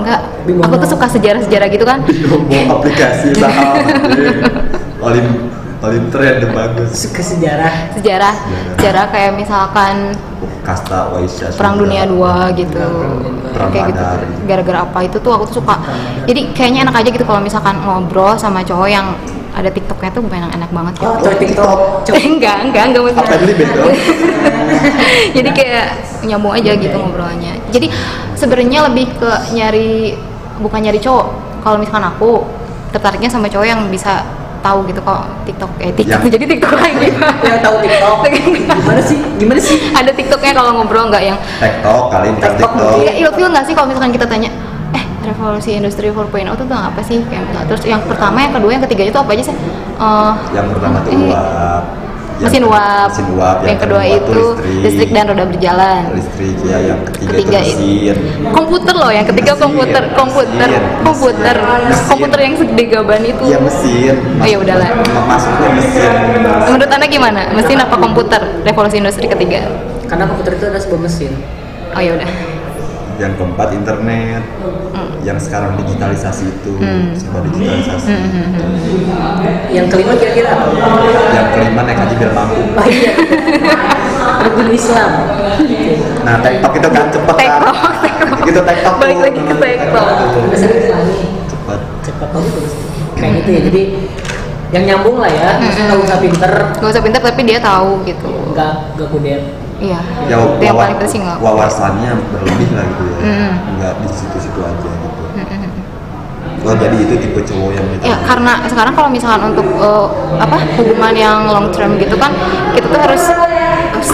Enggak 0.00 0.20
aku 0.46 0.74
tuh 0.80 0.88
suka 0.96 1.06
sejarah-sejarah 1.10 1.68
gitu 1.68 1.84
kan. 1.84 2.00
Mau 2.48 2.80
aplikasi 2.80 3.36
saham. 3.36 3.74
paling 5.80 6.12
tren 6.12 6.44
dan 6.44 6.50
bagus. 6.52 7.08
Ke 7.08 7.24
sejarah. 7.24 7.96
Sejarah. 7.96 8.34
Sejarah 8.76 9.04
kayak 9.08 9.32
misalkan 9.34 10.14
kasta 10.60 11.08
Waisya 11.16 11.56
perang 11.56 11.80
dunia 11.80 12.04
dua 12.04 12.52
gitu. 12.52 12.84
Perang 13.56 13.72
kayak 13.72 13.96
gitu. 13.96 14.04
Gara-gara 14.44 14.78
apa 14.84 14.98
itu 15.02 15.16
tuh 15.18 15.32
aku 15.32 15.44
tuh 15.48 15.64
suka. 15.64 15.80
Jadi 16.28 16.52
kayaknya 16.52 16.86
enak 16.86 17.00
aja 17.00 17.08
gitu 17.08 17.24
kalau 17.24 17.40
misalkan 17.40 17.80
ngobrol 17.80 18.36
sama 18.36 18.60
cowok 18.60 18.88
yang 18.92 19.16
ada 19.50 19.66
tiktoknya 19.66 20.14
tuh 20.14 20.22
memang 20.22 20.52
enak 20.54 20.70
banget 20.70 20.94
gitu 21.02 21.10
oh 21.10 21.16
atau 21.18 21.34
TikTok. 21.34 21.78
Enggak 22.30 22.56
enggak 22.70 22.84
enggak 22.92 23.02
maksudnya. 23.02 23.26
Apa 23.26 23.40
beli 23.42 23.54
beda 23.58 23.80
jadi 25.36 25.50
kayak 25.50 25.86
nyambung 26.28 26.54
aja 26.54 26.70
gitu 26.78 26.96
ngobrolnya. 26.96 27.52
Jadi 27.74 27.90
sebenarnya 28.38 28.86
lebih 28.88 29.10
ke 29.18 29.30
nyari 29.56 30.14
bukan 30.62 30.80
nyari 30.86 31.00
cowok. 31.02 31.26
Kalau 31.60 31.76
misalkan 31.76 32.06
aku 32.06 32.46
tertariknya 32.94 33.28
sama 33.28 33.50
cowok 33.50 33.66
yang 33.66 33.80
bisa 33.90 34.22
tahu 34.60 34.84
gitu 34.84 35.00
kok 35.00 35.24
TikTok 35.44 35.70
eh 35.78 35.90
TikTok 35.90 36.20
Yang- 36.20 36.32
jadi 36.32 36.44
TikTok 36.46 36.72
lagi 36.74 37.08
yang 37.42 37.58
tahu 37.60 37.74
TikTok. 37.80 38.16
Gimana 38.80 39.00
sih? 39.00 39.18
Gimana 39.36 39.60
sih? 39.60 39.76
Ada 39.90 40.10
TikToknya 40.12 40.52
kalau 40.52 40.70
ngobrol 40.76 41.08
nggak 41.08 41.22
yang 41.22 41.38
TikTok 41.58 42.04
kali 42.08 42.28
bukan 42.30 42.50
TikTok 42.52 42.70
TikTok. 42.76 42.96
Iya, 43.00 43.12
ilfil 43.20 43.48
nggak 43.48 43.64
sih 43.64 43.72
kalau 43.72 43.86
misalkan 43.88 44.12
kita 44.12 44.26
tanya, 44.26 44.50
eh 44.90 45.04
revolusi 45.24 45.70
industri 45.72 46.08
4.0 46.08 46.20
itu 46.44 46.64
tentang 46.64 46.82
apa 46.88 47.00
sih? 47.00 47.18
Kayak 47.24 47.66
terus 47.66 47.82
yang 47.84 48.02
pertama, 48.04 48.38
yang 48.40 48.52
kedua, 48.52 48.70
yang 48.70 48.84
ketiga 48.84 49.02
itu 49.06 49.18
apa 49.18 49.30
aja 49.32 49.44
sih? 49.48 49.56
Eh, 49.96 50.32
yang 50.52 50.66
pertama 50.68 50.96
tuh 51.00 51.10
ini, 51.10 51.30
uap. 51.30 51.40
Yang 51.40 52.09
mesin 52.40 52.62
uap. 52.64 53.08
mesin 53.10 53.26
uap 53.32 53.56
Yang, 53.62 53.78
kedua 53.78 54.00
tuh 54.00 54.12
itu 54.16 54.44
listrik. 54.80 55.10
dan 55.10 55.24
roda 55.26 55.44
berjalan. 55.44 56.02
listrik 56.10 56.56
ya 56.62 56.78
yang 56.82 57.00
ketiga, 57.04 57.28
Ketiga 57.30 57.58
itu 57.60 57.84
mesin 57.84 58.16
komputer 58.50 58.94
loh, 58.96 59.10
yang 59.10 59.26
ketiga 59.26 59.52
Mesin, 59.52 59.62
komputer, 59.62 60.02
komputer, 60.14 60.68
mesin, 60.68 60.82
komputer, 61.02 61.56
mesin. 61.60 62.06
komputer 62.08 62.38
yang 62.40 62.54
segede 62.56 62.84
gaban 62.86 63.22
itu. 63.22 63.44
iya 63.44 63.58
mesin 63.58 64.14
Oh, 64.36 64.46
ya 64.46 64.56
udahlah. 64.58 64.88
masuknya 65.26 65.68
mesin 65.74 66.10
Menurut 66.66 66.90
anda 66.90 67.06
gimana? 67.06 67.40
Mesin 67.52 67.76
apa 67.76 67.94
komputer? 67.94 68.42
Revolusi 68.62 68.96
industri 68.96 69.26
ketiga. 69.26 69.60
karena 70.06 70.24
komputer 70.26 70.52
itu 70.54 70.64
ada 70.66 70.76
sebuah 70.76 71.00
mesin 71.02 71.30
Oh 71.90 72.00
ya 72.00 72.14
udah. 72.14 72.59
Yang 73.20 73.36
keempat 73.36 73.68
internet 73.70 74.40
yang 75.20 75.36
sekarang 75.36 75.76
digitalisasi 75.76 76.48
itu 76.48 76.72
Hmm. 76.80 77.12
sebuah 77.12 77.44
digitalisasi. 77.44 78.08
Yang 79.70 79.86
kelima 79.92 80.12
kira-kira 80.16 80.48
apa? 80.50 80.66
yang 81.30 81.46
kelima 81.52 81.80
naik 81.84 81.98
haji 82.00 82.14
biar 82.16 82.32
mampu. 82.32 82.60
Oh 82.72 82.86
iya. 82.88 83.12
Rukun 84.40 84.68
Islam. 84.72 85.10
Nah 86.24 86.34
TikTok 86.40 86.72
itu 86.74 86.88
kan 86.88 87.04
cepet 87.12 87.36
kan? 87.36 87.60
TikTok, 87.60 87.76
TikTok. 88.00 88.40
itu 88.48 88.60
TikTok 88.64 88.94
Balik 88.96 89.16
tuh. 89.16 89.24
lagi 89.28 89.40
ke 89.42 89.54
TikTok. 89.54 90.06
cepet. 91.46 91.80
Cepat 92.00 92.28
terus 92.32 92.72
kayak 93.14 93.32
gitu 93.44 93.50
ya. 93.52 93.60
Jadi 93.68 93.82
yang 94.70 94.84
nyambung 94.88 95.20
lah 95.20 95.28
ya. 95.28 95.60
Maksudnya 95.60 95.84
nggak 95.92 96.00
usah 96.00 96.18
pinter. 96.18 96.52
Gak 96.72 96.88
usah 96.88 97.02
pintar 97.04 97.20
tapi 97.20 97.40
dia 97.44 97.60
tahu 97.60 98.00
gitu. 98.08 98.28
nggak 98.56 98.72
nggak 98.96 99.08
kudet 99.12 99.42
Iya. 99.80 100.00
ya 100.28 100.36
itu 100.36 100.60
yang 100.60 100.76
paling 100.76 100.98
penting 100.98 101.22
nggak. 101.24 101.38
wawasannya 101.40 102.12
berlebih 102.30 102.68
lah 102.70 102.84
gitu 102.84 103.02
ya 103.06 103.16
Mm. 103.20 103.52
nggak 103.74 103.92
di 103.96 104.08
situ-situ 104.12 104.60
aja 104.60 104.90
gitu 104.92 105.22
oh 106.60 106.76
jadi 106.76 106.92
itu 106.94 107.14
tipe 107.16 107.40
cowok 107.40 107.70
yang 107.72 107.86
gitu 107.90 108.02
Ya 108.04 108.16
karena 108.20 108.52
sekarang 108.62 108.92
kalau 108.92 109.08
misalkan 109.08 109.40
untuk 109.50 109.64
eh, 109.64 110.06
apa 110.36 110.56
hubungan 110.76 111.14
yang 111.14 111.38
long 111.46 111.68
term 111.70 111.96
gitu 111.96 112.12
kan 112.14 112.28
kita 112.70 112.86
tuh 112.86 113.00
harus 113.00 113.24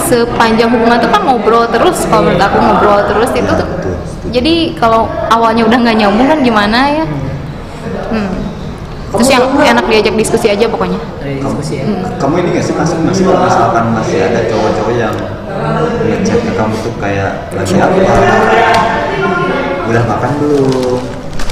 sepanjang 0.01 0.69
hubungan 0.69 0.95
tuh 0.97 1.07
kan 1.07 1.21
ngobrol 1.21 1.67
terus 1.67 2.07
kalau 2.07 2.23
menurut 2.23 2.39
aku 2.41 2.57
ngobrol 2.57 2.99
terus 3.03 3.29
itu 3.31 3.43
Ya, 3.43 3.51
tuh 3.53 3.67
betul, 3.69 3.95
setuju. 4.01 4.31
jadi 4.31 4.53
kalau 4.73 5.01
awalnya 5.27 5.63
udah 5.63 5.77
nggak 5.77 5.97
nyambung 5.97 6.27
kan 6.27 6.39
gimana 6.39 6.79
ya 6.89 7.05
hmm. 8.07 8.31
terus 9.09 9.27
yang 9.27 9.43
enak 9.51 9.83
diajak 9.85 10.15
diskusi 10.15 10.47
aja 10.47 10.65
pokoknya 10.65 10.99
diskusi 11.23 11.79
ya 11.79 11.85
kamu 12.15 12.33
ini 12.37 12.49
gak 12.55 12.63
sih 12.63 12.73
masuk 12.73 12.97
masih 13.01 13.23
kalau 13.25 13.43
misalkan 13.43 13.85
masih 13.91 14.17
ada 14.21 14.39
cowok-cowok 14.45 14.93
yang 14.93 15.15
ngechat 16.07 16.39
ke 16.43 16.51
kamu 16.55 16.75
tuh 16.81 16.93
kayak 17.01 17.31
lagi 17.53 17.75
apa? 17.79 18.13
Udah 19.87 20.03
makan 20.03 20.31
belum? 20.41 20.99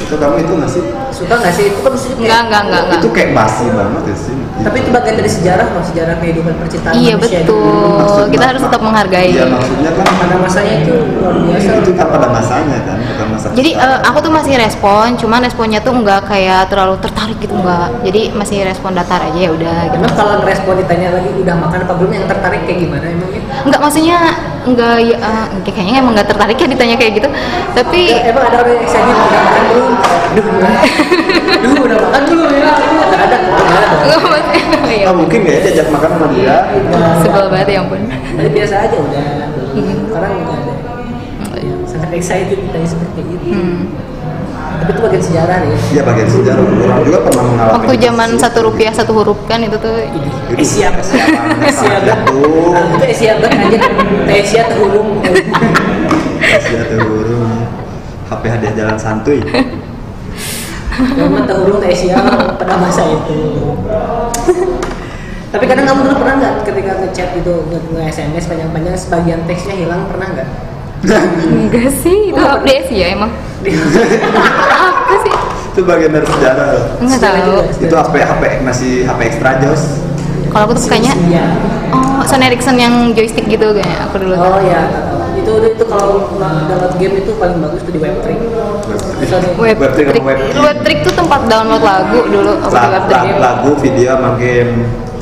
Itu 0.01 0.15
kamu 0.19 0.35
itu 0.43 0.53
nggak 0.59 0.71
sih 0.71 1.04
suka 1.15 1.33
nggak 1.33 1.53
sih? 1.53 1.65
Itu 1.67 1.79
kan 1.81 1.93
kayak- 1.93 2.17
enggak 2.17 2.39
enggak 2.41 2.61
enggak 2.61 2.81
enggak 2.83 2.99
itu 2.99 3.09
kayak 3.09 3.29
basi 3.33 3.65
banget 3.69 4.03
ya 4.03 4.17
sih. 4.17 4.35
Tapi 4.55 4.77
itu 4.79 4.89
bagian 4.89 5.15
dari 5.15 5.27
sejarah 5.29 5.67
loh 5.69 5.83
sejarah 5.83 6.15
kehidupan 6.17 6.53
percintaan 6.55 6.93
iya 6.95 7.13
manusia 7.13 7.39
betul. 7.41 7.91
Maksud- 7.97 8.29
kita 8.29 8.45
harus 8.45 8.61
tetap 8.61 8.81
menghargai. 8.81 9.29
Iya 9.29 9.45
maksudnya 9.47 9.91
kan 9.93 10.07
pada 10.15 10.35
masanya 10.37 10.73
itu 10.77 10.93
luar 11.13 11.35
biasa. 11.37 11.71
itu 11.75 11.91
kan 11.93 12.07
pada 12.09 12.27
masanya 12.29 12.77
kan? 12.81 12.97
Bukan 12.97 13.27
masa 13.29 13.45
jadi 13.51 13.71
eh, 13.73 13.99
aku 14.01 14.17
tuh 14.21 14.31
masih 14.31 14.53
respon 14.57 15.05
cuman 15.15 15.39
responnya 15.41 15.79
tuh 15.79 15.93
enggak 15.93 16.21
kayak 16.25 16.67
terlalu 16.67 16.95
tertarik 16.99 17.37
gitu 17.37 17.53
enggak 17.53 17.87
jadi 18.01 18.21
masih 18.31 18.57
respon 18.63 18.91
datar 18.91 19.21
aja 19.21 19.35
ya 19.37 19.49
udah 19.49 19.77
gitu. 19.85 19.95
Emang 19.97 20.13
kalau 20.13 20.33
ngerespon 20.39 20.75
ditanya 20.77 21.07
lagi 21.13 21.29
udah 21.33 21.55
makan 21.57 21.79
apa 21.81 21.93
belum? 21.93 22.11
Yang 22.13 22.25
tertarik 22.29 22.61
kayak 22.63 22.79
gimana 22.81 23.05
emangnya? 23.05 23.41
Enggak 23.61 23.81
maksudnya 23.81 24.17
enggak 24.63 24.95
ya, 24.99 25.15
eh, 25.15 25.45
kayaknya 25.65 25.99
emang 25.99 26.13
enggak 26.13 26.27
tertarik 26.27 26.57
ya 26.57 26.67
ditanya 26.69 26.95
kayak 26.95 27.13
gitu. 27.13 27.29
Tapi 27.73 28.01
Ya, 28.07 28.31
emang 28.31 28.43
ada 28.45 28.57
orang 28.57 28.71
yang 28.73 28.83
excited 28.83 29.13
udah 29.13 29.41
makan 29.41 29.63
belum? 29.69 29.93
Duh, 31.65 31.73
udah 31.85 31.97
makan 31.97 32.21
belum 32.29 32.51
ya? 32.53 32.69
Nggak 32.75 33.21
ada, 33.25 33.37
enggak 33.41 34.95
ya. 34.95 35.05
Oh, 35.09 35.15
mungkin 35.17 35.39
ya 35.45 35.57
diajak 35.65 35.87
makan 35.89 36.09
sama 36.15 36.27
dia 36.33 36.55
Sebel 37.21 37.45
banget 37.49 37.67
ya 37.73 37.77
ampun. 37.81 38.01
Tapi 38.09 38.49
biasa 38.53 38.75
aja 38.89 38.95
udah. 38.97 39.25
Sekarang 39.75 40.31
nggak 40.45 40.57
ada. 40.61 40.73
Sangat 41.85 42.09
excited 42.13 42.57
ditanya 42.59 42.87
seperti 42.87 43.21
itu. 43.25 43.47
Hmm. 43.53 43.81
Tapi 44.75 44.91
itu 44.91 45.01
bagian 45.01 45.23
sejarah 45.23 45.57
ya. 45.63 45.77
dia 45.87 46.03
bagian 46.03 46.29
sejarah 46.29 46.61
orang 46.61 47.01
juga 47.07 47.19
pernah 47.23 47.43
mengalami 47.47 47.73
Waktu 47.79 47.93
zaman 48.05 48.29
satu 48.35 48.59
rupiah 48.69 48.91
satu 48.91 49.11
huruf 49.15 49.39
kan 49.47 49.63
itu 49.63 49.77
tuh 49.79 49.95
sangat 50.59 50.91
banget. 51.31 51.71
jatuh. 52.05 52.75
Itu 52.99 53.05
Asia 53.07 53.31
banget 53.39 53.59
aja. 53.71 53.79
Asia 54.29 54.61
terhubung. 54.67 55.23
Asia 56.43 56.81
turun 56.91 57.65
HP 58.25 58.43
hadiah 58.49 58.73
jalan 58.73 58.97
santuy 58.97 59.39
Memang 60.95 61.43
terhubung 61.43 61.79
ke 61.79 61.87
Asia 61.91 62.15
pada 62.55 62.75
masa 62.79 63.03
itu. 63.03 63.39
Tapi 65.51 65.63
kadang 65.65 65.85
kamu 65.87 65.99
dulu 66.03 66.15
pernah 66.19 66.35
nggak 66.35 66.53
ketika 66.67 66.91
ngechat 66.99 67.29
gitu 67.39 67.53
nge-SMS 67.95 68.45
panjang-panjang 68.45 68.95
sebagian 68.95 69.39
teksnya 69.47 69.75
hilang 69.75 70.03
pernah 70.07 70.27
nggak? 70.35 70.49
enggak 71.45 71.89
sih 72.01 72.33
itu 72.33 72.39
Oh, 72.39 72.57
update 72.59 72.89
sih 72.89 72.97
ya 72.97 73.13
emang. 73.13 73.31
Apa 75.05 75.15
sih? 75.23 75.33
itu 75.75 75.83
bagian 75.83 76.11
dari 76.15 76.23
sejarah 76.23 76.67
loh. 76.71 76.85
Enggak 77.03 77.19
tahu. 77.19 77.55
itu 77.83 77.95
HP 77.95 78.13
HP 78.15 78.43
masih 78.63 78.91
HP 79.03 79.19
ekstra 79.27 79.59
jos 79.59 79.83
Kalau 80.51 80.71
aku 80.71 80.73
tuh 80.79 80.87
Iya. 80.87 81.45
oh 81.91 82.23
Sony 82.23 82.47
Ericsson 82.47 82.79
yang 82.79 83.11
joystick 83.11 83.43
gitu 83.45 83.75
kayak 83.75 84.07
aku 84.07 84.23
dulu. 84.23 84.39
Oh 84.39 84.59
ya. 84.63 84.87
itu 85.35 85.51
itu 85.67 85.83
kalau 85.85 86.31
download 86.41 86.95
game 86.97 87.19
itu 87.19 87.31
paling 87.35 87.59
bagus 87.59 87.83
tuh 87.83 87.91
di 87.91 87.99
Web3 88.01 88.27
Misalnya, 88.33 88.64
Web 89.15 89.79
Web 89.79 89.91
trick 89.95 90.07
trick, 90.11 90.23
web 90.23 90.37
key. 90.37 90.59
web 90.59 90.77
trick 90.83 90.99
tuh 91.01 91.13
tempat 91.15 91.47
download 91.47 91.79
lagu 91.79 92.19
dulu. 92.27 92.51
La- 92.67 92.91
web 92.91 93.07
la- 93.07 93.23
trick. 93.23 93.35
lagu 93.39 93.69
video 93.79 94.11
sama 94.11 94.29
game. 94.35 94.71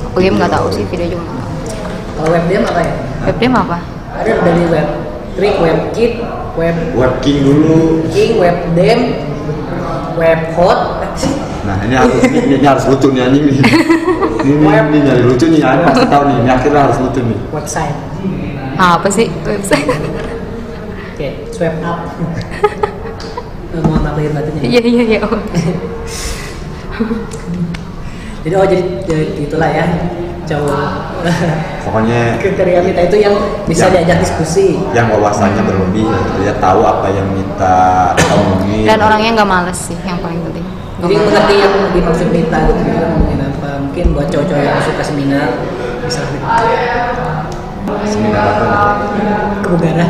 Aku 0.10 0.18
game 0.18 0.36
nggak 0.38 0.52
tahu 0.52 0.68
sih, 0.70 0.84
video 0.86 1.14
juga 1.14 1.26
kalau 2.14 2.30
web 2.30 2.46
game 2.46 2.64
apa 2.64 2.82
ya? 2.82 2.94
Web 3.26 3.38
game 3.38 3.56
apa? 3.56 3.78
ada 4.14 4.32
dari 4.40 4.64
web 4.70 4.88
trick 5.34 5.56
web 5.58 5.80
kit 5.92 6.12
web 6.54 6.76
web 6.94 7.14
king 7.20 7.42
dulu. 7.42 8.06
king 8.10 8.38
web 8.38 8.58
dem 8.74 9.00
web 10.14 10.40
hot. 10.54 10.80
Nah 11.64 11.78
ini 11.82 11.94
harus 11.96 12.14
ini, 12.24 12.60
ini 12.60 12.66
harus 12.66 12.86
lucu 12.86 13.10
nih 13.10 13.22
anjing 13.24 13.44
nih. 13.48 13.58
Ini, 14.44 14.60
ini, 14.60 14.68
ini 14.68 14.98
nyari 15.08 15.24
lucu 15.24 15.48
nih 15.48 15.64
anjing. 15.64 15.88
Pasti 15.88 16.06
tahu 16.12 16.24
nih 16.28 16.36
ini 16.36 16.50
akhirnya 16.52 16.82
harus 16.84 16.98
lucu 17.00 17.24
nih. 17.24 17.38
Website. 17.56 17.96
Apa 18.76 19.08
sih 19.08 19.32
website? 19.42 19.88
oke 21.14 21.28
swipe 21.54 21.78
up 21.80 22.00
mohon 23.82 24.02
maaf 24.06 24.16
lahir 24.20 24.32
batinnya. 24.38 24.62
Iya 24.62 24.82
iya 24.86 25.04
iya. 25.08 25.20
oh. 25.26 25.34
jadi 28.44 28.54
oh 28.60 28.66
jadi, 28.68 28.84
jadi 29.08 29.26
itulah 29.42 29.70
ya 29.72 29.86
cowok. 30.46 30.90
Pokoknya 31.88 32.20
kriteria 32.44 32.80
kita 32.84 33.02
itu 33.08 33.18
yang 33.24 33.36
bisa 33.66 33.88
Yang- 33.90 33.94
diajak 34.06 34.18
diskusi. 34.28 34.78
yang 34.92 35.08
wawasannya 35.10 35.64
berlebih 35.64 36.06
gitu 36.06 36.40
ya 36.46 36.54
tahu 36.60 36.84
apa 36.84 37.08
yang 37.10 37.28
kita 37.34 37.76
omongin. 38.36 38.86
Dan 38.86 39.00
orangnya 39.02 39.30
nggak 39.42 39.50
males 39.50 39.80
sih, 39.80 39.98
yang 40.04 40.20
paling 40.20 40.38
penting. 40.52 40.66
Jadi 41.04 41.14
mengerti 41.20 41.56
yang 41.60 41.74
dimaksud 41.92 42.28
kita 42.32 42.58
gitu 42.70 42.82
kita 42.86 43.08
ngomongin 43.12 43.40
apa. 43.42 43.70
Mungkin 43.90 44.06
buat 44.16 44.28
cowok-cowok 44.32 44.64
yang 44.64 44.80
suka 44.84 45.04
seminar 45.04 45.48
bisa 46.04 46.22
seminar 48.08 48.46
apa? 48.46 48.78
Kebugaran 49.64 50.10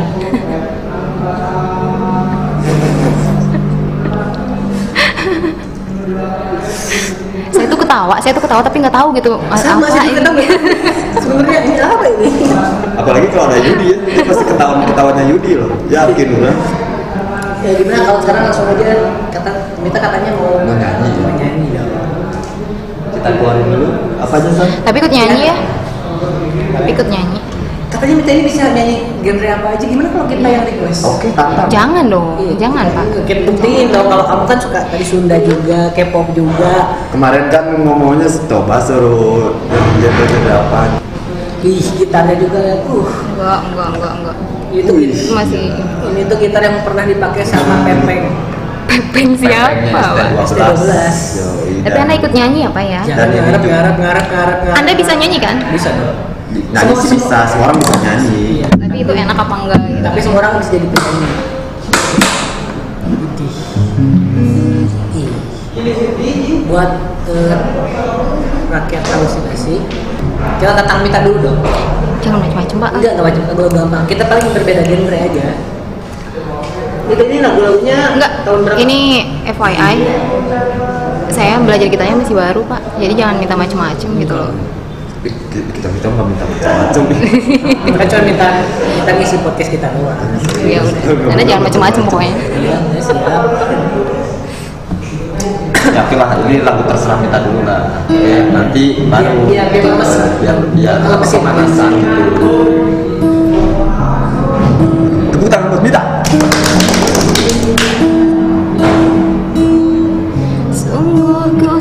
Saya 7.54 7.66
tuh 7.70 7.80
ketawa, 7.80 8.16
saya 8.18 8.34
tuh 8.34 8.44
ketawa 8.44 8.62
tapi 8.66 8.78
nggak 8.82 8.96
tahu 8.96 9.08
gitu. 9.18 9.32
Sama 9.58 9.86
apa 9.86 9.88
sih 9.94 10.02
ini. 10.10 10.20
kita 10.20 11.20
sebenarnya 11.22 11.60
ini 11.64 11.76
apa 11.80 12.06
ini? 12.18 12.30
Apalagi 12.98 13.28
kalau 13.30 13.46
ada 13.50 13.58
Yudi 13.62 13.86
ya 13.94 13.98
itu 14.10 14.22
pasti 14.26 14.44
ketawa 14.46 14.82
ketawanya 14.86 15.24
Yudi 15.30 15.52
loh. 15.58 15.70
Yakin 15.90 16.28
udah 16.42 16.56
ya 17.64 17.72
gimana 17.80 18.04
kalau 18.04 18.20
sekarang 18.20 18.44
langsung 18.52 18.68
aja 18.68 18.88
kata 19.32 19.52
kita 19.88 19.98
katanya 20.04 20.32
mau 20.36 20.60
Mau 20.68 20.76
nyanyi. 20.76 21.10
mau 21.24 21.32
nyanyi 21.32 21.68
dong 21.72 21.90
kita 23.16 23.30
keluarin 23.40 23.68
dulu. 23.72 23.88
Apa 24.20 24.34
aja 24.36 24.50
san? 24.52 24.68
Tapi 24.84 24.96
ikut 25.00 25.14
nyanyi 25.16 25.42
ya? 25.48 25.56
Ikut 26.92 27.08
nyanyi. 27.08 27.33
Katanya 28.04 28.20
minta 28.20 28.32
ini 28.32 28.44
bisa 28.44 28.64
nyanyi 28.68 28.96
genre 29.24 29.48
apa 29.50 29.68
aja 29.72 29.86
gimana 29.88 30.08
kalau 30.12 30.28
kita 30.28 30.44
yang 30.46 30.64
request 30.68 31.02
oke 31.02 31.28
tantang 31.32 31.68
Jangan 31.72 32.06
dong, 32.06 32.28
Iya. 32.36 32.54
jangan 32.60 32.84
pak. 32.86 33.06
Kita 33.24 33.42
buktiin 33.48 33.88
dong 33.90 34.06
kalau 34.06 34.26
kamu 34.28 34.44
kan 34.44 34.58
suka 34.60 34.80
tadi 34.84 35.06
Sunda 35.08 35.38
juga, 35.40 35.80
K-pop 35.96 36.28
juga. 36.36 37.00
kemarin 37.10 37.48
kan 37.48 37.64
ngomongnya 37.80 38.28
coba 38.44 38.76
suruh 38.78 39.56
genre 39.96 40.24
genre 40.26 40.52
apa 40.54 40.80
Ih, 41.64 41.80
gitarnya 41.96 42.36
juga 42.36 42.60
uh. 42.84 43.08
Enggak, 43.32 43.60
enggak, 43.64 43.88
enggak, 43.96 44.14
enggak. 44.20 44.36
Itu 44.74 44.92
Itu 45.00 45.32
masih 45.32 45.64
ini 46.12 46.22
tuh 46.28 46.38
gitar 46.38 46.60
yang 46.60 46.84
pernah 46.84 47.08
dipakai 47.08 47.44
sama 47.48 47.88
Pepeng. 47.88 48.24
pepeng 48.84 49.30
siapa 49.34 49.80
pak? 49.88 50.44
ST12. 50.44 50.92
Tapi 51.82 51.98
anda 51.98 52.14
ikut 52.14 52.32
nyanyi 52.36 52.68
apa 52.68 52.82
ya? 52.84 53.00
Jangan 53.02 53.16
Dan 53.16 53.32
ini 53.32 53.40
ngarep, 53.40 53.64
ngarep, 53.64 53.96
ngarep, 53.96 54.26
ngarep, 54.28 54.58
ngarep. 54.60 54.76
Anda 54.76 54.92
bisa 54.92 55.12
nyanyi 55.16 55.38
kan? 55.40 55.56
Bisa 55.72 55.90
dong. 55.90 56.33
Nyanyi 56.54 56.94
sih 56.96 57.10
bisa 57.16 57.38
semua 57.46 57.70
orang 57.70 57.78
bisa 57.82 57.96
nyanyi 58.00 58.32
Iya. 58.54 58.68
Tapi 58.70 58.96
itu 59.02 59.12
enak 59.12 59.38
apa 59.38 59.56
enggak 59.60 59.80
gitu? 59.88 60.00
Tapi 60.02 60.20
semua 60.22 60.38
orang 60.42 60.54
bisa 60.62 60.70
jadi 60.72 60.88
penyanyi. 60.88 61.30
Buat 66.70 66.90
eh, 67.30 67.58
rakyat 68.72 69.04
halusinasi, 69.06 69.76
kita 70.58 70.74
tentang 70.74 71.00
minta 71.06 71.20
dulu 71.22 71.38
dong. 71.44 71.60
Jangan 72.24 72.40
macam-macam 72.40 72.78
pak. 72.80 72.92
Enggak, 72.98 73.12
enggak 73.14 73.26
wajib, 73.28 73.42
enggak 73.52 73.70
gampang. 73.76 74.04
Kita 74.08 74.24
paling 74.26 74.48
berbeda 74.54 74.82
genre 74.88 75.18
aja. 75.18 75.46
Itu 77.04 77.24
ini 77.28 77.38
lagu-lagunya 77.44 77.98
Enggak, 78.16 78.32
tahun 78.48 78.60
berapa? 78.64 78.78
ini 78.80 79.00
FYI 79.44 79.96
saya 81.28 81.60
belajar 81.60 81.90
gitarnya 81.90 82.16
masih 82.16 82.32
baru 82.38 82.62
pak 82.64 82.80
jadi 82.96 83.14
jangan 83.18 83.36
minta 83.42 83.58
macem-macem 83.58 84.08
gitu 84.22 84.34
loh 84.38 84.54
kita 85.24 85.88
kita 85.88 86.08
nggak 86.10 86.28
minta 86.28 86.44
macam-macam 86.46 87.04
nih 87.08 87.20
Bukan 87.88 88.06
cuma 88.06 88.22
minta 88.24 88.48
kita 89.00 89.12
ngisi 89.14 89.36
podcast 89.40 89.70
kita 89.72 89.88
doang. 89.90 90.20
ya 90.62 90.80
udah 90.84 91.32
anda 91.32 91.44
jangan 91.44 91.64
macem-macem 91.64 92.02
pokoknya 92.06 92.34
Iya, 92.60 92.78
siap. 93.00 93.18
lah 96.14 96.30
ini 96.46 96.62
lagu 96.62 96.84
terserah 96.86 97.18
minta 97.20 97.42
dulu 97.42 97.66
lah 97.66 98.06
nanti 98.52 98.84
baru 99.10 99.50
Biar- 99.50 99.70
biar 99.72 99.98
biar 100.40 100.58
biar 100.72 100.96
pemanasan 101.20 101.92
gitu 101.98 102.52
tepuk 105.34 105.50
tangan 105.50 105.68
buat 105.72 105.82
Mita 105.82 106.02
sungguh 110.72 111.44
ku 111.58 111.74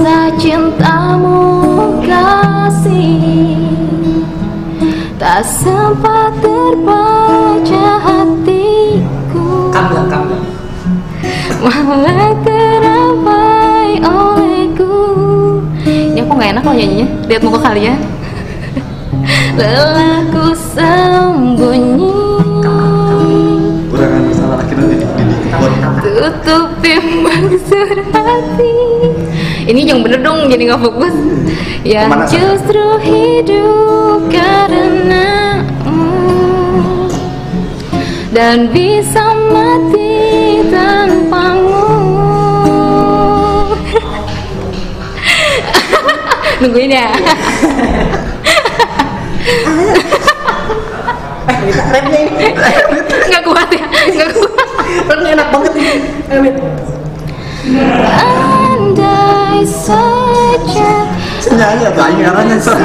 nyata 0.00 0.32
cintamu 0.40 2.00
kasih 2.00 3.60
tak 5.20 5.44
sempat 5.44 6.32
terbaca 6.40 7.86
hatiku 8.00 9.68
malah 11.60 12.32
terapai 12.40 14.00
olehku 14.00 14.96
ini 15.84 16.24
aku 16.24 16.32
nggak 16.32 16.48
enak 16.56 16.62
kalau 16.64 16.76
nyanyinya 16.80 17.06
lihat 17.28 17.42
muka 17.44 17.60
kalian 17.60 18.00
lelahku 19.60 20.56
sembunyi 20.56 22.08
udah 23.92 24.08
kan 24.08 24.24
salah 24.32 24.64
laki 24.64 24.72
nanti 24.80 24.96
di 24.96 25.04
di 25.04 25.36
keyboard 25.44 26.00
tutupi 26.00 26.96
maksud 27.20 28.00
hati 28.16 28.89
ini 29.70 29.86
yang 29.86 30.02
bener 30.02 30.18
dong 30.18 30.50
jadi 30.50 30.74
nggak 30.74 30.82
fokus 30.82 31.14
yang 31.86 32.10
Pemanasan. 32.10 32.34
justru 32.34 32.86
hidup 33.06 34.26
karena 34.26 35.62
dan 38.34 38.66
bisa 38.74 39.30
mati 39.54 40.58
tanpamu 40.74 41.86
nungguin 46.62 46.90
ya 46.90 47.10
Mita, 51.60 51.84
rapnya 51.92 52.18
ini. 52.24 52.46
nggak 53.30 53.42
kuat 53.44 53.68
ya 53.70 53.84
nggak 53.86 54.30
kuat 54.34 54.54
Rapnya 55.06 55.30
enak 55.38 55.48
banget 55.54 55.72
ini. 55.78 56.50
Andai 58.90 59.62
saja 59.62 60.90
aing 61.94 62.18
ngarangnya 62.18 62.58
san 62.58 62.82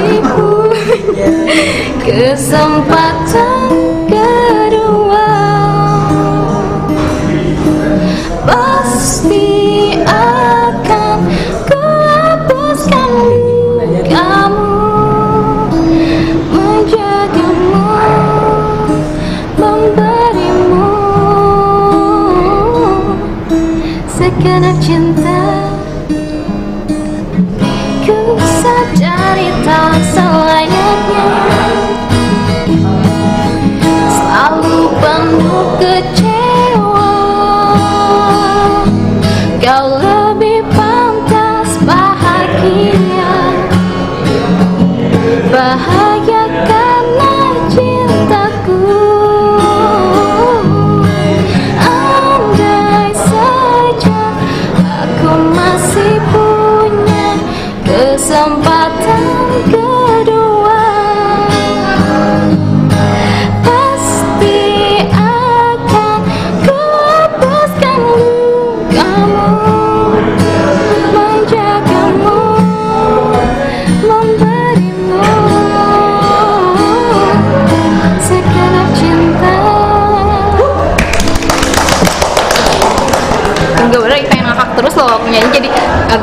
kesempatan 2.06 3.95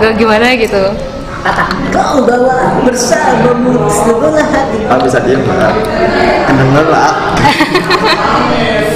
agak 0.02 0.18
gimana 0.18 0.50
gitu. 0.58 0.82
Kata 1.42 1.62
kau 1.90 2.22
bawa 2.22 2.82
bersamamu 2.82 3.86
sebelah 3.86 4.46
hati. 4.46 4.78
Ah 4.86 4.98
bisa 4.98 5.18
diem 5.22 5.42
nggak? 5.42 5.72
Kedenger 6.46 6.86
lah. 6.90 7.10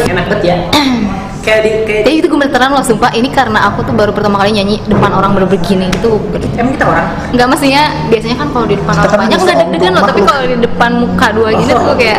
enak 0.06 0.24
banget 0.26 0.40
ya. 0.42 0.56
Kayak 1.46 1.62
di 1.62 1.70
kayak 1.86 2.02
jadi 2.10 2.16
itu 2.18 2.26
gemeteran 2.26 2.74
loh 2.74 2.82
sumpah 2.82 3.14
ini 3.14 3.30
karena 3.30 3.70
aku 3.70 3.86
tuh 3.86 3.94
baru 3.94 4.10
pertama 4.10 4.34
kali 4.42 4.50
nyanyi 4.50 4.82
depan 4.82 5.14
orang 5.14 5.30
bener 5.30 5.46
begini 5.46 5.86
gitu. 5.94 6.18
Emang 6.58 6.74
kita 6.74 6.90
orang? 6.90 7.06
Nggak 7.30 7.46
maksudnya 7.54 7.82
biasanya 8.10 8.36
kan 8.42 8.48
kalau 8.50 8.66
di 8.66 8.74
depan 8.74 8.94
orang 8.98 9.14
banyak 9.14 9.38
nggak 9.38 9.56
deg-degan 9.62 9.92
loh. 9.94 10.04
tapi 10.10 10.20
kalau 10.26 10.42
di 10.42 10.56
depan 10.58 10.90
muka 11.06 11.26
dua 11.30 11.48
gini 11.54 11.70
Oh. 11.70 11.86
tuh 11.86 11.94
kayak 11.94 12.18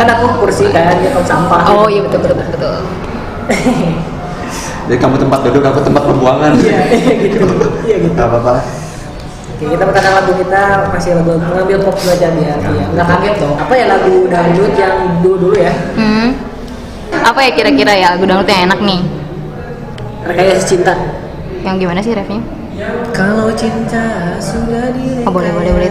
kan 0.00 0.08
aku 0.08 0.24
kursi 0.40 0.72
kan 0.72 0.88
dia 0.96 1.12
kalau 1.12 1.26
sampah 1.28 1.60
oh 1.68 1.84
iya 1.92 2.00
betul 2.00 2.24
betul 2.24 2.36
betul, 2.40 2.48
betul. 2.56 2.76
Jadi 4.86 4.96
kamu 4.96 5.16
tempat 5.18 5.38
duduk, 5.42 5.62
aku 5.62 5.80
tempat 5.80 6.02
pembuangan. 6.04 6.52
iya 6.58 6.80
iya 6.94 7.12
gitu 7.20 7.38
iya 7.84 7.96
gitu 7.98 8.14
Gak 8.14 8.28
apa-apa. 8.28 8.54
Oke, 9.56 9.64
kita 9.66 9.82
perkenalkan 9.82 10.14
lagu 10.20 10.32
kita 10.36 10.62
masih 10.92 11.10
lagu 11.16 11.32
mengambil 11.34 11.78
pop 11.80 11.96
dulu 11.96 12.12
aja 12.12 12.28
biar 12.28 12.58
ya 12.60 12.84
nggak 12.86 13.06
kaget 13.08 13.34
dong 13.40 13.56
apa 13.56 13.72
ya 13.72 13.84
lagu 13.88 14.12
dangdut 14.28 14.74
yang 14.76 14.96
dulu 15.18 15.36
dulu 15.40 15.56
ya 15.56 15.72
Hmm. 15.96 16.28
Apa 17.24 17.40
ya 17.40 17.50
kira-kira 17.50 17.92
ya 17.92 18.06
lagu 18.12 18.28
dangdut 18.28 18.44
yang 18.46 18.68
enak 18.68 18.80
nih? 18.80 19.00
rekayasa 20.22 20.60
cinta 20.62 20.92
Yang 21.62 21.74
gimana 21.80 22.00
sih 22.00 22.12
refnya? 22.12 22.40
kalau 23.10 23.48
cinta 23.56 24.04
sudah 24.36 24.92
direkayasa 24.92 25.24
Oh, 25.24 25.32
boleh, 25.32 25.48
boleh, 25.48 25.72
boleh. 25.72 25.90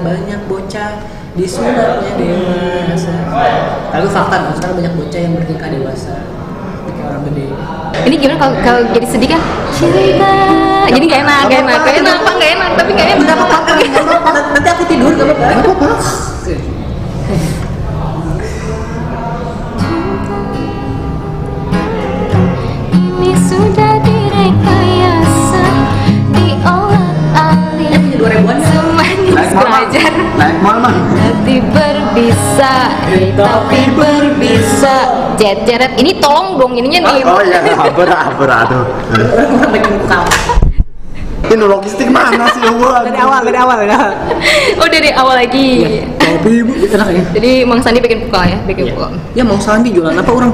banyak 0.00 0.40
bocah 0.48 0.90
disulapnya 1.36 2.16
dewasa 2.16 3.12
lalu 3.92 4.08
fakta 4.08 4.36
sekarang 4.56 4.76
banyak 4.80 4.94
bocah 4.96 5.20
yang 5.20 5.32
bertingkah 5.36 5.68
dewasa 5.68 6.14
orang 7.06 7.22
gede 7.30 7.46
Ini 8.06 8.14
gimana 8.20 8.38
kalau 8.38 8.54
kalau 8.62 8.80
jadi 8.92 9.06
sedih 9.08 9.28
kan? 9.34 9.42
Cerita. 9.72 10.32
Jadi 10.86 11.04
gak 11.10 11.20
enak, 11.26 11.40
gak 11.50 11.60
enak, 11.66 11.78
gak 11.82 11.96
enak, 11.98 12.16
apa 12.22 12.30
gak 12.38 12.50
enak, 12.54 12.70
tapi 12.78 12.90
gak 12.94 13.06
apa-apa, 13.34 13.72
nggak 13.74 14.04
apa-apa. 14.06 14.30
Nanti 14.54 14.68
aku 14.70 14.82
tidur, 14.86 15.10
nggak 15.16 15.58
apa-apa. 15.64 15.88
Semanis 29.50 29.70
belajar 29.70 30.12
Naik 30.36 30.56
mal 30.60 30.76
mah. 30.82 30.94
Berbisa, 31.46 32.74
eh, 33.12 33.30
tapi 33.36 33.80
berbisa 33.94 34.96
Jet 35.38 35.62
jeret, 35.62 35.94
ini 36.00 36.18
tolong 36.18 36.58
dong 36.58 36.72
ininya 36.74 37.06
nih 37.06 37.22
Oh 37.22 37.40
iya, 37.44 37.60
haber 37.76 38.08
haber 38.10 38.48
aduh. 38.50 38.84
Orang 39.14 39.70
bikin 39.70 39.90
buka. 40.02 40.20
Ini 41.46 41.62
logistik 41.62 42.08
mana 42.10 42.50
sih 42.50 42.66
gua? 42.74 43.06
Dari 43.06 43.18
awal, 43.22 43.40
dari 43.46 43.58
awal 43.60 43.78
ya. 43.86 44.00
Oh 44.82 44.88
dari 44.90 45.10
awal 45.14 45.36
lagi 45.38 46.02
Tapi 46.18 46.50
ibu 46.66 46.72
enak 46.74 47.08
ya. 47.14 47.22
Jadi 47.38 47.50
Mang 47.62 47.78
Sandi 47.78 48.02
bikin 48.02 48.26
pukul 48.26 48.42
ya, 48.42 48.58
bikin 48.66 48.90
pukul 48.90 49.14
Ya 49.38 49.46
mau 49.46 49.60
Sandi 49.62 49.94
jualan 49.94 50.18
apa 50.18 50.30
orang? 50.32 50.50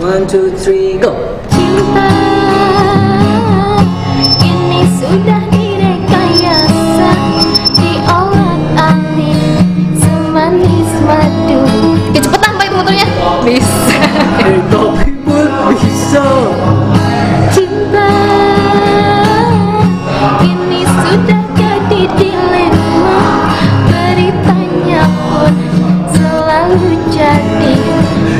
One, 0.00 0.24
two, 0.24 0.48
three, 0.56 0.96
go. 0.96 1.12
cinta 1.52 2.08
Ini 4.40 4.80
sudah 4.96 5.49
cepetan 12.80 12.96
pak 12.96 12.96
itu 12.96 13.04
motornya 13.04 13.06
Bisa 13.44 14.00
bisa. 15.70 16.26
Cinta. 17.54 18.10
Ini 20.42 20.80
sudah 20.82 21.42
jadi 21.54 22.02
dilema. 22.18 23.22
Beritanya 23.86 25.04
pun 25.28 25.54
selalu 26.10 26.98
jadi 27.14 27.74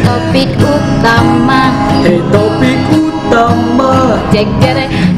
topik 0.03 0.51
utama. 0.59 1.70
Eh, 2.03 2.18
topik 2.34 2.80
utama. 2.91 4.18
Jack 4.34 4.49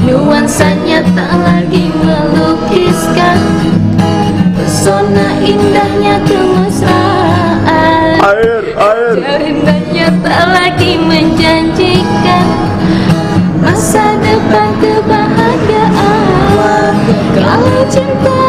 nuansanya 0.05 1.01
tak 1.17 1.33
lagi 1.41 1.89
melukiskan. 2.03 3.39
Pesona 4.53 5.41
indahnya 5.43 6.21
kemesraan 6.29 8.21
Air, 8.23 8.65
air. 8.79 8.92
Indahnya 9.21 10.09
tak 10.25 10.45
lagi 10.57 10.97
menjanjikan 10.97 12.49
Masa 13.61 14.17
depan 14.25 14.73
kebahagiaan. 14.81 16.25
Kalau 17.37 17.85
cinta 17.93 18.41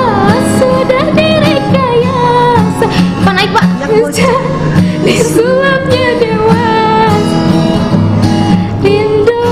sudah 0.56 1.04
direkayasa 1.12 2.88
Pak 3.28 3.34
naik 3.36 3.52
pak. 3.52 3.68
Disulapnya 5.04 6.16
dewasa 6.24 7.44
Rindu 8.80 9.44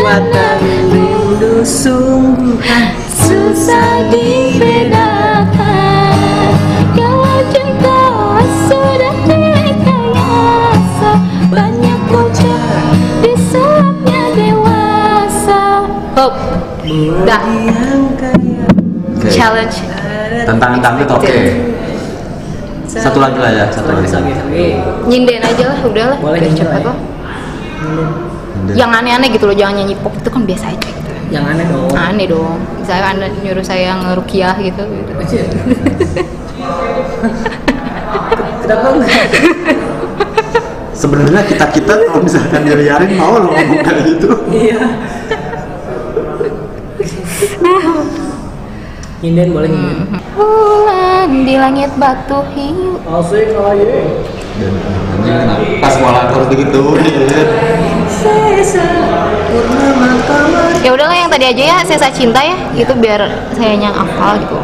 Mata 0.00 0.56
rindu 0.88 1.60
sungguh. 1.60 2.56
susah 3.12 4.08
dibedakan 4.08 4.79
Dah. 17.24 17.40
Oke. 19.20 19.28
Challenge 19.28 19.76
Tantangan 20.48 20.78
dangdut 20.80 21.08
oke. 21.12 21.34
Satu 22.90 23.22
lagi 23.22 23.38
lah 23.38 23.52
ya, 23.54 23.64
satu 23.70 23.94
lagi. 23.94 24.08
Nyinden 25.06 25.42
aja 25.46 25.64
lah 25.70 25.78
udah 25.86 26.04
lah 26.10 26.18
Boleh 26.18 26.42
Biar 26.42 26.50
cepet 26.56 26.66
lah 26.66 26.80
ya. 26.82 26.88
kok 26.90 26.96
Yang 28.74 28.90
aneh-aneh 28.98 29.28
gitu 29.30 29.44
loh 29.46 29.56
jangan 29.56 29.74
nyanyi 29.78 29.94
pop 30.02 30.10
itu 30.16 30.26
kan 30.26 30.42
biasa 30.42 30.74
aja 30.74 30.88
gitu 30.90 31.10
Yang 31.30 31.44
aneh 31.54 31.66
dong. 31.70 31.90
Aneh 31.94 32.26
dong 32.26 32.58
Misalnya 32.82 33.04
anda 33.14 33.26
nyuruh 33.30 33.62
saya 33.62 33.94
ngerukiah 33.94 34.56
gitu, 34.58 34.82
gitu. 34.82 35.10
Kenapa 38.60 38.86
enggak? 38.94 39.26
Sebenarnya 40.94 41.42
kita 41.48 41.64
kita 41.72 41.92
kalau 41.96 42.20
misalkan 42.20 42.60
diliarin 42.68 43.16
mau 43.16 43.40
lo 43.40 43.48
ngomong 43.48 43.80
kayak 43.80 44.04
gitu. 44.04 44.28
Iya. 44.52 44.84
Nyinden 49.20 49.48
boleh 49.52 49.68
nyinden. 49.68 50.16
Bulan 50.32 51.44
di 51.44 51.54
langit 51.60 51.92
batu 52.00 52.40
hiu 52.56 52.96
Asik 53.04 53.52
aja. 53.52 54.00
Dan 55.20 55.44
anjing 55.44 55.80
pas 55.84 55.94
malah 56.00 56.32
harus 56.32 56.48
digituin. 56.48 57.28
Sesa 58.08 58.88
purnama 59.48 60.10
kamar. 60.24 60.72
Ya 60.80 60.90
udahlah 60.96 61.16
yang 61.16 61.28
tadi 61.28 61.44
aja 61.52 61.62
ya 61.62 61.76
Sesa 61.84 62.08
Cinta 62.08 62.40
ya 62.40 62.56
Itu 62.72 62.96
biar 62.96 63.20
saya 63.52 63.76
yang 63.76 63.92
hafal 63.92 64.40
gitu 64.40 64.56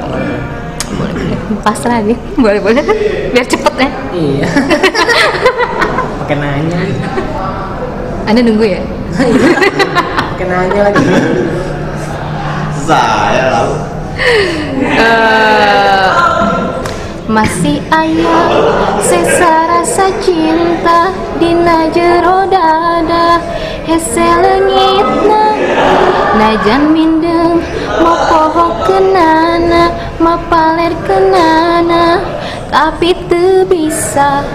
Boleh 0.96 1.12
boleh 1.12 1.36
Pasrah 1.60 2.00
aja 2.00 2.16
Boleh 2.36 2.60
boleh 2.60 2.82
Biar 3.32 3.46
cepet 3.46 3.74
ya 3.76 3.88
Iya. 4.16 4.48
Pakai 6.24 6.36
nanya. 6.40 6.80
Anda 8.26 8.40
nunggu 8.42 8.64
ya 8.64 8.80
Pakai 10.34 10.46
nanya 10.48 10.80
lagi. 10.90 11.04
Saya 12.86 13.50
lah. 13.50 13.66
Eh, 14.78 16.08
Masih 17.26 17.82
ayah 17.90 18.46
sesa 19.02 19.66
rasa 19.66 20.06
cinta 20.22 21.10
Dina 21.42 21.90
jero 21.90 22.46
dada 22.46 23.42
Hese 23.82 24.22
lengitna 24.22 25.58
Najan 26.38 26.94
mindeng 26.94 27.58
Mau 27.98 28.14
poho 28.30 28.78
kenana 28.86 29.90
Mau 30.22 30.38
paler 30.46 30.94
kenana. 31.02 32.22
Tapi 32.70 33.18
tu 33.26 33.66
bisa 33.66 34.46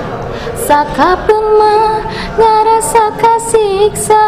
Saka 0.56 1.20
pema 1.28 2.00
Ngarasa 2.40 3.12
kasiksa 3.20 4.24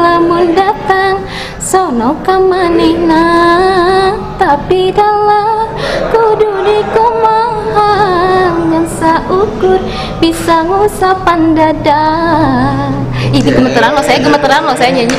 Lamun 0.00 0.56
datang 0.56 1.20
Sono 1.68 2.16
kamanehna 2.24 3.28
Tapi 4.40 4.88
dalam 4.88 5.68
Kudu 6.08 6.64
dikumaha 6.64 7.92
Ngan 8.56 8.88
saukur 8.88 9.76
Bisa 10.16 10.64
ngusapan 10.64 11.52
dada. 11.52 12.08
Ini 13.28 13.52
gemeteran 13.52 13.92
loh 13.92 14.00
saya 14.00 14.16
gemeteran 14.16 14.64
loh 14.64 14.72
saya 14.80 14.96
nyanyi. 14.96 15.12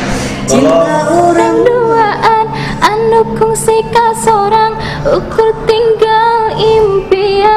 Cinta 0.49 1.05
Orang 1.13 1.61
duaan 1.61 2.49
Anu 2.81 3.29
kungsi 3.37 3.85
kasorang 3.93 4.73
Ukur 5.05 5.53
tinggal 5.69 6.57
impian. 6.57 7.53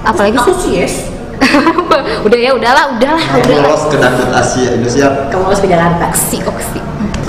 Apalagi 0.00 0.40
sih 0.48 0.80
yes. 0.80 1.11
udah 2.26 2.38
ya 2.38 2.50
udahlah 2.56 2.84
udahlah 2.98 3.24
Kamu 3.24 3.42
udahlah 3.44 3.64
lolos 3.68 3.84
ke 3.90 3.96
dangdut 3.98 4.30
Asia 4.32 4.68
Indonesia 4.74 5.06
Kamu 5.28 5.42
harus 5.48 5.60
ke 5.60 5.68
Jakarta. 5.68 6.04
oksi 6.10 6.36
oksi 6.44 6.80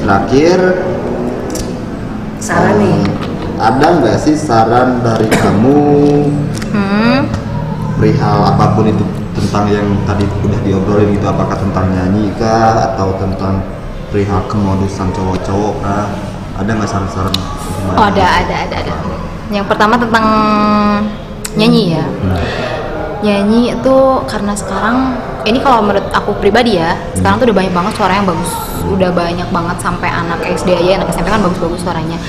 terakhir 0.03 0.59
Saran 2.43 2.75
nih. 2.75 2.99
ada 3.55 3.87
nggak 4.03 4.17
sih 4.19 4.35
saran 4.35 4.99
dari 4.99 5.31
kamu 5.31 5.79
hmm. 6.75 7.19
perihal 7.95 8.43
apa 8.43 8.75
pun 8.75 8.91
itu 8.91 9.03
tentang 9.31 9.71
yang 9.71 9.87
tadi 10.03 10.27
udah 10.43 10.59
diobrolin 10.59 11.15
gitu 11.15 11.23
apakah 11.23 11.55
tentang 11.55 11.87
nyanyi 11.95 12.35
kah 12.35 12.91
atau 12.91 13.15
tentang 13.15 13.63
perihal 14.11 14.43
kemodusan 14.51 15.07
cowok-cowok 15.15 15.73
kah 15.81 16.05
ada 16.53 16.69
nggak 16.69 16.85
saran-saran? 16.85 17.33
Oh, 17.97 18.05
ada, 18.05 18.45
ada, 18.45 18.55
ada, 18.69 18.75
ada. 18.85 18.93
Yang 19.49 19.65
pertama 19.73 19.97
tentang 19.97 20.25
nyanyi 21.57 21.97
ya. 21.97 22.05
Nyanyi 23.23 23.71
itu 23.71 23.97
karena 24.27 24.51
sekarang 24.51 25.15
ini 25.47 25.63
kalau 25.63 25.79
menurut 25.79 26.03
aku 26.11 26.35
pribadi 26.43 26.75
ya, 26.75 26.91
sekarang 27.15 27.39
tuh 27.39 27.47
udah 27.47 27.57
banyak 27.63 27.73
banget 27.73 27.93
suara 27.95 28.13
yang 28.19 28.27
bagus. 28.27 28.51
Udah 28.83 29.09
banyak 29.15 29.47
banget 29.47 29.77
sampai 29.79 30.11
anak 30.11 30.43
SD 30.43 30.75
aja, 30.75 30.99
anak 30.99 31.07
SMP 31.15 31.31
kan 31.31 31.39
bagus-bagus 31.39 31.79
suaranya. 31.87 32.19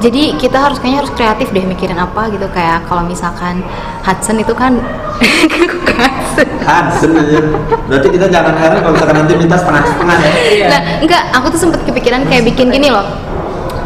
Jadi 0.00 0.32
kita 0.40 0.56
harus 0.56 0.80
kayaknya 0.80 1.04
harus 1.04 1.12
kreatif 1.12 1.52
deh 1.52 1.60
mikirin 1.68 2.00
apa 2.00 2.32
gitu 2.32 2.48
kayak 2.48 2.88
kalau 2.88 3.04
misalkan 3.04 3.60
Hudson 4.00 4.40
itu 4.40 4.56
kan 4.56 4.80
Hudson. 5.20 6.48
Hudson 6.68 7.10
aja 7.20 7.38
berarti 7.84 8.08
kita 8.08 8.26
jangan 8.32 8.56
heran 8.56 8.80
kalau 8.80 8.96
misalkan 8.96 9.16
nanti 9.20 9.32
minta 9.36 9.60
setengah-setengah 9.60 10.16
ya. 10.16 10.32
Nah, 10.72 10.80
enggak, 11.04 11.22
aku 11.36 11.46
tuh 11.52 11.60
sempet 11.68 11.84
kepikiran 11.84 12.24
kayak 12.32 12.48
bikin 12.48 12.72
gini 12.72 12.88
loh. 12.88 13.04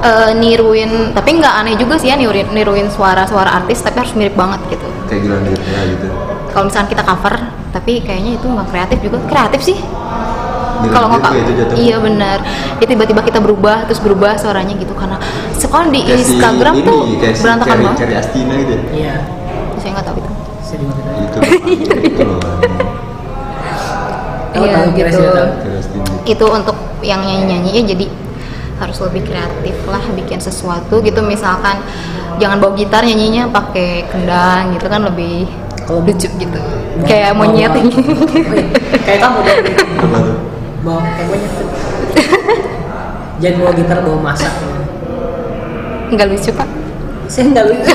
Eh, 0.05 0.33
niruin, 0.37 1.17
tapi 1.17 1.41
nggak 1.41 1.55
aneh 1.65 1.75
juga 1.81 1.97
sih 1.97 2.13
ya 2.13 2.17
niruin, 2.21 2.45
niruin 2.53 2.93
suara-suara 2.93 3.49
artis, 3.57 3.81
tapi 3.81 4.05
harus 4.05 4.13
mirip 4.13 4.37
banget 4.37 4.61
gitu. 4.69 4.85
kayak 5.09 5.21
gila 5.25 5.37
gitu 5.49 5.65
ya 5.65 5.81
gitu 5.97 6.07
Kalau 6.53 6.65
misalkan 6.69 6.89
kita 6.93 7.03
cover, 7.09 7.35
tapi 7.73 7.93
kayaknya 8.05 8.37
itu 8.37 8.45
nggak 8.45 8.69
kreatif 8.69 8.99
juga. 9.01 9.17
Kreatif 9.25 9.61
sih. 9.65 9.79
Kalau 10.93 11.09
nggak, 11.09 11.33
itu 11.33 11.53
iya 11.81 11.97
benar. 11.97 12.45
Ya 12.77 12.85
tiba-tiba 12.85 13.25
kita 13.25 13.41
berubah, 13.41 13.89
terus 13.89 14.05
berubah 14.05 14.37
suaranya 14.37 14.77
gitu 14.77 14.93
karena 14.93 15.17
sekarang 15.57 15.89
di 15.89 16.05
Kayak 16.05 16.21
Instagram 16.21 16.75
ini, 16.77 16.85
tuh 16.85 17.01
si 17.33 17.41
berantakan 17.41 17.77
banget. 17.81 17.99
Carrie 18.05 18.19
Astina 18.21 18.53
gitu 18.61 18.73
ya 18.77 18.83
Iya. 18.93 19.15
Saya 19.81 19.91
nggak 19.97 20.05
tahu 20.05 20.17
itu. 20.21 20.31
Itu 20.69 21.39
itu 21.81 22.25
Iya, 24.55 24.79
kira 24.93 25.09
gitu. 25.11 25.33
Carrie 25.33 25.81
Astina 25.81 26.05
itu 26.25 26.47
untuk 26.47 26.77
yang 27.01 27.21
nyanyi-nyanyi 27.21 27.71
ya 27.73 27.83
jadi 27.85 28.07
harus 28.77 28.99
lebih 29.01 29.23
kreatif 29.25 29.77
lah 29.85 30.03
bikin 30.13 30.39
sesuatu 30.39 30.99
gitu 30.99 31.21
misalkan 31.21 31.79
jangan 32.37 32.59
bawa 32.59 32.75
gitar 32.75 33.01
nyanyinya 33.01 33.47
pakai 33.49 34.07
kendang 34.07 34.73
gitu 34.73 34.87
kan 34.87 35.03
lebih 35.03 35.47
Kalau 35.81 36.01
lucu 36.01 36.27
gitu 36.33 36.61
kayak 37.03 37.33
monyet 37.33 37.69
Bawa- 37.69 37.93
Kayak 39.05 39.19
kamu 39.25 39.39
dong. 39.39 39.59
Bawa 40.81 41.01
kayak 41.05 41.27
monyet. 41.29 41.53
Jangan 43.37 43.57
bawa 43.59 43.73
gitar, 43.75 43.99
bawa 44.01 44.19
masak. 44.23 44.53
nggak 46.07 46.27
lucu 46.27 46.51
pak 46.51 46.69
Saya 47.27 47.45
nggak 47.51 47.67
lucu. 47.67 47.95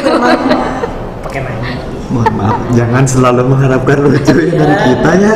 Pakai 1.21 1.39
nanya. 1.41 1.71
mohon 2.09 2.33
maaf 2.33 2.57
jangan 2.71 3.03
selalu 3.03 3.41
mengharapkan 3.47 4.01
lucu 4.01 4.17
dari 4.49 4.49
Iya. 4.49 4.75
kita 4.81 5.11
ya 5.15 5.33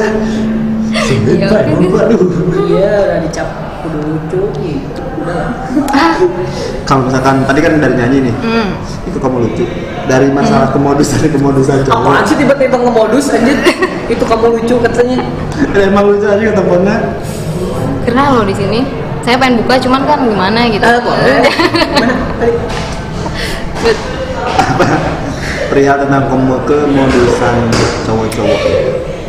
sebentar 0.96 1.62
Iya. 1.62 1.70
dulu 1.72 1.88
aduh 1.96 2.22
Iya, 2.64 2.92
udah 3.00 3.18
dicap 3.22 3.48
udah 3.84 4.02
lucu 4.04 4.40
gitu. 4.58 5.03
Kalau 6.88 7.02
misalkan 7.08 7.36
tadi 7.48 7.60
kan 7.64 7.80
dari 7.80 7.96
nyanyi 7.96 8.18
nih. 8.30 8.36
Hmm. 8.44 8.70
itu 9.08 9.18
kamu 9.20 9.38
lucu. 9.48 9.66
Dari 10.04 10.28
masalah 10.32 10.68
kemodusan 10.76 11.32
kemodusan 11.32 11.88
cowok 11.88 11.96
Apaan 11.96 12.24
sih 12.28 12.36
tiba-tiba 12.36 12.76
ngemodus 12.76 13.32
anjir? 13.32 13.56
Itu 14.12 14.24
kamu 14.28 14.60
lucu 14.60 14.76
katanya. 14.84 15.24
emang 15.88 16.04
lucu 16.12 16.28
aja 16.28 16.44
ketempatnya 16.44 16.98
keren 18.04 18.28
loh 18.36 18.46
di 18.46 18.56
sini. 18.56 18.80
Saya 19.24 19.40
pengen 19.40 19.64
buka 19.64 19.80
cuman 19.80 20.02
kan 20.04 20.20
gimana 20.28 20.68
gitu. 20.68 20.84
Eh, 20.84 21.00
boleh. 21.00 21.48
Mana? 22.04 22.16
Tadi. 22.40 22.54
perihal 25.72 25.98
tentang 26.06 26.30
kemo 26.30 26.60
kemodusan 26.68 27.56
cowok-cowok. 28.06 28.60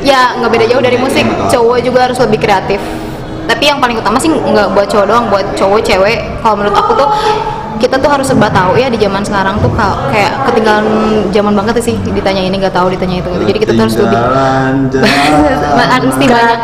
Ya 0.04 0.36
nggak 0.36 0.50
beda 0.50 0.66
jauh 0.68 0.82
dari 0.82 0.98
musik. 0.98 1.24
Cowok 1.48 1.78
juga 1.80 2.10
harus 2.10 2.18
lebih 2.20 2.42
kreatif 2.42 2.82
tapi 3.44 3.68
yang 3.68 3.78
paling 3.80 3.96
utama 4.00 4.16
sih 4.16 4.28
nggak 4.30 4.72
buat 4.72 4.86
cowok 4.88 5.06
doang 5.08 5.24
buat 5.28 5.46
cowok 5.56 5.80
cewek. 5.84 6.18
Kalau 6.40 6.54
menurut 6.56 6.76
aku 6.76 6.92
tuh 6.96 7.08
kita 7.74 7.98
tuh 7.98 8.08
harus 8.08 8.24
serba 8.24 8.48
tahu 8.48 8.78
ya 8.78 8.88
di 8.88 8.96
zaman 8.96 9.20
sekarang 9.20 9.58
tuh 9.60 9.68
ka- 9.74 10.08
kayak 10.08 10.32
ketinggalan 10.48 10.86
zaman 11.34 11.52
banget 11.52 11.82
sih 11.82 11.98
ditanya 12.06 12.40
ini 12.40 12.56
nggak 12.56 12.72
tahu 12.72 12.88
ditanya 12.88 13.20
itu. 13.20 13.28
Gitu. 13.28 13.44
jadi 13.50 13.58
kita 13.60 13.72
tuh 13.74 13.82
harus 13.84 13.96
lebih 13.98 14.18
mesti 16.08 16.24
banyak 16.30 16.60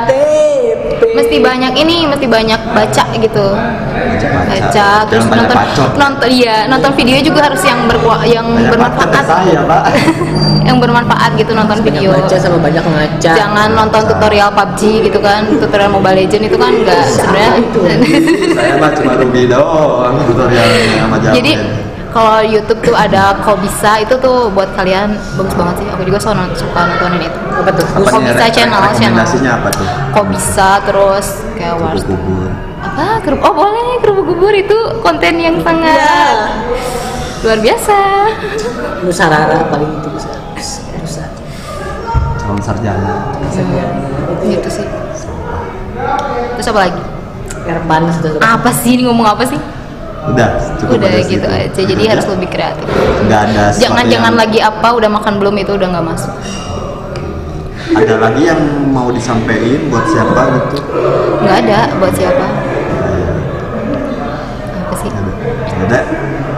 mesti 1.10 1.36
banyak 1.42 1.72
ini 1.76 1.96
mesti 2.06 2.26
banyak 2.30 2.60
baca 2.72 3.04
gitu. 3.18 3.46
Baca 4.50 4.88
terus 5.10 5.24
nonton 5.26 5.56
nonton 5.98 6.28
iya 6.30 6.56
nonton 6.70 6.90
video 6.94 7.18
juga 7.20 7.50
harus 7.50 7.62
yang 7.66 7.84
berkua 7.90 8.22
yang 8.24 8.46
bermanfaat 8.46 9.10
yang 10.60 10.76
bermanfaat 10.76 11.34
gitu 11.34 11.52
nonton 11.52 11.78
Banyak 11.78 11.88
video. 11.90 12.10
baca 12.12 12.36
sama 12.36 12.58
banyak 12.58 12.82
ngaca. 12.82 13.32
jangan 13.32 13.68
nonton 13.72 14.02
tutorial 14.04 14.50
PUBG 14.50 14.80
gitu 15.06 15.18
kan 15.18 15.46
tutorial 15.48 15.90
Mobile 15.90 16.16
Legend 16.18 16.42
itu 16.44 16.56
kan 16.56 16.70
enggak 16.70 17.00
sebenarnya. 17.06 17.52
saya 18.52 18.72
mah 18.76 18.90
cuma 18.92 19.12
rugi 19.16 19.44
doang 19.46 20.14
tutorialnya 20.24 21.00
sama 21.00 21.16
jalan 21.18 21.34
jadi 21.34 21.52
kalau 22.10 22.42
YouTube 22.42 22.82
tuh 22.82 22.90
ada 22.92 23.38
kau 23.38 23.54
bisa 23.54 24.02
itu 24.02 24.18
tuh 24.18 24.50
buat 24.50 24.66
kalian 24.74 25.14
bagus 25.38 25.54
banget 25.54 25.74
sih. 25.78 25.86
Aku 25.94 26.02
juga 26.02 26.18
suka 26.18 26.34
nonton 26.34 26.58
suka 26.58 26.80
nontonin 26.82 27.22
itu. 27.22 27.38
Apa 27.54 27.70
tuh? 27.70 27.86
apa 27.86 28.02
Kok 28.02 28.18
nih, 28.18 28.26
bisa 28.26 28.34
re- 28.42 28.50
channel, 28.50 28.80
rekomendasinya 28.82 29.50
apa 29.54 29.68
tuh? 29.70 29.86
Kau 30.10 30.24
bisa 30.26 30.68
terus 30.82 31.26
kayak 31.54 31.78
wars 31.78 32.02
apa? 32.82 33.22
Kerupuk 33.22 33.46
oh 33.46 33.54
boleh. 33.54 34.02
Kerupuk 34.02 34.24
bubur 34.26 34.50
itu 34.50 34.74
konten 35.06 35.38
yang 35.38 35.62
sangat 35.62 36.50
luar 37.46 37.58
biasa. 37.62 37.98
Nusarara 39.06 39.70
paling 39.70 39.90
itu 39.94 40.08
bisa. 40.10 40.30
Calon 42.50 42.66
sarjana. 42.66 43.30
Gitu 44.42 44.66
sih. 44.66 44.82
Terus 46.58 46.66
apa 46.66 46.80
lagi? 46.90 47.02
Erpan 47.62 48.10
sudah 48.10 48.42
apa 48.42 48.74
sih? 48.74 48.98
Ini 48.98 49.06
ngomong 49.06 49.22
apa 49.22 49.46
sih? 49.46 49.54
Udah 50.34 50.58
cukup 50.82 50.98
udah 50.98 51.14
aja 51.14 51.30
gitu 51.30 51.46
aja. 51.46 51.70
Jadi 51.70 52.02
harus 52.10 52.26
lebih 52.26 52.50
kreatif. 52.50 52.82
Nggak 53.30 53.40
ada 53.54 53.70
jangan 53.78 54.04
jangan 54.10 54.34
yang- 54.34 54.40
lagi 54.42 54.58
apa 54.58 54.88
udah 54.98 55.06
makan 55.14 55.38
belum 55.38 55.54
itu 55.62 55.78
udah 55.78 55.88
nggak 55.94 56.06
masuk. 56.10 56.32
Ada 57.94 58.14
lagi 58.18 58.42
yang 58.50 58.60
mau 58.90 59.14
disampaikan 59.14 59.86
buat 59.86 60.10
siapa 60.10 60.42
gitu? 60.50 60.76
Nggak 61.46 61.56
ada 61.70 61.78
buat 62.02 62.14
siapa? 62.18 62.46
Apa 64.90 64.94
sih? 64.98 65.10
Ada? 65.86 66.00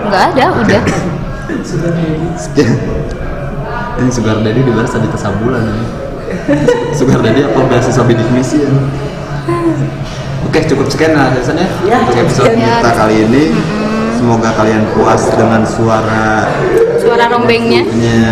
Nggak 0.09 0.23
ada 0.33 0.45
udah. 0.57 0.83
Sekian 2.41 2.81
ini 3.95 4.11
sugar 4.11 4.37
daddy 4.39 4.61
dibalas 4.61 4.91
tadi 4.91 5.07
kesabulan 5.07 5.63
ini 5.63 5.85
sugar 6.93 7.19
daddy 7.19 7.43
apa 7.43 7.61
beasiswa 7.67 8.03
bidik 8.03 8.29
misi 8.29 8.63
ya? 8.63 8.71
Oke 10.43 10.59
cukup 10.67 10.87
sekian 10.87 11.13
lah 11.13 11.31
biasanya 11.31 11.67
Ya, 11.83 11.97
untuk 11.99 12.19
episode 12.21 12.51
sekian. 12.51 12.81
kita 12.81 12.91
kali 12.95 13.17
ini. 13.23 13.45
Semoga 14.13 14.55
kalian 14.55 14.87
puas 14.93 15.19
dengan 15.31 15.67
suara 15.67 16.47
suara 16.97 17.27
rombengnya. 17.27 17.83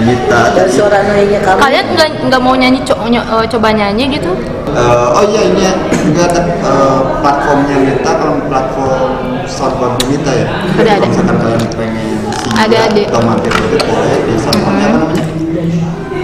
Mita 0.00 0.54
dari 0.54 0.70
suara 0.70 1.02
nanya 1.02 1.38
kamu. 1.40 1.58
kalian 1.58 1.86
nggak 1.90 2.08
nggak 2.28 2.40
mau 2.40 2.54
nyanyi 2.54 2.78
co- 2.80 3.02
nyo- 3.04 3.26
eh, 3.26 3.46
coba 3.48 3.68
nyanyi 3.70 4.04
gitu? 4.12 4.30
Eh, 4.70 5.06
oh 5.10 5.24
iya 5.26 5.40
ini 5.44 5.60
ya, 5.60 5.72
juga 5.98 6.22
ada 6.24 6.40
eh, 6.46 6.98
platformnya 7.18 7.76
Mita 7.80 8.12
kalau 8.14 8.38
platform 8.46 9.10
soundcloud 9.44 9.98
Mita 10.06 10.30
ya. 10.30 10.46
Ada, 10.46 10.78
kalau 10.78 10.94
ada. 10.94 11.06
misalkan 11.10 11.36
kalian 11.36 11.62
pengen 11.74 12.18
Ada, 12.54 12.78
di- 12.94 13.06
atau 13.08 13.20
mampir 13.20 13.50
mampir 13.50 13.82
boleh 13.82 14.18
di 14.22 14.34
soundcloudnya 14.36 14.86
apa 14.86 14.96
namanya 15.00 15.19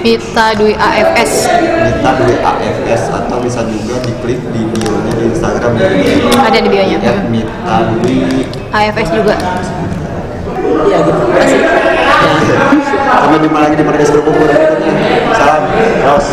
Dita 0.06 0.54
Dwi 0.54 0.70
AFS 0.78 1.50
Dita 1.50 2.10
Dwi 2.14 2.38
AFS 2.38 3.10
atau 3.10 3.42
bisa 3.42 3.66
juga 3.66 3.98
diklik 4.06 4.38
di 4.54 4.62
bio 4.62 4.94
nya 5.02 5.12
di 5.18 5.34
Instagram. 5.34 5.74
Ada 6.46 6.58
di 6.62 6.68
bio 6.70 6.84
nya 6.86 6.98
Dita 7.02 7.10
ya, 7.10 7.76
Dwi. 7.90 8.46
AFS 8.70 9.08
juga. 9.10 9.34
Iya 10.86 10.98
gitu. 11.02 11.22
Kasih 11.34 11.58
sampai 13.02 13.38
jumpa 13.42 13.58
lagi 13.58 13.74
di 13.74 13.82
podcast 13.82 14.10
berkumpul 14.14 14.46
salam 15.34 15.62
Ros. 16.06 16.26